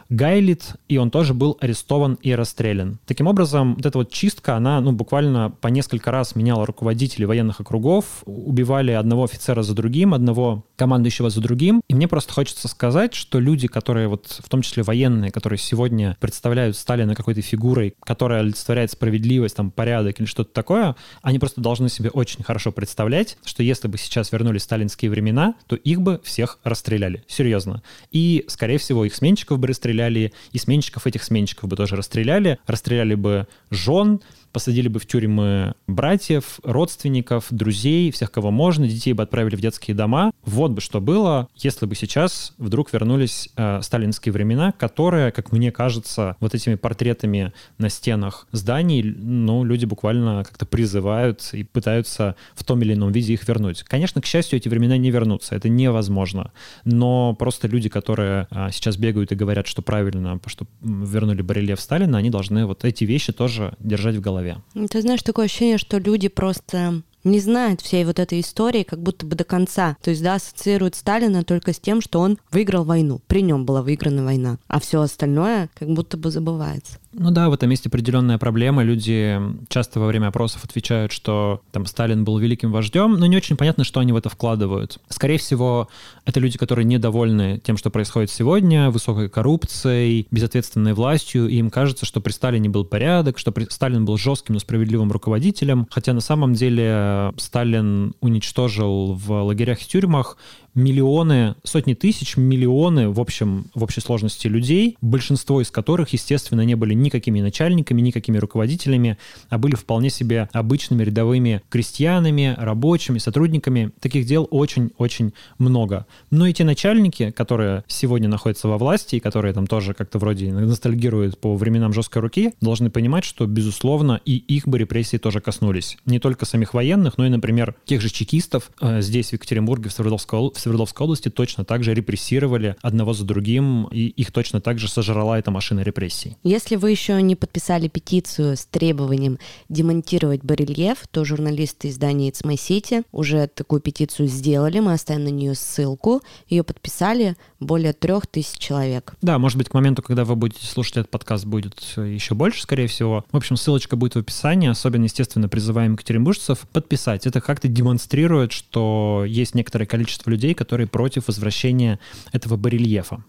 Гайлит, 0.09 0.75
и 0.87 0.97
он 0.97 1.11
тоже 1.11 1.33
был 1.33 1.57
арестован 1.61 2.17
и 2.21 2.33
расстрелян. 2.33 2.99
Таким 3.05 3.27
образом, 3.27 3.75
вот 3.75 3.85
эта 3.85 3.97
вот 3.99 4.11
чистка, 4.11 4.55
она 4.55 4.81
ну, 4.81 4.91
буквально 4.91 5.51
по 5.61 5.67
несколько 5.67 6.11
раз 6.11 6.35
меняла 6.35 6.65
руководителей 6.65 7.25
военных 7.25 7.59
округов, 7.59 8.23
убивали 8.25 8.91
одного 8.91 9.25
офицера 9.25 9.61
за 9.61 9.75
другим, 9.75 10.13
одного 10.13 10.65
командующего 10.75 11.29
за 11.29 11.41
другим. 11.41 11.81
И 11.87 11.93
мне 11.93 12.07
просто 12.07 12.33
хочется 12.33 12.67
сказать, 12.67 13.13
что 13.13 13.39
люди, 13.39 13.67
которые 13.67 14.07
вот, 14.07 14.39
в 14.43 14.49
том 14.49 14.63
числе 14.63 14.81
военные, 14.81 15.31
которые 15.31 15.59
сегодня 15.59 16.17
представляют 16.19 16.75
Сталина 16.75 17.13
какой-то 17.13 17.41
фигурой, 17.41 17.93
которая 18.03 18.39
олицетворяет 18.39 18.91
справедливость, 18.91 19.57
там, 19.57 19.69
порядок 19.69 20.19
или 20.19 20.25
что-то 20.25 20.51
такое, 20.53 20.95
они 21.21 21.37
просто 21.37 21.61
должны 21.61 21.89
себе 21.89 22.09
очень 22.09 22.43
хорошо 22.43 22.71
представлять, 22.71 23.37
что 23.45 23.61
если 23.61 23.87
бы 23.87 23.97
сейчас 23.97 24.31
вернулись 24.31 24.63
сталинские 24.63 25.11
времена, 25.11 25.53
то 25.67 25.75
их 25.75 26.01
бы 26.01 26.19
всех 26.23 26.57
расстреляли. 26.63 27.23
Серьезно. 27.27 27.83
И, 28.11 28.45
скорее 28.47 28.79
всего, 28.79 29.05
их 29.05 29.13
сменщиков 29.13 29.59
бы 29.59 29.67
расстреляли, 29.67 29.98
расстреляли, 29.99 30.33
и 30.51 30.57
сменщиков 30.57 31.07
этих 31.07 31.23
сменщиков 31.23 31.69
бы 31.69 31.75
тоже 31.75 31.95
расстреляли, 31.95 32.59
расстреляли 32.65 33.15
бы 33.15 33.47
жен, 33.69 34.21
посадили 34.51 34.87
бы 34.87 34.99
в 34.99 35.05
тюрьмы 35.05 35.73
братьев, 35.87 36.59
родственников, 36.63 37.47
друзей, 37.49 38.11
всех, 38.11 38.31
кого 38.31 38.51
можно, 38.51 38.87
детей 38.87 39.13
бы 39.13 39.23
отправили 39.23 39.55
в 39.55 39.61
детские 39.61 39.95
дома. 39.95 40.31
Вот 40.43 40.71
бы 40.71 40.81
что 40.81 41.01
было, 41.01 41.47
если 41.55 41.85
бы 41.85 41.95
сейчас 41.95 42.53
вдруг 42.57 42.91
вернулись 42.93 43.49
э, 43.55 43.81
сталинские 43.81 44.33
времена, 44.33 44.71
которые, 44.71 45.31
как 45.31 45.51
мне 45.51 45.71
кажется, 45.71 46.35
вот 46.39 46.55
этими 46.55 46.75
портретами 46.75 47.53
на 47.77 47.89
стенах 47.89 48.47
зданий, 48.51 49.03
ну, 49.03 49.63
люди 49.63 49.85
буквально 49.85 50.43
как-то 50.43 50.65
призывают 50.65 51.49
и 51.53 51.63
пытаются 51.63 52.35
в 52.55 52.63
том 52.63 52.81
или 52.81 52.93
ином 52.93 53.11
виде 53.11 53.33
их 53.33 53.47
вернуть. 53.47 53.83
Конечно, 53.83 54.21
к 54.21 54.25
счастью, 54.25 54.57
эти 54.57 54.67
времена 54.69 54.97
не 54.97 55.11
вернутся, 55.11 55.55
это 55.55 55.69
невозможно. 55.69 56.51
Но 56.85 57.35
просто 57.35 57.67
люди, 57.67 57.89
которые 57.89 58.47
э, 58.51 58.69
сейчас 58.71 58.97
бегают 58.97 59.31
и 59.31 59.35
говорят, 59.35 59.67
что 59.67 59.81
правильно, 59.81 60.39
что 60.47 60.65
вернули 60.81 61.41
барельеф 61.41 61.79
Сталина, 61.79 62.17
они 62.17 62.29
должны 62.29 62.65
вот 62.65 62.83
эти 62.85 63.03
вещи 63.03 63.31
тоже 63.31 63.75
держать 63.79 64.15
в 64.15 64.21
голове 64.21 64.38
голове. 64.39 64.61
Ты 64.89 65.01
знаешь, 65.01 65.23
такое 65.23 65.45
ощущение, 65.45 65.77
что 65.77 65.97
люди 65.97 66.27
просто 66.27 67.01
не 67.23 67.39
знают 67.39 67.81
всей 67.81 68.05
вот 68.05 68.19
этой 68.19 68.39
истории 68.39 68.83
как 68.83 69.01
будто 69.01 69.25
бы 69.25 69.35
до 69.35 69.43
конца. 69.43 69.97
То 70.01 70.11
есть, 70.11 70.23
да, 70.23 70.35
ассоциируют 70.35 70.95
Сталина 70.95 71.43
только 71.43 71.73
с 71.73 71.79
тем, 71.79 72.01
что 72.01 72.19
он 72.19 72.37
выиграл 72.51 72.85
войну. 72.85 73.19
При 73.27 73.41
нем 73.41 73.65
была 73.65 73.81
выиграна 73.81 74.23
война. 74.23 74.57
А 74.67 74.79
все 74.79 75.01
остальное 75.01 75.69
как 75.77 75.89
будто 75.89 76.17
бы 76.17 76.31
забывается. 76.31 76.97
Ну 77.11 77.31
да, 77.31 77.49
в 77.49 77.53
этом 77.53 77.71
есть 77.71 77.87
определенная 77.87 78.37
проблема. 78.37 78.83
Люди 78.83 79.39
часто 79.67 79.99
во 79.99 80.05
время 80.07 80.27
опросов 80.27 80.63
отвечают, 80.63 81.11
что 81.11 81.61
там 81.71 81.87
Сталин 81.87 82.23
был 82.23 82.37
великим 82.37 82.71
вождем, 82.71 83.13
но 83.13 83.25
не 83.25 83.35
очень 83.35 83.57
понятно, 83.57 83.83
что 83.83 83.99
они 83.99 84.13
в 84.13 84.15
это 84.15 84.29
вкладывают. 84.29 84.99
Скорее 85.09 85.39
всего, 85.39 85.89
это 86.25 86.39
люди, 86.39 86.59
которые 86.59 86.85
недовольны 86.85 87.59
тем, 87.63 87.77
что 87.77 87.89
происходит 87.89 88.29
сегодня, 88.29 88.91
высокой 88.91 89.27
коррупцией, 89.27 90.27
безответственной 90.29 90.93
властью, 90.93 91.47
и 91.47 91.55
им 91.55 91.71
кажется, 91.71 92.05
что 92.05 92.21
при 92.21 92.31
Сталине 92.31 92.69
был 92.69 92.85
порядок, 92.85 93.39
что 93.39 93.51
при... 93.51 93.65
Сталин 93.69 94.05
был 94.05 94.17
жестким, 94.17 94.53
но 94.53 94.59
справедливым 94.59 95.11
руководителем, 95.11 95.87
хотя 95.89 96.13
на 96.13 96.21
самом 96.21 96.53
деле 96.53 97.33
Сталин 97.37 98.13
уничтожил 98.21 99.13
в 99.13 99.31
лагерях 99.41 99.81
и 99.81 99.87
тюрьмах 99.87 100.37
миллионы, 100.79 101.55
сотни 101.63 101.93
тысяч, 101.93 102.37
миллионы 102.37 103.09
в 103.09 103.19
общем, 103.19 103.65
в 103.75 103.83
общей 103.83 104.01
сложности 104.01 104.47
людей, 104.47 104.97
большинство 105.01 105.61
из 105.61 105.69
которых, 105.69 106.09
естественно, 106.09 106.61
не 106.61 106.75
были 106.75 106.93
никакими 106.93 107.41
начальниками, 107.41 108.01
никакими 108.01 108.37
руководителями, 108.37 109.17
а 109.49 109.57
были 109.57 109.75
вполне 109.75 110.09
себе 110.09 110.49
обычными 110.53 111.03
рядовыми 111.03 111.61
крестьянами, 111.69 112.55
рабочими, 112.57 113.17
сотрудниками. 113.17 113.91
Таких 113.99 114.25
дел 114.25 114.47
очень-очень 114.49 115.33
много. 115.57 116.05
Но 116.31 116.47
эти 116.47 116.63
начальники, 116.63 117.31
которые 117.31 117.83
сегодня 117.87 118.29
находятся 118.29 118.67
во 118.67 118.77
власти 118.77 119.17
и 119.17 119.19
которые 119.19 119.53
там 119.53 119.67
тоже 119.67 119.93
как-то 119.93 120.19
вроде 120.19 120.51
ностальгируют 120.51 121.39
по 121.39 121.55
временам 121.55 121.93
жесткой 121.93 122.21
руки, 122.21 122.53
должны 122.61 122.89
понимать, 122.89 123.25
что, 123.25 123.45
безусловно, 123.45 124.21
и 124.25 124.37
их 124.37 124.67
бы 124.67 124.77
репрессии 124.77 125.17
тоже 125.17 125.41
коснулись. 125.41 125.97
Не 126.05 126.19
только 126.19 126.45
самих 126.45 126.73
военных, 126.73 127.17
но 127.17 127.25
и, 127.25 127.29
например, 127.29 127.75
тех 127.85 128.01
же 128.01 128.09
чекистов 128.09 128.71
э, 128.81 129.01
здесь, 129.01 129.29
в 129.29 129.33
Екатеринбурге, 129.33 129.89
в 129.89 129.93
Свердловской, 129.93 130.51
в 130.53 130.59
Свердловской 130.69 131.05
области 131.05 131.29
точно 131.29 131.65
так 131.65 131.83
же 131.83 131.95
репрессировали 131.95 132.75
одного 132.81 133.13
за 133.13 133.25
другим, 133.25 133.87
и 133.87 134.07
их 134.07 134.31
точно 134.31 134.61
так 134.61 134.77
же 134.77 134.87
сожрала 134.87 135.39
эта 135.39 135.49
машина 135.49 135.79
репрессий. 135.79 136.37
Если 136.43 136.75
вы 136.75 136.91
еще 136.91 137.19
не 137.21 137.35
подписали 137.35 137.87
петицию 137.87 138.55
с 138.55 138.65
требованием 138.65 139.39
демонтировать 139.67 140.43
барельеф, 140.43 141.07
то 141.09 141.25
журналисты 141.25 141.89
издания 141.89 142.29
It's 142.29 142.43
My 142.43 142.53
City 142.53 143.03
уже 143.11 143.47
такую 143.47 143.81
петицию 143.81 144.27
сделали, 144.27 144.79
мы 144.79 144.93
оставим 144.93 145.23
на 145.23 145.29
нее 145.29 145.55
ссылку, 145.55 146.21
ее 146.47 146.63
подписали 146.63 147.35
более 147.59 147.93
трех 147.93 148.27
тысяч 148.27 148.59
человек. 148.59 149.15
Да, 149.21 149.39
может 149.39 149.57
быть, 149.57 149.69
к 149.69 149.73
моменту, 149.73 150.03
когда 150.03 150.23
вы 150.23 150.35
будете 150.35 150.65
слушать 150.67 150.97
этот 150.97 151.09
подкаст, 151.09 151.45
будет 151.45 151.79
еще 151.97 152.35
больше, 152.35 152.61
скорее 152.61 152.87
всего. 152.87 153.25
В 153.31 153.37
общем, 153.37 153.57
ссылочка 153.57 153.95
будет 153.95 154.13
в 154.13 154.19
описании, 154.19 154.69
особенно, 154.69 155.05
естественно, 155.05 155.49
призываем 155.49 155.93
екатеринбуржцев 155.93 156.59
подписать. 156.71 157.25
Это 157.25 157.41
как-то 157.41 157.67
демонстрирует, 157.67 158.51
что 158.51 159.23
есть 159.27 159.55
некоторое 159.55 159.87
количество 159.87 160.29
людей, 160.29 160.48
людей, 160.49 160.55
которые 160.55 160.87
против 160.87 161.27
возвращения 161.27 161.99
этого 162.33 162.57
барельефа. 162.57 163.23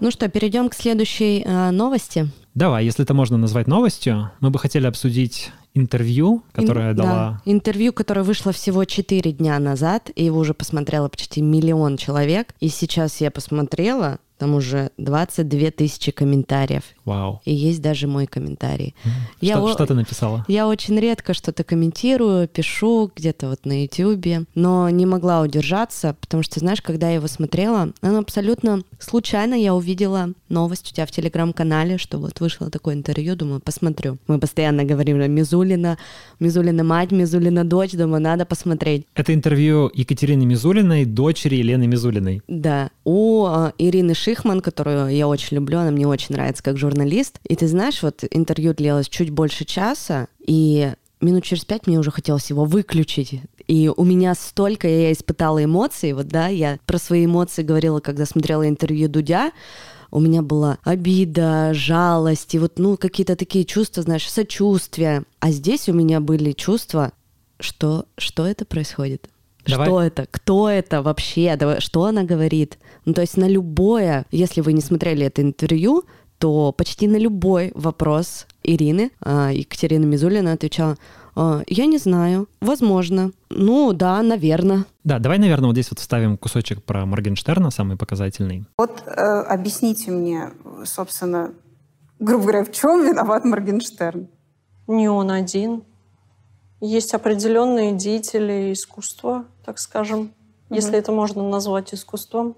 Ну 0.00 0.10
что, 0.10 0.28
перейдем 0.28 0.68
к 0.68 0.74
следующей 0.74 1.42
э, 1.44 1.70
новости. 1.70 2.28
Давай, 2.54 2.84
если 2.84 3.04
это 3.04 3.14
можно 3.14 3.36
назвать 3.36 3.66
новостью, 3.66 4.30
мы 4.40 4.50
бы 4.50 4.58
хотели 4.58 4.86
обсудить 4.86 5.50
интервью, 5.74 6.42
которое 6.52 6.92
Ин, 6.92 6.96
дала... 6.96 7.42
Да, 7.44 7.52
интервью, 7.52 7.92
которое 7.92 8.22
вышло 8.22 8.52
всего 8.52 8.84
4 8.84 9.32
дня 9.32 9.58
назад, 9.58 10.10
и 10.14 10.24
его 10.24 10.38
уже 10.38 10.54
посмотрело 10.54 11.08
почти 11.08 11.42
миллион 11.42 11.96
человек. 11.96 12.54
И 12.60 12.68
сейчас 12.68 13.20
я 13.20 13.30
посмотрела, 13.30 14.18
Там 14.38 14.54
уже 14.54 14.90
22 14.98 15.70
тысячи 15.72 16.12
комментариев. 16.12 16.82
Вау. 17.04 17.40
И 17.44 17.54
есть 17.54 17.82
даже 17.82 18.06
мой 18.06 18.26
комментарий. 18.26 18.94
Я 19.40 19.56
что, 19.56 19.66
о... 19.66 19.72
что 19.72 19.86
ты 19.86 19.94
написала? 19.94 20.44
Я 20.48 20.68
очень 20.68 20.98
редко 20.98 21.34
что-то 21.34 21.64
комментирую, 21.64 22.48
пишу 22.48 23.10
где-то 23.14 23.48
вот 23.48 23.64
на 23.64 23.82
YouTube, 23.82 24.46
но 24.54 24.88
не 24.90 25.06
могла 25.06 25.42
удержаться, 25.42 26.16
потому 26.20 26.42
что, 26.42 26.60
знаешь, 26.60 26.82
когда 26.82 27.08
я 27.08 27.16
его 27.16 27.26
смотрела, 27.26 27.92
оно 28.00 28.18
абсолютно 28.18 28.82
случайно 28.98 29.54
я 29.54 29.74
увидела 29.74 30.32
новость 30.48 30.90
у 30.90 30.94
тебя 30.94 31.06
в 31.06 31.10
Телеграм-канале, 31.10 31.98
что 31.98 32.18
вот 32.18 32.40
вышло 32.40 32.70
такое 32.70 32.94
интервью, 32.94 33.36
думаю, 33.36 33.60
посмотрю. 33.60 34.18
Мы 34.26 34.38
постоянно 34.38 34.84
говорим, 34.84 35.18
Мизулина, 35.18 35.98
Мизулина 36.40 36.84
мать, 36.84 37.10
Мизулина 37.10 37.64
дочь, 37.64 37.92
думаю, 37.92 38.22
надо 38.22 38.46
посмотреть. 38.46 39.06
Это 39.14 39.34
интервью 39.34 39.90
Екатерины 39.94 40.44
Мизулиной, 40.44 41.04
дочери 41.04 41.56
Елены 41.56 41.86
Мизулиной. 41.86 42.42
Да, 42.48 42.90
у 43.04 43.46
э, 43.46 43.72
Ирины 43.78 44.14
Шихман, 44.28 44.60
которую 44.60 45.08
я 45.08 45.26
очень 45.26 45.54
люблю, 45.54 45.78
она 45.78 45.90
мне 45.90 46.06
очень 46.06 46.34
нравится 46.34 46.62
как 46.62 46.76
журналист. 46.76 47.40
И 47.48 47.56
ты 47.56 47.66
знаешь, 47.66 48.02
вот 48.02 48.24
интервью 48.30 48.74
длилось 48.74 49.08
чуть 49.08 49.30
больше 49.30 49.64
часа, 49.64 50.28
и 50.46 50.92
минут 51.22 51.44
через 51.44 51.64
пять 51.64 51.86
мне 51.86 51.98
уже 51.98 52.10
хотелось 52.10 52.50
его 52.50 52.66
выключить. 52.66 53.40
И 53.66 53.88
у 53.88 54.04
меня 54.04 54.34
столько 54.34 54.86
я 54.86 55.12
испытала 55.12 55.64
эмоций, 55.64 56.12
вот 56.12 56.28
да, 56.28 56.48
я 56.48 56.78
про 56.84 56.98
свои 56.98 57.24
эмоции 57.24 57.62
говорила, 57.62 58.00
когда 58.00 58.26
смотрела 58.26 58.68
интервью 58.68 59.08
Дудя, 59.08 59.50
у 60.10 60.20
меня 60.20 60.42
была 60.42 60.76
обида, 60.84 61.72
жалость, 61.72 62.54
и 62.54 62.58
вот, 62.58 62.78
ну, 62.78 62.98
какие-то 62.98 63.34
такие 63.34 63.64
чувства, 63.64 64.02
знаешь, 64.02 64.30
сочувствия. 64.30 65.22
А 65.40 65.50
здесь 65.50 65.88
у 65.88 65.94
меня 65.94 66.20
были 66.20 66.52
чувства, 66.52 67.12
что, 67.60 68.04
что 68.18 68.46
это 68.46 68.66
происходит? 68.66 69.30
Давай. 69.68 69.86
Что 69.86 70.02
это? 70.02 70.26
Кто 70.30 70.68
это 70.68 71.02
вообще? 71.02 71.58
Что 71.78 72.04
она 72.04 72.24
говорит? 72.24 72.78
Ну, 73.04 73.14
то 73.14 73.20
есть 73.20 73.36
на 73.36 73.48
любое, 73.48 74.24
если 74.30 74.60
вы 74.60 74.72
не 74.72 74.80
смотрели 74.80 75.26
это 75.26 75.42
интервью, 75.42 76.04
то 76.38 76.72
почти 76.72 77.08
на 77.08 77.16
любой 77.16 77.72
вопрос 77.74 78.46
Ирины, 78.62 79.10
а, 79.20 79.50
Екатерина 79.50 80.04
Мизулина 80.04 80.52
отвечала, 80.52 80.96
«А, 81.34 81.62
я 81.66 81.86
не 81.86 81.98
знаю, 81.98 82.48
возможно, 82.60 83.32
ну 83.50 83.92
да, 83.92 84.22
наверное. 84.22 84.84
Да, 85.04 85.18
давай, 85.18 85.38
наверное, 85.38 85.66
вот 85.66 85.74
здесь 85.74 85.90
вот 85.90 85.98
вставим 85.98 86.36
кусочек 86.36 86.82
про 86.82 87.06
Моргенштерна, 87.06 87.70
самый 87.70 87.96
показательный. 87.96 88.64
Вот 88.78 89.02
э, 89.06 89.10
объясните 89.10 90.10
мне, 90.10 90.50
собственно, 90.84 91.52
грубо 92.20 92.42
говоря, 92.42 92.64
в 92.64 92.72
чем 92.72 93.04
виноват 93.04 93.44
Моргенштерн? 93.44 94.28
Не 94.86 95.08
он 95.08 95.30
один 95.30 95.82
есть 96.80 97.14
определенные 97.14 97.92
деятели 97.92 98.72
искусства, 98.72 99.44
так 99.68 99.78
скажем, 99.78 100.20
угу. 100.20 100.30
если 100.70 100.96
это 100.96 101.12
можно 101.12 101.46
назвать 101.46 101.92
искусством, 101.92 102.56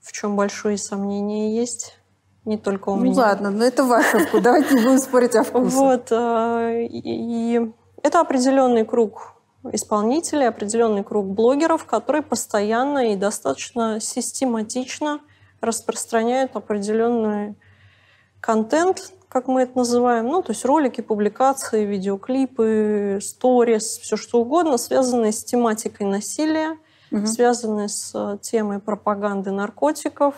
в 0.00 0.10
чем 0.10 0.34
большое 0.34 0.76
сомнение 0.76 1.54
есть. 1.54 1.96
Не 2.44 2.58
только 2.58 2.88
у 2.88 2.96
ну, 2.96 3.02
меня. 3.02 3.14
Ну 3.14 3.20
ладно, 3.20 3.50
но 3.50 3.64
это 3.64 3.84
ваше 3.84 4.18
вкус. 4.26 4.42
Давайте 4.42 4.74
не 4.74 4.82
будем 4.82 4.98
спорить 4.98 5.36
о 5.36 5.44
вкусе. 5.44 5.76
Вот. 5.76 6.08
Э, 6.10 6.88
и 6.90 7.70
это 8.02 8.18
определенный 8.18 8.84
круг 8.84 9.34
исполнителей, 9.70 10.48
определенный 10.48 11.04
круг 11.04 11.24
блогеров, 11.26 11.84
которые 11.84 12.22
постоянно 12.22 13.12
и 13.12 13.14
достаточно 13.14 14.00
систематично 14.00 15.20
распространяют 15.60 16.56
определенный 16.56 17.54
контент 18.40 19.12
как 19.38 19.46
мы 19.46 19.62
это 19.62 19.78
называем, 19.78 20.26
ну, 20.26 20.42
то 20.42 20.50
есть 20.50 20.64
ролики, 20.64 21.00
публикации, 21.00 21.84
видеоклипы, 21.84 23.20
сторис, 23.22 23.98
все 23.98 24.16
что 24.16 24.40
угодно, 24.40 24.78
связанные 24.78 25.30
с 25.30 25.44
тематикой 25.44 26.08
насилия, 26.08 26.76
угу. 27.12 27.24
связанные 27.24 27.88
с 27.88 28.10
э, 28.16 28.38
темой 28.42 28.80
пропаганды 28.80 29.52
наркотиков, 29.52 30.34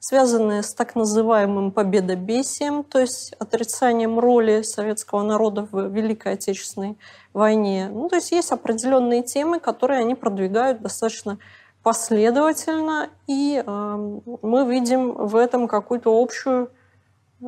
связанные 0.00 0.64
с 0.64 0.74
так 0.74 0.96
называемым 0.96 1.70
победобесием, 1.70 2.82
то 2.82 2.98
есть 2.98 3.34
отрицанием 3.38 4.18
роли 4.18 4.62
советского 4.62 5.22
народа 5.22 5.68
в 5.70 5.86
Великой 5.86 6.32
Отечественной 6.32 6.98
войне. 7.32 7.88
Ну, 7.88 8.08
то 8.08 8.16
есть 8.16 8.32
есть 8.32 8.50
определенные 8.50 9.22
темы, 9.22 9.60
которые 9.60 10.00
они 10.00 10.16
продвигают 10.16 10.82
достаточно 10.82 11.38
последовательно, 11.84 13.10
и 13.28 13.62
э, 13.64 14.20
мы 14.42 14.68
видим 14.68 15.12
в 15.12 15.36
этом 15.36 15.68
какую-то 15.68 16.20
общую 16.20 16.72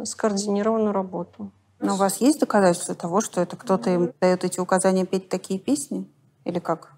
скоординированную 0.04 0.92
работу. 0.92 1.50
Но 1.80 1.94
у 1.94 1.96
вас 1.96 2.20
есть 2.20 2.38
доказательства 2.38 2.94
того, 2.94 3.20
что 3.20 3.40
это 3.40 3.56
кто-то 3.56 3.90
им 3.90 4.12
дает 4.20 4.44
эти 4.44 4.60
указания 4.60 5.04
петь 5.04 5.28
такие 5.28 5.58
песни? 5.58 6.08
Или 6.44 6.60
как? 6.60 6.92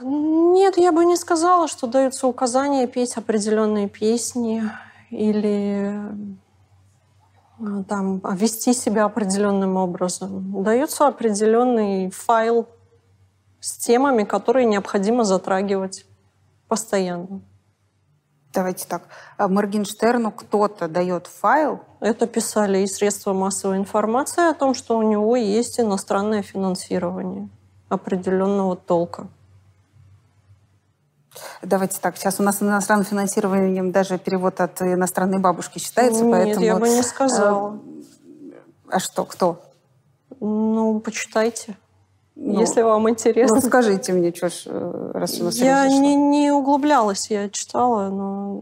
Нет, 0.00 0.76
я 0.76 0.92
бы 0.92 1.04
не 1.04 1.16
сказала, 1.16 1.68
что 1.68 1.86
даются 1.86 2.26
указания 2.26 2.86
петь 2.86 3.16
определенные 3.16 3.88
песни 3.88 4.62
или 5.10 5.98
э, 7.60 7.84
там, 7.88 8.20
вести 8.34 8.74
себя 8.74 9.04
определенным 9.04 9.76
образом. 9.76 10.62
Дается 10.62 11.06
определенный 11.06 12.10
файл 12.10 12.66
с 13.60 13.78
темами, 13.78 14.24
которые 14.24 14.66
необходимо 14.66 15.24
затрагивать 15.24 16.06
постоянно. 16.68 17.40
Давайте 18.54 18.86
так. 18.86 19.02
А 19.36 19.48
Моргенштерну 19.48 20.30
кто-то 20.30 20.86
дает 20.86 21.26
файл? 21.26 21.80
Это 21.98 22.28
писали 22.28 22.78
и 22.78 22.86
средства 22.86 23.32
массовой 23.32 23.78
информации 23.78 24.48
о 24.48 24.54
том, 24.54 24.74
что 24.74 24.96
у 24.96 25.02
него 25.02 25.34
есть 25.34 25.80
иностранное 25.80 26.42
финансирование 26.42 27.48
определенного 27.88 28.76
толка. 28.76 29.26
Давайте 31.62 31.98
так, 32.00 32.16
сейчас 32.16 32.38
у 32.38 32.44
нас 32.44 32.62
иностранным 32.62 33.04
финансированием 33.04 33.90
даже 33.90 34.18
перевод 34.18 34.60
от 34.60 34.80
иностранной 34.82 35.40
бабушки 35.40 35.80
считается, 35.80 36.22
Нет, 36.22 36.32
поэтому... 36.32 36.64
я 36.64 36.76
бы 36.76 36.88
не 36.88 37.02
сказала. 37.02 37.80
А 38.88 39.00
что, 39.00 39.24
кто? 39.24 39.60
Ну, 40.38 41.00
почитайте. 41.00 41.76
Ну, 42.36 42.58
Если 42.58 42.82
вам 42.82 43.08
интересно. 43.08 43.56
Ну, 43.56 43.62
расскажите 43.62 44.12
мне, 44.12 44.34
что 44.34 44.48
ж, 44.48 44.64
э, 44.66 45.10
раз 45.14 45.40
у 45.40 45.44
нас 45.44 45.56
Я 45.56 45.86
не, 45.86 46.16
не 46.16 46.50
углублялась, 46.50 47.30
я 47.30 47.48
читала, 47.48 48.08
но 48.08 48.58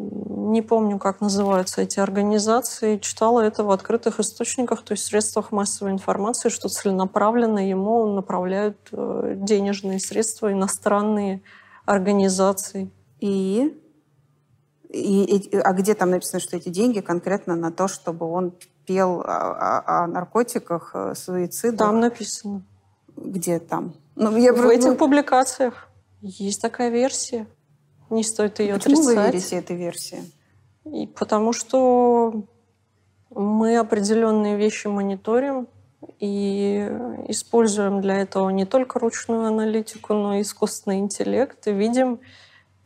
не 0.53 0.61
помню, 0.61 0.99
как 0.99 1.23
называются 1.23 1.81
эти 1.81 1.99
организации. 1.99 2.99
Читала 2.99 3.41
это 3.41 3.65
в 3.65 3.71
открытых 3.71 4.21
источниках, 4.21 4.83
то 4.83 4.93
есть 4.93 5.05
в 5.05 5.07
средствах 5.07 5.53
массовой 5.53 5.93
информации, 5.93 6.51
что 6.51 6.69
целенаправленно 6.69 7.67
ему 7.67 8.07
направляют 8.13 8.77
э, 8.93 9.37
денежные 9.37 10.01
средства 10.01 10.53
иностранные 10.53 11.41
организации. 11.87 12.91
И? 13.21 13.75
И, 14.91 15.25
и? 15.25 15.57
А 15.57 15.73
где 15.73 15.95
там 15.95 16.11
написано, 16.11 16.41
что 16.41 16.59
эти 16.59 16.69
деньги 16.69 17.01
конкретно 17.01 17.57
на 17.57 17.73
то, 17.73 17.89
чтобы 17.89 18.27
он 18.27 18.53
пел 18.85 19.23
о, 19.23 19.25
о, 19.25 20.03
о 20.03 20.07
наркотиках, 20.09 20.91
э, 20.93 21.15
суицидах? 21.15 21.79
Там 21.79 22.01
написано. 22.01 22.63
Где 23.25 23.59
там? 23.59 23.95
Ну, 24.17 24.37
я 24.37 24.53
в 24.53 24.69
этих 24.69 24.99
публикациях 24.99 25.89
есть 26.21 26.61
такая 26.61 26.91
версия. 26.91 27.47
Не 28.11 28.23
стоит 28.23 28.59
ее 28.61 28.75
Почему 28.75 29.01
отрицать. 29.01 29.17
вы 29.17 29.25
верите 29.25 29.57
этой 29.57 29.77
версии? 29.77 30.23
И 30.85 31.07
потому 31.07 31.53
что 31.53 32.45
мы 33.31 33.79
определенные 33.79 34.57
вещи 34.57 34.89
мониторим 34.89 35.69
и 36.19 36.89
используем 37.29 38.01
для 38.01 38.19
этого 38.19 38.51
не 38.51 38.67
только 38.67 38.99
ручную 38.99 39.47
аналитику, 39.47 40.15
но 40.15 40.35
и 40.35 40.43
искусственный 40.43 40.99
интеллект, 40.99 41.67
и 41.67 41.73
видим 41.73 42.21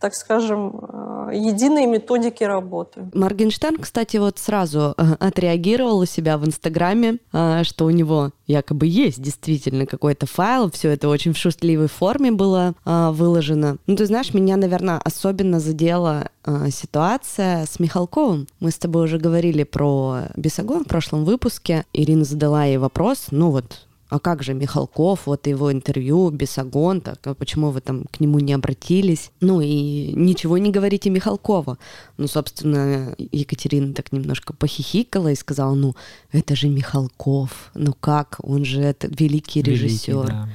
так 0.06 0.14
скажем, 0.14 0.72
э, 0.72 1.30
единые 1.34 1.88
методики 1.88 2.44
работы. 2.44 3.10
Моргенштерн, 3.12 3.78
кстати, 3.78 4.18
вот 4.18 4.38
сразу 4.38 4.94
э, 4.96 5.16
отреагировал 5.18 5.98
у 5.98 6.06
себя 6.06 6.38
в 6.38 6.46
Инстаграме, 6.46 7.18
э, 7.32 7.64
что 7.64 7.86
у 7.86 7.90
него 7.90 8.30
якобы 8.46 8.86
есть 8.86 9.20
действительно 9.20 9.84
какой-то 9.84 10.26
файл, 10.26 10.70
все 10.70 10.90
это 10.90 11.08
очень 11.08 11.32
в 11.32 11.38
шутливой 11.38 11.88
форме 11.88 12.30
было 12.30 12.74
выложено. 12.84 13.78
Ну, 13.88 13.96
ты 13.96 14.06
знаешь, 14.06 14.32
меня, 14.32 14.56
наверное, 14.56 15.00
особенно 15.02 15.58
задела 15.58 16.28
ситуация 16.70 17.66
с 17.66 17.80
Михалковым. 17.80 18.46
Мы 18.60 18.70
с 18.70 18.78
тобой 18.78 19.06
уже 19.06 19.18
говорили 19.18 19.64
про 19.64 20.28
Бесогон 20.36 20.84
в 20.84 20.88
прошлом 20.88 21.24
выпуске. 21.24 21.84
Ирина 21.92 22.24
задала 22.24 22.64
ей 22.64 22.76
вопрос, 22.76 23.26
ну 23.32 23.50
вот, 23.50 23.86
а 24.08 24.18
как 24.18 24.42
же 24.42 24.54
Михалков, 24.54 25.26
вот 25.26 25.46
его 25.46 25.72
интервью, 25.72 26.30
Бесогон, 26.30 27.00
так, 27.00 27.18
а 27.26 27.34
почему 27.34 27.70
вы 27.70 27.80
там 27.80 28.04
к 28.04 28.20
нему 28.20 28.38
не 28.38 28.52
обратились? 28.52 29.30
Ну 29.40 29.60
и 29.60 30.12
ничего 30.12 30.58
не 30.58 30.70
говорите 30.70 31.10
Михалкову. 31.10 31.78
Ну, 32.16 32.28
собственно, 32.28 33.14
Екатерина 33.18 33.92
так 33.94 34.12
немножко 34.12 34.52
похихикала 34.52 35.32
и 35.32 35.34
сказала, 35.34 35.74
ну, 35.74 35.96
это 36.30 36.54
же 36.54 36.68
Михалков, 36.68 37.70
ну 37.74 37.94
как, 37.98 38.38
он 38.42 38.64
же 38.64 38.80
это 38.80 39.08
великий 39.08 39.62
режиссер. 39.62 40.14
Великий, 40.14 40.32
да. 40.32 40.48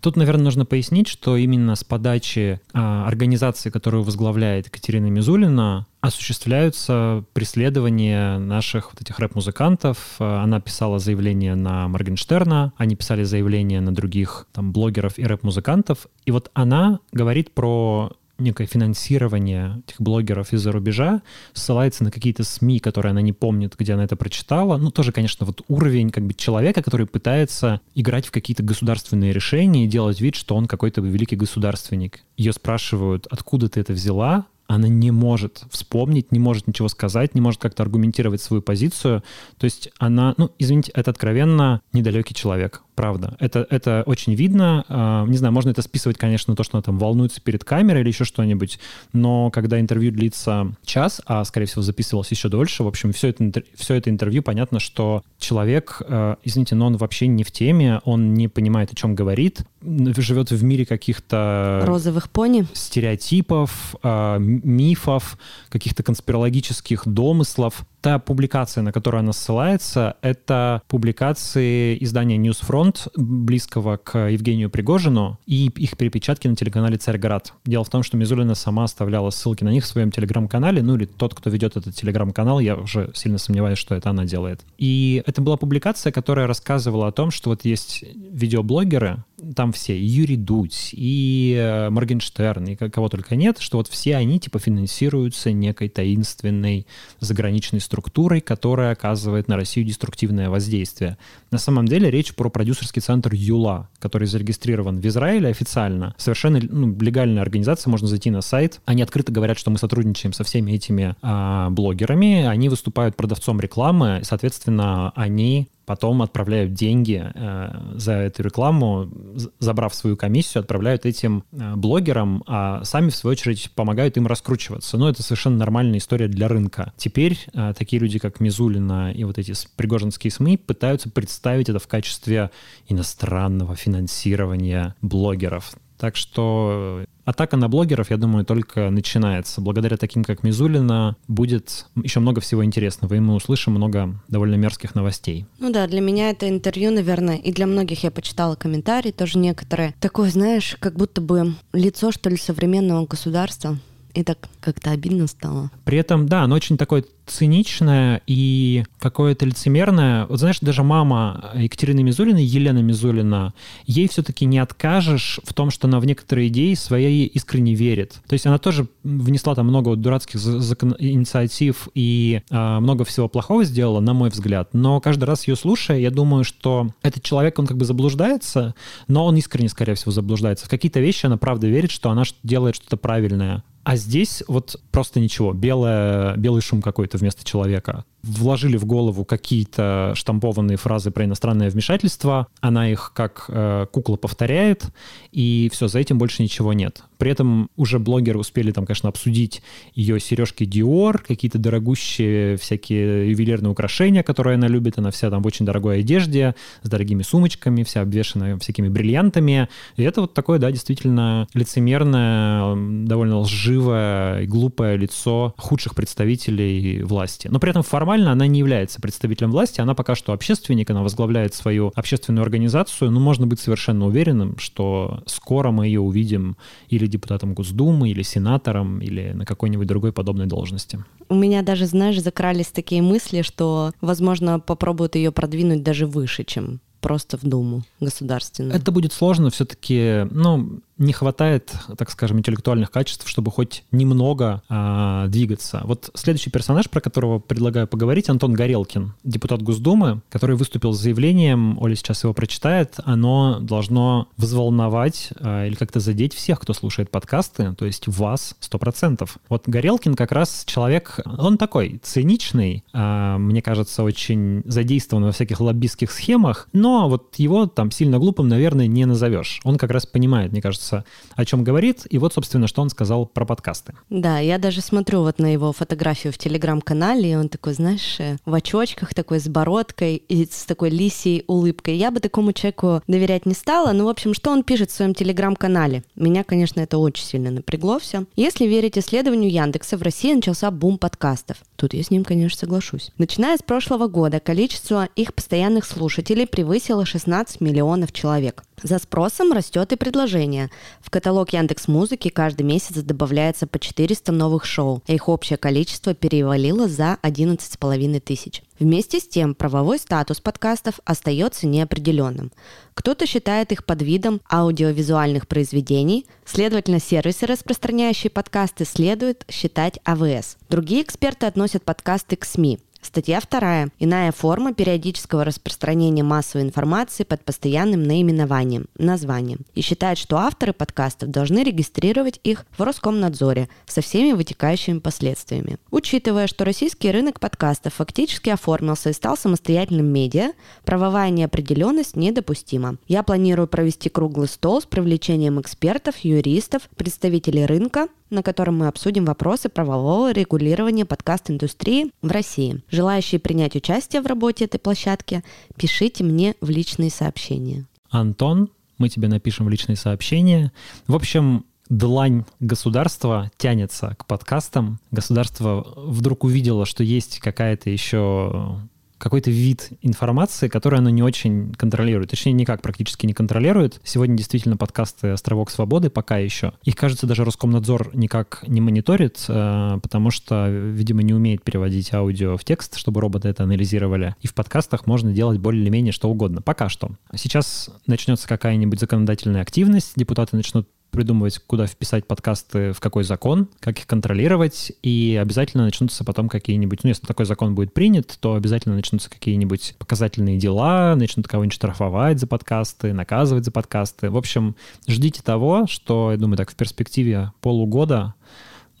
Тут, 0.00 0.16
наверное, 0.16 0.44
нужно 0.44 0.64
пояснить, 0.64 1.08
что 1.08 1.36
именно 1.36 1.74
с 1.74 1.84
подачи 1.84 2.60
а, 2.72 3.06
организации, 3.06 3.70
которую 3.70 4.04
возглавляет 4.04 4.66
Екатерина 4.66 5.06
Мизулина, 5.06 5.86
осуществляются 6.02 7.24
преследования 7.32 8.38
наших 8.38 8.92
вот 8.92 9.00
этих 9.00 9.18
рэп-музыкантов. 9.18 10.16
Она 10.18 10.60
писала 10.60 10.98
заявление 10.98 11.54
на 11.54 11.88
Моргенштерна, 11.88 12.72
они 12.76 12.96
писали 12.96 13.22
заявление 13.22 13.80
на 13.80 13.94
других 13.94 14.46
там 14.52 14.72
блогеров 14.72 15.18
и 15.18 15.24
рэп-музыкантов. 15.24 16.08
И 16.26 16.32
вот 16.32 16.50
она 16.54 16.98
говорит 17.12 17.52
про 17.52 18.12
некое 18.38 18.66
финансирование 18.66 19.80
этих 19.86 20.00
блогеров 20.00 20.52
из-за 20.52 20.72
рубежа, 20.72 21.22
ссылается 21.52 22.02
на 22.02 22.10
какие-то 22.10 22.42
СМИ, 22.42 22.80
которые 22.80 23.10
она 23.10 23.22
не 23.22 23.32
помнит, 23.32 23.76
где 23.78 23.92
она 23.92 24.02
это 24.02 24.16
прочитала. 24.16 24.78
Ну, 24.78 24.90
тоже, 24.90 25.12
конечно, 25.12 25.46
вот 25.46 25.62
уровень 25.68 26.10
как 26.10 26.26
бы 26.26 26.34
человека, 26.34 26.82
который 26.82 27.06
пытается 27.06 27.80
играть 27.94 28.26
в 28.26 28.32
какие-то 28.32 28.64
государственные 28.64 29.32
решения 29.32 29.84
и 29.84 29.88
делать 29.88 30.20
вид, 30.20 30.34
что 30.34 30.56
он 30.56 30.66
какой-то 30.66 31.00
великий 31.00 31.36
государственник. 31.36 32.24
Ее 32.36 32.52
спрашивают, 32.52 33.28
откуда 33.30 33.68
ты 33.68 33.78
это 33.78 33.92
взяла? 33.92 34.46
Она 34.74 34.88
не 34.88 35.10
может 35.10 35.64
вспомнить, 35.70 36.32
не 36.32 36.38
может 36.38 36.66
ничего 36.66 36.88
сказать, 36.88 37.34
не 37.34 37.40
может 37.40 37.60
как-то 37.60 37.82
аргументировать 37.82 38.40
свою 38.40 38.62
позицию. 38.62 39.22
То 39.58 39.64
есть 39.64 39.90
она, 39.98 40.34
ну, 40.36 40.50
извините, 40.58 40.92
это 40.94 41.10
откровенно 41.10 41.80
недалекий 41.92 42.34
человек 42.34 42.82
правда. 42.94 43.36
Это, 43.38 43.66
это 43.70 44.02
очень 44.06 44.34
видно. 44.34 44.84
А, 44.88 45.26
не 45.26 45.36
знаю, 45.36 45.52
можно 45.52 45.70
это 45.70 45.82
списывать, 45.82 46.18
конечно, 46.18 46.52
на 46.52 46.56
то, 46.56 46.62
что 46.62 46.76
она 46.76 46.82
там 46.82 46.98
волнуется 46.98 47.40
перед 47.40 47.64
камерой 47.64 48.02
или 48.02 48.08
еще 48.08 48.24
что-нибудь, 48.24 48.78
но 49.12 49.50
когда 49.50 49.80
интервью 49.80 50.12
длится 50.12 50.72
час, 50.84 51.20
а, 51.26 51.44
скорее 51.44 51.66
всего, 51.66 51.82
записывалось 51.82 52.30
еще 52.30 52.48
дольше, 52.48 52.84
в 52.84 52.86
общем, 52.86 53.12
все 53.12 53.28
это, 53.28 53.62
все 53.74 53.94
это 53.94 54.10
интервью, 54.10 54.42
понятно, 54.42 54.78
что 54.78 55.22
человек, 55.38 56.02
а, 56.06 56.36
извините, 56.44 56.74
но 56.74 56.86
он 56.86 56.96
вообще 56.96 57.26
не 57.26 57.44
в 57.44 57.50
теме, 57.50 58.00
он 58.04 58.34
не 58.34 58.48
понимает, 58.48 58.92
о 58.92 58.94
чем 58.94 59.14
говорит, 59.14 59.64
живет 59.82 60.50
в 60.50 60.62
мире 60.62 60.86
каких-то... 60.86 61.82
Розовых 61.84 62.30
пони? 62.30 62.66
Стереотипов, 62.72 63.96
а, 64.02 64.38
мифов, 64.62 65.38
каких-то 65.68 66.02
конспирологических 66.02 67.06
домыслов 67.06 67.84
та 68.02 68.18
публикация, 68.18 68.82
на 68.82 68.92
которую 68.92 69.20
она 69.20 69.32
ссылается, 69.32 70.16
это 70.22 70.82
публикации 70.88 71.96
издания 72.02 72.36
Newsfront, 72.36 73.10
близкого 73.16 73.96
к 73.96 74.28
Евгению 74.28 74.70
Пригожину, 74.70 75.38
и 75.46 75.66
их 75.68 75.96
перепечатки 75.96 76.48
на 76.48 76.56
телеканале 76.56 76.96
«Царьград». 76.96 77.54
Дело 77.64 77.84
в 77.84 77.90
том, 77.90 78.02
что 78.02 78.16
Мизулина 78.16 78.56
сама 78.56 78.84
оставляла 78.84 79.30
ссылки 79.30 79.62
на 79.62 79.68
них 79.68 79.84
в 79.84 79.86
своем 79.86 80.10
телеграм-канале, 80.10 80.82
ну 80.82 80.96
или 80.96 81.04
тот, 81.04 81.34
кто 81.34 81.48
ведет 81.48 81.76
этот 81.76 81.94
телеграм-канал, 81.94 82.58
я 82.58 82.74
уже 82.76 83.12
сильно 83.14 83.38
сомневаюсь, 83.38 83.78
что 83.78 83.94
это 83.94 84.10
она 84.10 84.24
делает. 84.24 84.62
И 84.78 85.22
это 85.24 85.40
была 85.40 85.56
публикация, 85.56 86.12
которая 86.12 86.48
рассказывала 86.48 87.06
о 87.06 87.12
том, 87.12 87.30
что 87.30 87.50
вот 87.50 87.64
есть 87.64 88.04
видеоблогеры, 88.14 89.24
там 89.54 89.72
все, 89.72 89.96
и 89.96 90.04
Юрий 90.04 90.36
Дудь, 90.36 90.90
и 90.92 91.56
э, 91.58 91.90
Моргенштерн, 91.90 92.64
и 92.68 92.76
кого 92.76 93.08
только 93.08 93.36
нет, 93.36 93.58
что 93.58 93.78
вот 93.78 93.88
все 93.88 94.16
они 94.16 94.38
типа 94.38 94.58
финансируются 94.58 95.52
некой 95.52 95.88
таинственной 95.88 96.86
заграничной 97.20 97.80
структурой, 97.80 98.40
которая 98.40 98.92
оказывает 98.92 99.48
на 99.48 99.56
Россию 99.56 99.86
деструктивное 99.86 100.50
воздействие. 100.50 101.18
На 101.50 101.58
самом 101.58 101.86
деле 101.86 102.10
речь 102.10 102.34
про 102.34 102.48
продюсерский 102.48 103.02
центр 103.02 103.30
ЮЛА, 103.34 103.88
который 103.98 104.26
зарегистрирован 104.26 105.00
в 105.00 105.06
Израиле 105.06 105.48
официально. 105.48 106.14
Совершенно 106.18 106.60
ну, 106.62 106.96
легальная 107.00 107.42
организация, 107.42 107.90
можно 107.90 108.08
зайти 108.08 108.30
на 108.30 108.40
сайт. 108.40 108.80
Они 108.84 109.02
открыто 109.02 109.32
говорят, 109.32 109.58
что 109.58 109.70
мы 109.70 109.78
сотрудничаем 109.78 110.32
со 110.32 110.44
всеми 110.44 110.72
этими 110.72 111.16
а, 111.22 111.70
блогерами. 111.70 112.44
Они 112.44 112.68
выступают 112.68 113.16
продавцом 113.16 113.60
рекламы, 113.60 114.20
и, 114.20 114.24
соответственно, 114.24 115.12
они 115.14 115.68
потом 115.92 116.22
отправляют 116.22 116.72
деньги 116.72 117.22
э, 117.22 117.70
за 117.96 118.12
эту 118.12 118.42
рекламу, 118.42 119.10
забрав 119.58 119.94
свою 119.94 120.16
комиссию, 120.16 120.62
отправляют 120.62 121.04
этим 121.04 121.44
э, 121.52 121.74
блогерам, 121.76 122.42
а 122.46 122.82
сами, 122.84 123.10
в 123.10 123.14
свою 123.14 123.32
очередь, 123.32 123.70
помогают 123.74 124.16
им 124.16 124.26
раскручиваться. 124.26 124.96
Но 124.96 125.10
это 125.10 125.22
совершенно 125.22 125.58
нормальная 125.58 125.98
история 125.98 126.28
для 126.28 126.48
рынка. 126.48 126.94
Теперь 126.96 127.38
э, 127.52 127.74
такие 127.76 128.00
люди, 128.00 128.18
как 128.18 128.40
Мизулина 128.40 129.12
и 129.12 129.24
вот 129.24 129.36
эти 129.36 129.52
пригожинские 129.76 130.30
СМИ 130.30 130.56
пытаются 130.56 131.10
представить 131.10 131.68
это 131.68 131.78
в 131.78 131.86
качестве 131.86 132.50
иностранного 132.88 133.76
финансирования 133.76 134.94
блогеров. 135.02 135.74
Так 136.02 136.16
что 136.16 137.04
атака 137.24 137.56
на 137.56 137.68
блогеров, 137.68 138.10
я 138.10 138.16
думаю, 138.16 138.44
только 138.44 138.90
начинается. 138.90 139.60
Благодаря 139.60 139.96
таким, 139.96 140.24
как 140.24 140.42
Мизулина, 140.42 141.14
будет 141.28 141.86
еще 141.94 142.18
много 142.18 142.40
всего 142.40 142.64
интересного, 142.64 143.14
и 143.14 143.20
мы 143.20 143.36
услышим 143.36 143.74
много 143.74 144.20
довольно 144.26 144.56
мерзких 144.56 144.96
новостей. 144.96 145.46
Ну 145.60 145.70
да, 145.70 145.86
для 145.86 146.00
меня 146.00 146.30
это 146.30 146.48
интервью, 146.48 146.90
наверное, 146.90 147.36
и 147.36 147.52
для 147.52 147.68
многих 147.68 148.02
я 148.02 148.10
почитала 148.10 148.56
комментарии, 148.56 149.12
тоже 149.12 149.38
некоторые. 149.38 149.94
Такое, 150.00 150.28
знаешь, 150.28 150.76
как 150.80 150.94
будто 150.94 151.20
бы 151.20 151.54
лицо, 151.72 152.10
что 152.10 152.28
ли, 152.28 152.36
современного 152.36 153.06
государства. 153.06 153.78
И 154.12 154.24
так 154.24 154.38
как-то 154.60 154.90
обидно 154.90 155.28
стало. 155.28 155.70
При 155.84 155.98
этом, 155.98 156.26
да, 156.26 156.42
оно 156.42 156.56
очень 156.56 156.76
такое 156.76 157.04
циничное 157.32 158.20
и 158.26 158.84
какое-то 158.98 159.46
лицемерное. 159.46 160.26
Вот 160.26 160.38
знаешь, 160.38 160.60
даже 160.60 160.82
мама 160.82 161.50
Екатерины 161.54 162.02
Мизулиной, 162.02 162.44
Елена 162.44 162.80
Мизулина, 162.80 163.54
ей 163.86 164.08
все-таки 164.08 164.44
не 164.44 164.58
откажешь 164.58 165.40
в 165.44 165.54
том, 165.54 165.70
что 165.70 165.88
она 165.88 165.98
в 165.98 166.06
некоторые 166.06 166.48
идеи 166.48 166.74
своей 166.74 167.26
искренне 167.26 167.74
верит. 167.74 168.20
То 168.28 168.34
есть 168.34 168.46
она 168.46 168.58
тоже 168.58 168.86
внесла 169.02 169.54
там 169.54 169.66
много 169.66 169.96
дурацких 169.96 170.38
закон... 170.38 170.94
инициатив 170.98 171.88
и 171.94 172.42
э, 172.50 172.78
много 172.78 173.04
всего 173.04 173.28
плохого 173.28 173.64
сделала, 173.64 174.00
на 174.00 174.12
мой 174.12 174.30
взгляд. 174.30 174.70
Но 174.72 175.00
каждый 175.00 175.24
раз 175.24 175.48
ее 175.48 175.56
слушая, 175.56 175.98
я 175.98 176.10
думаю, 176.10 176.44
что 176.44 176.90
этот 177.02 177.22
человек, 177.22 177.58
он 177.58 177.66
как 177.66 177.78
бы 177.78 177.84
заблуждается, 177.84 178.74
но 179.08 179.24
он 179.24 179.36
искренне, 179.36 179.68
скорее 179.68 179.94
всего, 179.94 180.12
заблуждается. 180.12 180.66
В 180.66 180.68
какие-то 180.68 181.00
вещи 181.00 181.26
она 181.26 181.38
правда 181.38 181.66
верит, 181.66 181.90
что 181.90 182.10
она 182.10 182.24
делает 182.42 182.76
что-то 182.76 182.96
правильное. 182.96 183.62
А 183.84 183.96
здесь 183.96 184.44
вот 184.46 184.80
просто 184.92 185.18
ничего, 185.18 185.52
белое, 185.52 186.36
белый 186.36 186.62
шум 186.62 186.82
какой-то 186.82 187.18
вместо 187.22 187.44
человека 187.44 188.04
вложили 188.22 188.76
в 188.76 188.84
голову 188.84 189.24
какие-то 189.24 190.12
штампованные 190.14 190.76
фразы 190.76 191.10
про 191.10 191.24
иностранное 191.24 191.70
вмешательство, 191.70 192.48
она 192.60 192.90
их 192.90 193.12
как 193.14 193.46
э, 193.48 193.86
кукла 193.90 194.16
повторяет, 194.16 194.86
и 195.30 195.70
все, 195.72 195.88
за 195.88 196.00
этим 196.00 196.18
больше 196.18 196.42
ничего 196.42 196.72
нет. 196.72 197.02
При 197.22 197.30
этом 197.30 197.70
уже 197.76 198.00
блогеры 198.00 198.40
успели 198.40 198.72
там, 198.72 198.84
конечно, 198.84 199.08
обсудить 199.08 199.62
ее 199.94 200.18
сережки 200.18 200.64
Dior, 200.64 201.22
какие-то 201.24 201.56
дорогущие 201.56 202.56
всякие 202.56 203.30
ювелирные 203.30 203.70
украшения, 203.70 204.24
которые 204.24 204.56
она 204.56 204.66
любит, 204.66 204.98
она 204.98 205.12
вся 205.12 205.30
там 205.30 205.40
в 205.40 205.46
очень 205.46 205.64
дорогой 205.64 206.00
одежде, 206.00 206.56
с 206.82 206.88
дорогими 206.88 207.22
сумочками, 207.22 207.84
вся 207.84 208.00
обвешанная 208.00 208.58
всякими 208.58 208.88
бриллиантами. 208.88 209.68
И 209.94 210.02
это 210.02 210.22
вот 210.22 210.34
такое, 210.34 210.58
да, 210.58 210.72
действительно 210.72 211.46
лицемерное, 211.54 212.74
довольно 213.06 213.38
лживое 213.38 214.40
и 214.40 214.46
глупое 214.48 214.96
лицо 214.96 215.54
худших 215.58 215.94
представителей 215.94 217.04
власти. 217.04 217.46
Но 217.46 217.60
при 217.60 217.70
этом 217.70 217.84
формально 217.84 218.32
она 218.32 218.48
не 218.48 218.58
является 218.58 219.00
представителем 219.00 219.52
власти, 219.52 219.80
она 219.80 219.94
пока 219.94 220.16
что 220.16 220.32
общественник, 220.32 220.90
она 220.90 221.04
возглавляет 221.04 221.54
свою 221.54 221.92
общественную 221.94 222.42
организацию, 222.42 223.12
но 223.12 223.20
можно 223.20 223.46
быть 223.46 223.60
совершенно 223.60 224.06
уверенным, 224.06 224.58
что 224.58 225.22
скоро 225.26 225.70
мы 225.70 225.86
ее 225.86 226.00
увидим 226.00 226.56
или 226.88 227.11
депутатом 227.12 227.54
Госдумы, 227.54 228.10
или 228.10 228.22
сенатором, 228.22 229.00
или 229.00 229.32
на 229.32 229.44
какой-нибудь 229.44 229.86
другой 229.86 230.12
подобной 230.12 230.46
должности. 230.46 231.04
У 231.28 231.34
меня 231.34 231.62
даже, 231.62 231.86
знаешь, 231.86 232.20
закрались 232.20 232.68
такие 232.68 233.02
мысли, 233.02 233.42
что, 233.42 233.92
возможно, 234.00 234.58
попробуют 234.58 235.14
ее 235.14 235.30
продвинуть 235.30 235.82
даже 235.82 236.06
выше, 236.06 236.44
чем 236.44 236.80
просто 237.00 237.36
в 237.36 237.42
Думу 237.42 237.82
государственную. 238.00 238.74
Это 238.74 238.92
будет 238.92 239.12
сложно 239.12 239.50
все-таки, 239.50 240.26
ну, 240.30 240.80
не 240.98 241.12
хватает, 241.12 241.72
так 241.96 242.10
скажем, 242.10 242.38
интеллектуальных 242.38 242.90
качеств, 242.90 243.28
чтобы 243.28 243.50
хоть 243.50 243.84
немного 243.90 244.62
а, 244.68 245.26
двигаться. 245.28 245.82
Вот 245.84 246.10
следующий 246.14 246.50
персонаж, 246.50 246.88
про 246.90 247.00
которого 247.00 247.38
предлагаю 247.38 247.86
поговорить, 247.86 248.28
Антон 248.28 248.52
Горелкин, 248.52 249.14
депутат 249.24 249.62
Госдумы, 249.62 250.22
который 250.30 250.56
выступил 250.56 250.92
с 250.92 251.00
заявлением, 251.00 251.78
Оля 251.80 251.96
сейчас 251.96 252.22
его 252.22 252.34
прочитает, 252.34 252.96
оно 253.04 253.58
должно 253.60 254.28
взволновать 254.36 255.30
а, 255.40 255.66
или 255.66 255.74
как-то 255.74 256.00
задеть 256.00 256.34
всех, 256.34 256.60
кто 256.60 256.72
слушает 256.72 257.10
подкасты, 257.10 257.74
то 257.74 257.84
есть 257.84 258.06
вас 258.06 258.54
100%. 258.60 259.28
Вот 259.48 259.64
Горелкин 259.66 260.14
как 260.14 260.32
раз 260.32 260.64
человек, 260.66 261.20
он 261.24 261.58
такой 261.58 262.00
циничный, 262.02 262.84
а, 262.92 263.38
мне 263.38 263.62
кажется, 263.62 264.02
очень 264.02 264.62
задействован 264.66 265.24
во 265.24 265.32
всяких 265.32 265.60
лоббистских 265.60 266.10
схемах, 266.10 266.68
но 266.72 267.08
вот 267.08 267.34
его 267.36 267.66
там 267.66 267.90
сильно 267.90 268.18
глупым, 268.18 268.48
наверное, 268.48 268.86
не 268.86 269.04
назовешь. 269.04 269.60
Он 269.64 269.78
как 269.78 269.90
раз 269.90 270.06
понимает, 270.06 270.52
мне 270.52 270.60
кажется, 270.60 270.81
кажется, 270.82 271.04
о 271.36 271.44
чем 271.44 271.64
говорит. 271.64 272.06
И 272.10 272.18
вот, 272.18 272.34
собственно, 272.34 272.66
что 272.66 272.82
он 272.82 272.90
сказал 272.90 273.26
про 273.26 273.44
подкасты. 273.44 273.94
Да, 274.10 274.38
я 274.38 274.58
даже 274.58 274.80
смотрю 274.80 275.22
вот 275.22 275.38
на 275.38 275.52
его 275.52 275.72
фотографию 275.72 276.32
в 276.32 276.38
телеграм-канале, 276.38 277.32
и 277.32 277.36
он 277.36 277.48
такой, 277.48 277.74
знаешь, 277.74 278.16
э, 278.18 278.36
в 278.44 278.54
очочках 278.54 279.14
такой, 279.14 279.40
с 279.40 279.48
бородкой 279.48 280.16
и 280.16 280.44
с 280.44 280.64
такой 280.64 280.90
лисией 280.90 281.44
улыбкой. 281.46 281.96
Я 281.96 282.10
бы 282.10 282.20
такому 282.20 282.52
человеку 282.52 283.02
доверять 283.06 283.46
не 283.46 283.54
стала. 283.54 283.92
Ну, 283.92 284.06
в 284.06 284.08
общем, 284.08 284.34
что 284.34 284.50
он 284.50 284.62
пишет 284.62 284.90
в 284.90 284.94
своем 284.94 285.14
телеграм-канале? 285.14 286.02
Меня, 286.16 286.44
конечно, 286.44 286.80
это 286.80 286.98
очень 286.98 287.24
сильно 287.24 287.50
напрягло 287.50 287.98
все. 287.98 288.24
Если 288.36 288.66
верить 288.66 288.98
исследованию 288.98 289.50
Яндекса, 289.50 289.96
в 289.96 290.02
России 290.02 290.34
начался 290.34 290.70
бум 290.70 290.98
подкастов. 290.98 291.58
Тут 291.82 291.94
я 291.94 292.02
с 292.04 292.12
ним, 292.12 292.22
конечно, 292.22 292.60
соглашусь. 292.60 293.10
Начиная 293.18 293.56
с 293.56 293.60
прошлого 293.60 294.06
года, 294.06 294.38
количество 294.38 295.08
их 295.16 295.34
постоянных 295.34 295.84
слушателей 295.84 296.46
превысило 296.46 297.04
16 297.04 297.60
миллионов 297.60 298.12
человек. 298.12 298.62
За 298.84 299.00
спросом 299.00 299.50
растет 299.50 299.92
и 299.92 299.96
предложение. 299.96 300.70
В 301.00 301.10
каталог 301.10 301.52
Яндекс 301.52 301.88
Музыки 301.88 302.28
каждый 302.28 302.62
месяц 302.62 303.02
добавляется 303.02 303.66
по 303.66 303.80
400 303.80 304.30
новых 304.30 304.64
шоу, 304.64 305.02
а 305.08 305.12
их 305.12 305.28
общее 305.28 305.56
количество 305.56 306.14
перевалило 306.14 306.86
за 306.86 307.18
11,5 307.24 308.20
тысяч. 308.20 308.62
Вместе 308.78 309.20
с 309.20 309.28
тем, 309.28 309.54
правовой 309.54 309.98
статус 309.98 310.40
подкастов 310.40 311.00
остается 311.04 311.66
неопределенным. 311.66 312.52
Кто-то 312.94 313.26
считает 313.26 313.72
их 313.72 313.84
под 313.84 314.02
видом 314.02 314.40
аудиовизуальных 314.50 315.46
произведений, 315.46 316.26
следовательно, 316.44 317.00
сервисы, 317.00 317.46
распространяющие 317.46 318.30
подкасты, 318.30 318.84
следует 318.84 319.44
считать 319.50 319.98
АВС. 320.04 320.56
Другие 320.68 321.02
эксперты 321.02 321.46
относят 321.46 321.84
подкасты 321.84 322.36
к 322.36 322.44
СМИ– 322.44 322.78
Статья 323.04 323.40
вторая. 323.40 323.90
Иная 323.98 324.30
форма 324.30 324.72
периодического 324.72 325.44
распространения 325.44 326.22
массовой 326.22 326.64
информации 326.64 327.24
под 327.24 327.44
постоянным 327.44 328.04
наименованием, 328.04 328.86
названием. 328.96 329.62
И 329.74 329.82
считает, 329.82 330.18
что 330.18 330.36
авторы 330.38 330.72
подкастов 330.72 331.28
должны 331.30 331.64
регистрировать 331.64 332.38
их 332.44 332.64
в 332.78 332.82
Роскомнадзоре 332.82 333.68
со 333.86 334.02
всеми 334.02 334.32
вытекающими 334.32 335.00
последствиями. 335.00 335.78
Учитывая, 335.90 336.46
что 336.46 336.64
российский 336.64 337.10
рынок 337.10 337.40
подкастов 337.40 337.94
фактически 337.94 338.50
оформился 338.50 339.10
и 339.10 339.14
стал 339.14 339.36
самостоятельным 339.36 340.06
медиа, 340.06 340.52
правовая 340.84 341.30
неопределенность 341.30 342.14
недопустима. 342.14 342.98
Я 343.08 343.24
планирую 343.24 343.66
провести 343.66 344.10
круглый 344.10 344.46
стол 344.46 344.80
с 344.80 344.86
привлечением 344.86 345.60
экспертов, 345.60 346.18
юристов, 346.18 346.82
представителей 346.96 347.66
рынка, 347.66 348.06
на 348.32 348.42
котором 348.42 348.78
мы 348.78 348.88
обсудим 348.88 349.24
вопросы 349.24 349.68
правового 349.68 350.32
регулирования 350.32 351.04
подкаст-индустрии 351.04 352.10
в 352.22 352.30
России. 352.30 352.82
Желающие 352.90 353.38
принять 353.38 353.76
участие 353.76 354.22
в 354.22 354.26
работе 354.26 354.64
этой 354.64 354.78
площадки, 354.78 355.44
пишите 355.76 356.24
мне 356.24 356.54
в 356.60 356.70
личные 356.70 357.10
сообщения. 357.10 357.86
Антон, 358.10 358.70
мы 358.98 359.08
тебе 359.08 359.28
напишем 359.28 359.66
в 359.66 359.68
личные 359.68 359.96
сообщения. 359.96 360.72
В 361.06 361.14
общем, 361.14 361.66
длань 361.88 362.44
государства 362.58 363.50
тянется 363.58 364.16
к 364.18 364.26
подкастам. 364.26 364.98
Государство 365.10 365.86
вдруг 365.96 366.44
увидело, 366.44 366.86
что 366.86 367.04
есть 367.04 367.38
какая-то 367.38 367.90
еще 367.90 368.80
какой-то 369.22 369.52
вид 369.52 369.90
информации, 370.02 370.66
который 370.66 370.98
оно 370.98 371.08
не 371.08 371.22
очень 371.22 371.72
контролирует. 371.74 372.30
Точнее, 372.30 372.52
никак 372.54 372.82
практически 372.82 373.24
не 373.24 373.34
контролирует. 373.34 374.00
Сегодня 374.02 374.36
действительно 374.36 374.76
подкасты 374.76 375.28
«Островок 375.28 375.70
свободы» 375.70 376.10
пока 376.10 376.38
еще. 376.38 376.72
Их, 376.82 376.96
кажется, 376.96 377.28
даже 377.28 377.44
Роскомнадзор 377.44 378.10
никак 378.14 378.64
не 378.66 378.80
мониторит, 378.80 379.44
э, 379.46 379.98
потому 380.02 380.32
что, 380.32 380.68
видимо, 380.68 381.22
не 381.22 381.34
умеет 381.34 381.62
переводить 381.62 382.12
аудио 382.12 382.56
в 382.56 382.64
текст, 382.64 382.96
чтобы 382.96 383.20
роботы 383.20 383.48
это 383.48 383.62
анализировали. 383.62 384.34
И 384.40 384.48
в 384.48 384.54
подкастах 384.54 385.06
можно 385.06 385.32
делать 385.32 385.60
более 385.60 385.82
или 385.84 385.90
менее 385.90 386.12
что 386.12 386.28
угодно. 386.28 386.60
Пока 386.60 386.88
что. 386.88 387.12
Сейчас 387.32 387.90
начнется 388.08 388.48
какая-нибудь 388.48 388.98
законодательная 388.98 389.62
активность, 389.62 390.14
депутаты 390.16 390.56
начнут 390.56 390.88
придумывать, 391.12 391.60
куда 391.66 391.86
вписать 391.86 392.26
подкасты, 392.26 392.92
в 392.92 393.00
какой 393.00 393.22
закон, 393.22 393.68
как 393.80 393.98
их 393.98 394.06
контролировать, 394.06 394.90
и 395.02 395.38
обязательно 395.40 395.84
начнутся 395.84 396.24
потом 396.24 396.48
какие-нибудь, 396.48 397.04
ну, 397.04 397.08
если 397.08 397.26
такой 397.26 397.46
закон 397.46 397.74
будет 397.74 397.94
принят, 397.94 398.36
то 398.40 398.54
обязательно 398.54 398.96
начнутся 398.96 399.30
какие-нибудь 399.30 399.94
показательные 399.98 400.58
дела, 400.58 401.14
начнут 401.14 401.46
кого-нибудь 401.46 401.74
штрафовать 401.74 402.40
за 402.40 402.46
подкасты, 402.46 403.12
наказывать 403.12 403.64
за 403.64 403.70
подкасты. 403.70 404.30
В 404.30 404.36
общем, 404.36 404.74
ждите 405.06 405.42
того, 405.42 405.86
что, 405.86 406.32
я 406.32 406.38
думаю, 406.38 406.56
так 406.56 406.70
в 406.70 406.74
перспективе 406.74 407.52
полугода 407.60 408.34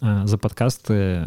э, 0.02 0.22
за 0.26 0.36
подкасты 0.36 1.26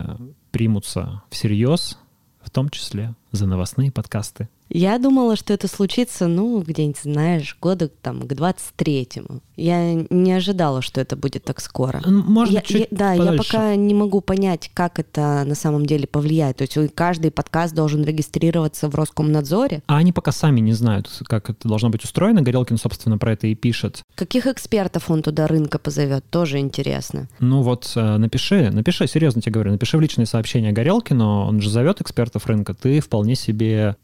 примутся 0.52 1.24
всерьез, 1.32 1.98
в 2.44 2.52
том 2.52 2.70
числе 2.70 3.16
за 3.32 3.48
новостные 3.48 3.92
подкасты. 3.92 4.48
Я 4.70 4.98
думала, 4.98 5.36
что 5.36 5.54
это 5.54 5.68
случится, 5.68 6.28
ну, 6.28 6.62
где-нибудь, 6.62 7.00
знаешь, 7.02 7.58
года 7.62 7.88
там 7.88 8.22
к 8.22 8.32
23-му. 8.32 9.42
Я 9.56 9.94
не 9.94 10.34
ожидала, 10.34 10.82
что 10.82 11.00
это 11.00 11.16
будет 11.16 11.44
так 11.46 11.62
скоро. 11.62 12.02
Может 12.06 12.54
я, 12.54 12.62
чуть 12.62 12.80
я, 12.82 12.88
Да, 12.92 13.16
подальше. 13.16 13.32
я 13.32 13.38
пока 13.38 13.76
не 13.76 13.94
могу 13.94 14.22
понять, 14.22 14.70
как 14.74 15.00
это 15.00 15.44
на 15.46 15.56
самом 15.56 15.86
деле 15.86 16.08
повлияет. 16.08 16.58
То 16.58 16.64
есть 16.64 16.94
каждый 16.94 17.32
подкаст 17.32 17.74
должен 17.74 18.04
регистрироваться 18.04 18.90
в 18.90 18.96
Роскомнадзоре. 18.96 19.84
А 19.88 19.98
они 19.98 20.12
пока 20.12 20.32
сами 20.32 20.60
не 20.60 20.74
знают, 20.74 21.10
как 21.26 21.50
это 21.50 21.68
должно 21.68 21.90
быть 21.90 22.04
устроено. 22.04 22.42
Горелкин, 22.42 22.78
собственно, 22.78 23.18
про 23.18 23.34
это 23.34 23.48
и 23.48 23.56
пишет. 23.56 24.02
Каких 24.16 24.48
экспертов 24.48 25.10
он 25.10 25.22
туда 25.22 25.48
рынка 25.48 25.80
позовет, 25.80 26.26
тоже 26.30 26.60
интересно. 26.60 27.30
Ну 27.40 27.62
вот 27.62 27.92
э, 27.96 28.18
напиши, 28.18 28.72
напиши, 28.72 29.08
серьезно 29.08 29.42
тебе 29.42 29.54
говорю, 29.54 29.72
напиши 29.72 29.98
в 29.98 30.02
личные 30.02 30.26
сообщения 30.26 30.72
Горелкину, 30.72 31.46
он 31.46 31.62
же 31.62 31.70
зовет 31.70 32.02
экспертов 32.02 32.46
рынка, 32.48 32.74
ты 32.74 33.00
вполне 33.00 33.36
себе 33.36 33.96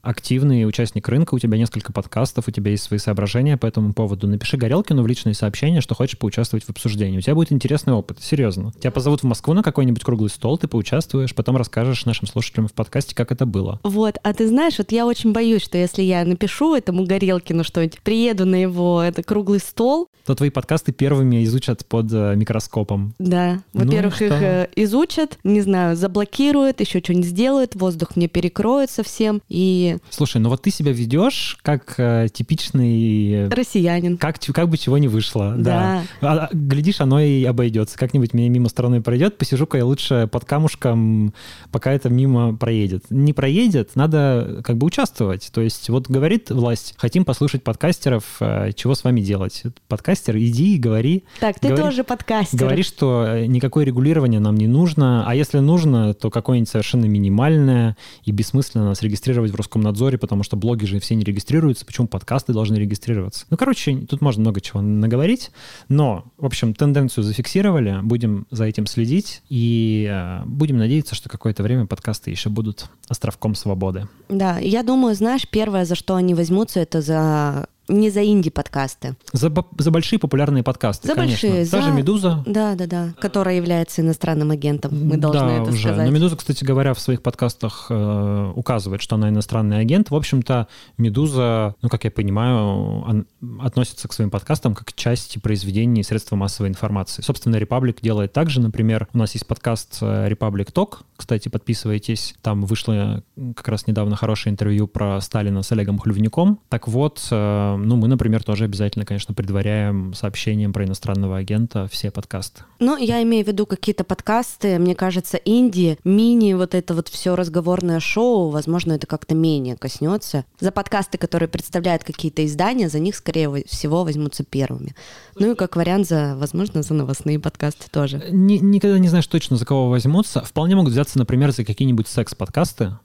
активный 0.51 0.65
участник 0.67 1.07
рынка, 1.07 1.33
у 1.33 1.39
тебя 1.39 1.57
несколько 1.57 1.93
подкастов, 1.93 2.47
у 2.47 2.51
тебя 2.51 2.71
есть 2.71 2.83
свои 2.83 2.99
соображения 2.99 3.57
по 3.57 3.65
этому 3.65 3.93
поводу. 3.93 4.27
Напиши 4.27 4.57
Горелкину 4.57 5.01
в 5.01 5.07
личные 5.07 5.33
сообщения, 5.33 5.81
что 5.81 5.95
хочешь 5.95 6.17
поучаствовать 6.17 6.65
в 6.65 6.69
обсуждении. 6.69 7.17
У 7.17 7.21
тебя 7.21 7.35
будет 7.35 7.51
интересный 7.51 7.93
опыт, 7.93 8.21
серьезно. 8.21 8.73
Тебя 8.79 8.91
позовут 8.91 9.21
в 9.21 9.23
Москву 9.23 9.53
на 9.53 9.63
какой-нибудь 9.63 10.03
круглый 10.03 10.29
стол, 10.29 10.57
ты 10.57 10.67
поучаствуешь, 10.67 11.33
потом 11.33 11.55
расскажешь 11.55 12.05
нашим 12.05 12.27
слушателям 12.27 12.67
в 12.67 12.73
подкасте, 12.73 13.15
как 13.15 13.31
это 13.31 13.45
было. 13.45 13.79
Вот, 13.83 14.17
а 14.23 14.33
ты 14.33 14.47
знаешь, 14.47 14.77
вот 14.77 14.91
я 14.91 15.05
очень 15.05 15.31
боюсь, 15.31 15.63
что 15.63 15.77
если 15.77 16.01
я 16.01 16.25
напишу 16.25 16.75
этому 16.75 17.05
Горелкину 17.05 17.63
что-нибудь, 17.63 18.01
приеду 18.01 18.45
на 18.45 18.55
его 18.55 19.01
это 19.01 19.23
круглый 19.23 19.59
стол, 19.59 20.09
то 20.25 20.35
твои 20.35 20.49
подкасты 20.49 20.91
первыми 20.91 21.43
изучат 21.45 21.85
под 21.85 22.11
э, 22.11 22.35
микроскопом. 22.35 23.13
Да, 23.19 23.61
Ну 23.73 23.85
во-первых, 23.85 24.15
что? 24.15 24.25
их 24.25 24.33
э, 24.33 24.69
изучат, 24.75 25.37
не 25.43 25.61
знаю, 25.61 25.95
заблокируют, 25.95 26.79
еще 26.79 26.99
что-нибудь 26.99 27.27
сделают, 27.27 27.75
воздух 27.75 28.15
мне 28.15 28.27
перекроет 28.27 28.89
совсем, 28.89 29.41
и 29.49 29.97
Слушай, 30.09 30.41
ну 30.41 30.49
вот 30.49 30.61
ты 30.61 30.71
себя 30.71 30.91
ведешь 30.91 31.57
как 31.61 31.95
э, 31.97 32.27
типичный... 32.31 33.31
э, 33.31 33.49
россиянин. 33.49 34.17
Как, 34.17 34.39
как 34.39 34.69
бы 34.69 34.77
чего 34.77 34.97
не 34.97 35.07
вышло, 35.07 35.55
да. 35.57 36.03
Да. 36.21 36.27
А, 36.29 36.45
а, 36.45 36.49
глядишь, 36.51 37.01
оно 37.01 37.19
и 37.19 37.43
обойдется. 37.43 37.97
Как-нибудь 37.97 38.33
меня 38.33 38.49
мимо 38.49 38.69
стороны 38.69 39.01
пройдет, 39.01 39.37
посижу-ка 39.37 39.77
я 39.77 39.85
лучше 39.85 40.27
под 40.31 40.45
камушком, 40.45 41.33
пока 41.71 41.91
это 41.91 42.09
мимо 42.09 42.55
проедет. 42.55 43.05
Не 43.09 43.33
проедет, 43.33 43.95
надо 43.95 44.61
как 44.63 44.77
бы 44.77 44.87
участвовать. 44.87 45.49
То 45.53 45.61
есть 45.61 45.89
вот 45.89 46.09
говорит 46.09 46.49
власть, 46.51 46.93
хотим 46.97 47.25
послушать 47.25 47.63
подкастеров, 47.63 48.23
э, 48.39 48.71
чего 48.75 48.95
с 48.95 49.03
вами 49.03 49.21
делать. 49.21 49.63
Подкастер, 50.11 50.37
иди 50.39 50.75
и 50.75 50.77
говори. 50.77 51.23
Так, 51.39 51.57
ты 51.57 51.69
Говори- 51.69 51.83
тоже 51.83 52.03
подкастер. 52.03 52.59
Говори, 52.59 52.83
что 52.83 53.25
э, 53.25 53.45
никакое 53.45 53.85
регулирование 53.85 54.41
нам 54.41 54.57
не 54.57 54.67
нужно, 54.67 55.23
а 55.25 55.33
если 55.33 55.59
нужно, 55.59 56.13
то 56.13 56.29
какое-нибудь 56.29 56.67
совершенно 56.67 57.05
минимальное 57.05 57.95
и 58.25 58.31
бессмысленно 58.31 58.87
нас 58.87 59.01
регистрировать 59.01 59.51
в 59.51 59.55
Роскомнадзоре, 59.55 60.17
потому 60.17 60.43
что 60.43 60.57
блоги 60.57 60.83
же 60.83 60.99
все 60.99 61.15
не 61.15 61.23
регистрируются, 61.23 61.85
почему 61.85 62.07
подкасты 62.07 62.51
должны 62.51 62.75
регистрироваться. 62.75 63.45
Ну, 63.49 63.55
короче, 63.55 63.99
тут 63.99 64.19
можно 64.19 64.41
много 64.41 64.59
чего 64.59 64.81
наговорить, 64.81 65.51
но, 65.87 66.25
в 66.37 66.45
общем, 66.45 66.73
тенденцию 66.73 67.23
зафиксировали, 67.23 67.99
будем 68.03 68.47
за 68.51 68.65
этим 68.65 68.87
следить 68.87 69.41
и 69.47 70.09
э, 70.11 70.43
будем 70.45 70.77
надеяться, 70.77 71.15
что 71.15 71.29
какое-то 71.29 71.63
время 71.63 71.85
подкасты 71.85 72.31
еще 72.31 72.49
будут 72.49 72.89
островком 73.07 73.55
свободы. 73.55 74.09
Да, 74.27 74.57
я 74.57 74.83
думаю, 74.83 75.15
знаешь, 75.15 75.47
первое, 75.49 75.85
за 75.85 75.95
что 75.95 76.15
они 76.15 76.35
возьмутся, 76.35 76.81
это 76.81 77.01
за 77.01 77.67
не 77.91 78.09
за 78.09 78.23
инди-подкасты. 78.25 79.15
За, 79.33 79.51
за 79.77 79.91
большие 79.91 80.19
популярные 80.19 80.63
подкасты, 80.63 81.07
За 81.07 81.15
конечно. 81.15 81.49
большие, 81.49 81.65
Та 81.65 81.81
за- 81.81 81.87
же 81.87 81.91
«Медуза», 81.93 82.43
Да, 82.45 82.75
да, 82.75 82.87
да. 82.87 83.13
Которая 83.19 83.55
является 83.55 84.01
иностранным 84.01 84.51
агентом. 84.51 84.91
Мы 85.07 85.17
должны 85.17 85.39
да, 85.47 85.53
это 85.61 85.71
уже. 85.71 85.79
сказать. 85.89 86.05
Но 86.07 86.11
«Медуза», 86.13 86.35
кстати 86.35 86.63
говоря, 86.63 86.93
в 86.93 86.99
своих 86.99 87.21
подкастах 87.21 87.87
э, 87.89 88.51
указывает, 88.55 89.01
что 89.01 89.15
она 89.15 89.29
иностранный 89.29 89.79
агент. 89.79 90.09
В 90.09 90.15
общем-то, 90.15 90.67
«Медуза», 90.97 91.75
ну, 91.81 91.89
как 91.89 92.03
я 92.03 92.11
понимаю, 92.11 93.01
он- 93.03 93.25
относится 93.61 94.07
к 94.07 94.13
своим 94.13 94.29
подкастам 94.29 94.75
как 94.75 94.87
к 94.89 94.93
части 94.93 95.39
произведений 95.39 96.03
средства 96.03 96.35
массовой 96.35 96.69
информации. 96.69 97.21
Собственно, 97.21 97.55
«Репаблик» 97.57 98.01
делает 98.01 98.33
так 98.33 98.49
же. 98.49 98.61
Например, 98.61 99.07
у 99.13 99.17
нас 99.17 99.33
есть 99.33 99.47
подкаст 99.47 99.97
э, 100.01 100.27
«Репаблик 100.27 100.71
Ток». 100.71 101.03
Кстати, 101.17 101.49
подписывайтесь. 101.49 102.35
Там 102.41 102.61
вышло 102.63 103.23
м, 103.37 103.53
как 103.53 103.67
раз 103.67 103.87
недавно 103.87 104.15
хорошее 104.15 104.51
интервью 104.53 104.87
про 104.87 105.19
Сталина 105.21 105.61
с 105.63 105.71
Олегом 105.71 105.99
Хлювником. 105.99 106.59
Так 106.69 106.87
вот, 106.87 107.25
э, 107.31 107.75
ну, 107.87 107.95
мы, 107.95 108.07
например, 108.07 108.43
тоже 108.43 108.65
обязательно, 108.65 109.05
конечно, 109.05 109.33
предваряем 109.33 110.13
сообщением 110.13 110.73
про 110.73 110.85
иностранного 110.85 111.37
агента 111.37 111.87
все 111.87 112.11
подкасты. 112.11 112.63
Ну, 112.79 112.97
я 112.97 113.21
имею 113.23 113.45
в 113.45 113.47
виду 113.47 113.65
какие-то 113.65 114.03
подкасты, 114.03 114.79
мне 114.79 114.95
кажется, 114.95 115.37
инди, 115.37 115.97
мини, 116.03 116.53
вот 116.53 116.75
это 116.75 116.93
вот 116.93 117.07
все 117.07 117.35
разговорное 117.35 117.99
шоу, 117.99 118.49
возможно, 118.49 118.93
это 118.93 119.07
как-то 119.07 119.35
менее 119.35 119.75
коснется. 119.77 120.45
За 120.59 120.71
подкасты, 120.71 121.17
которые 121.17 121.49
представляют 121.49 122.03
какие-то 122.03 122.45
издания, 122.45 122.89
за 122.89 122.99
них, 122.99 123.15
скорее 123.15 123.63
всего, 123.65 124.03
возьмутся 124.03 124.43
первыми. 124.43 124.95
Ну 125.35 125.51
и 125.51 125.55
как 125.55 125.75
вариант, 125.75 126.07
за, 126.07 126.35
возможно, 126.35 126.83
за 126.83 126.93
новостные 126.93 127.39
подкасты 127.39 127.89
тоже. 127.89 128.23
Ни- 128.31 128.57
никогда 128.57 128.99
не 128.99 129.07
знаешь 129.07 129.27
точно, 129.27 129.57
за 129.57 129.65
кого 129.65 129.89
возьмутся. 129.89 130.41
Вполне 130.41 130.75
могут 130.75 130.91
взяться, 130.91 131.17
например, 131.17 131.51
за 131.51 131.63
какие-нибудь 131.63 132.07
секс-подкасты, 132.07 132.97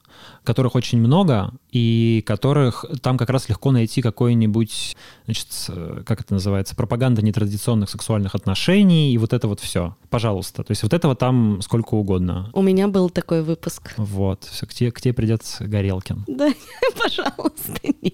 которых 0.43 0.75
очень 0.75 0.99
много, 0.99 1.51
и 1.71 2.23
которых 2.25 2.85
там 3.01 3.17
как 3.17 3.29
раз 3.29 3.49
легко 3.49 3.71
найти 3.71 4.01
какой-нибудь, 4.01 4.95
значит, 5.25 5.47
э, 5.69 6.03
как 6.05 6.21
это 6.21 6.33
называется, 6.33 6.75
пропаганда 6.75 7.21
нетрадиционных 7.21 7.89
сексуальных 7.89 8.35
отношений, 8.35 9.13
и 9.13 9.17
вот 9.17 9.33
это 9.33 9.47
вот 9.47 9.59
все. 9.59 9.95
Пожалуйста. 10.09 10.63
То 10.63 10.71
есть 10.71 10.83
вот 10.83 10.93
этого 10.93 11.15
там 11.15 11.61
сколько 11.61 11.95
угодно. 11.95 12.49
У 12.53 12.61
меня 12.61 12.87
был 12.87 13.09
такой 13.09 13.43
выпуск. 13.43 13.93
Вот. 13.97 14.43
Все, 14.45 14.65
к 14.65 14.73
тебе, 14.73 14.91
к 14.91 15.01
тебе 15.01 15.13
придет 15.13 15.43
Горелкин. 15.59 16.25
Да, 16.27 16.53
пожалуйста, 17.01 17.79
нет. 18.01 18.13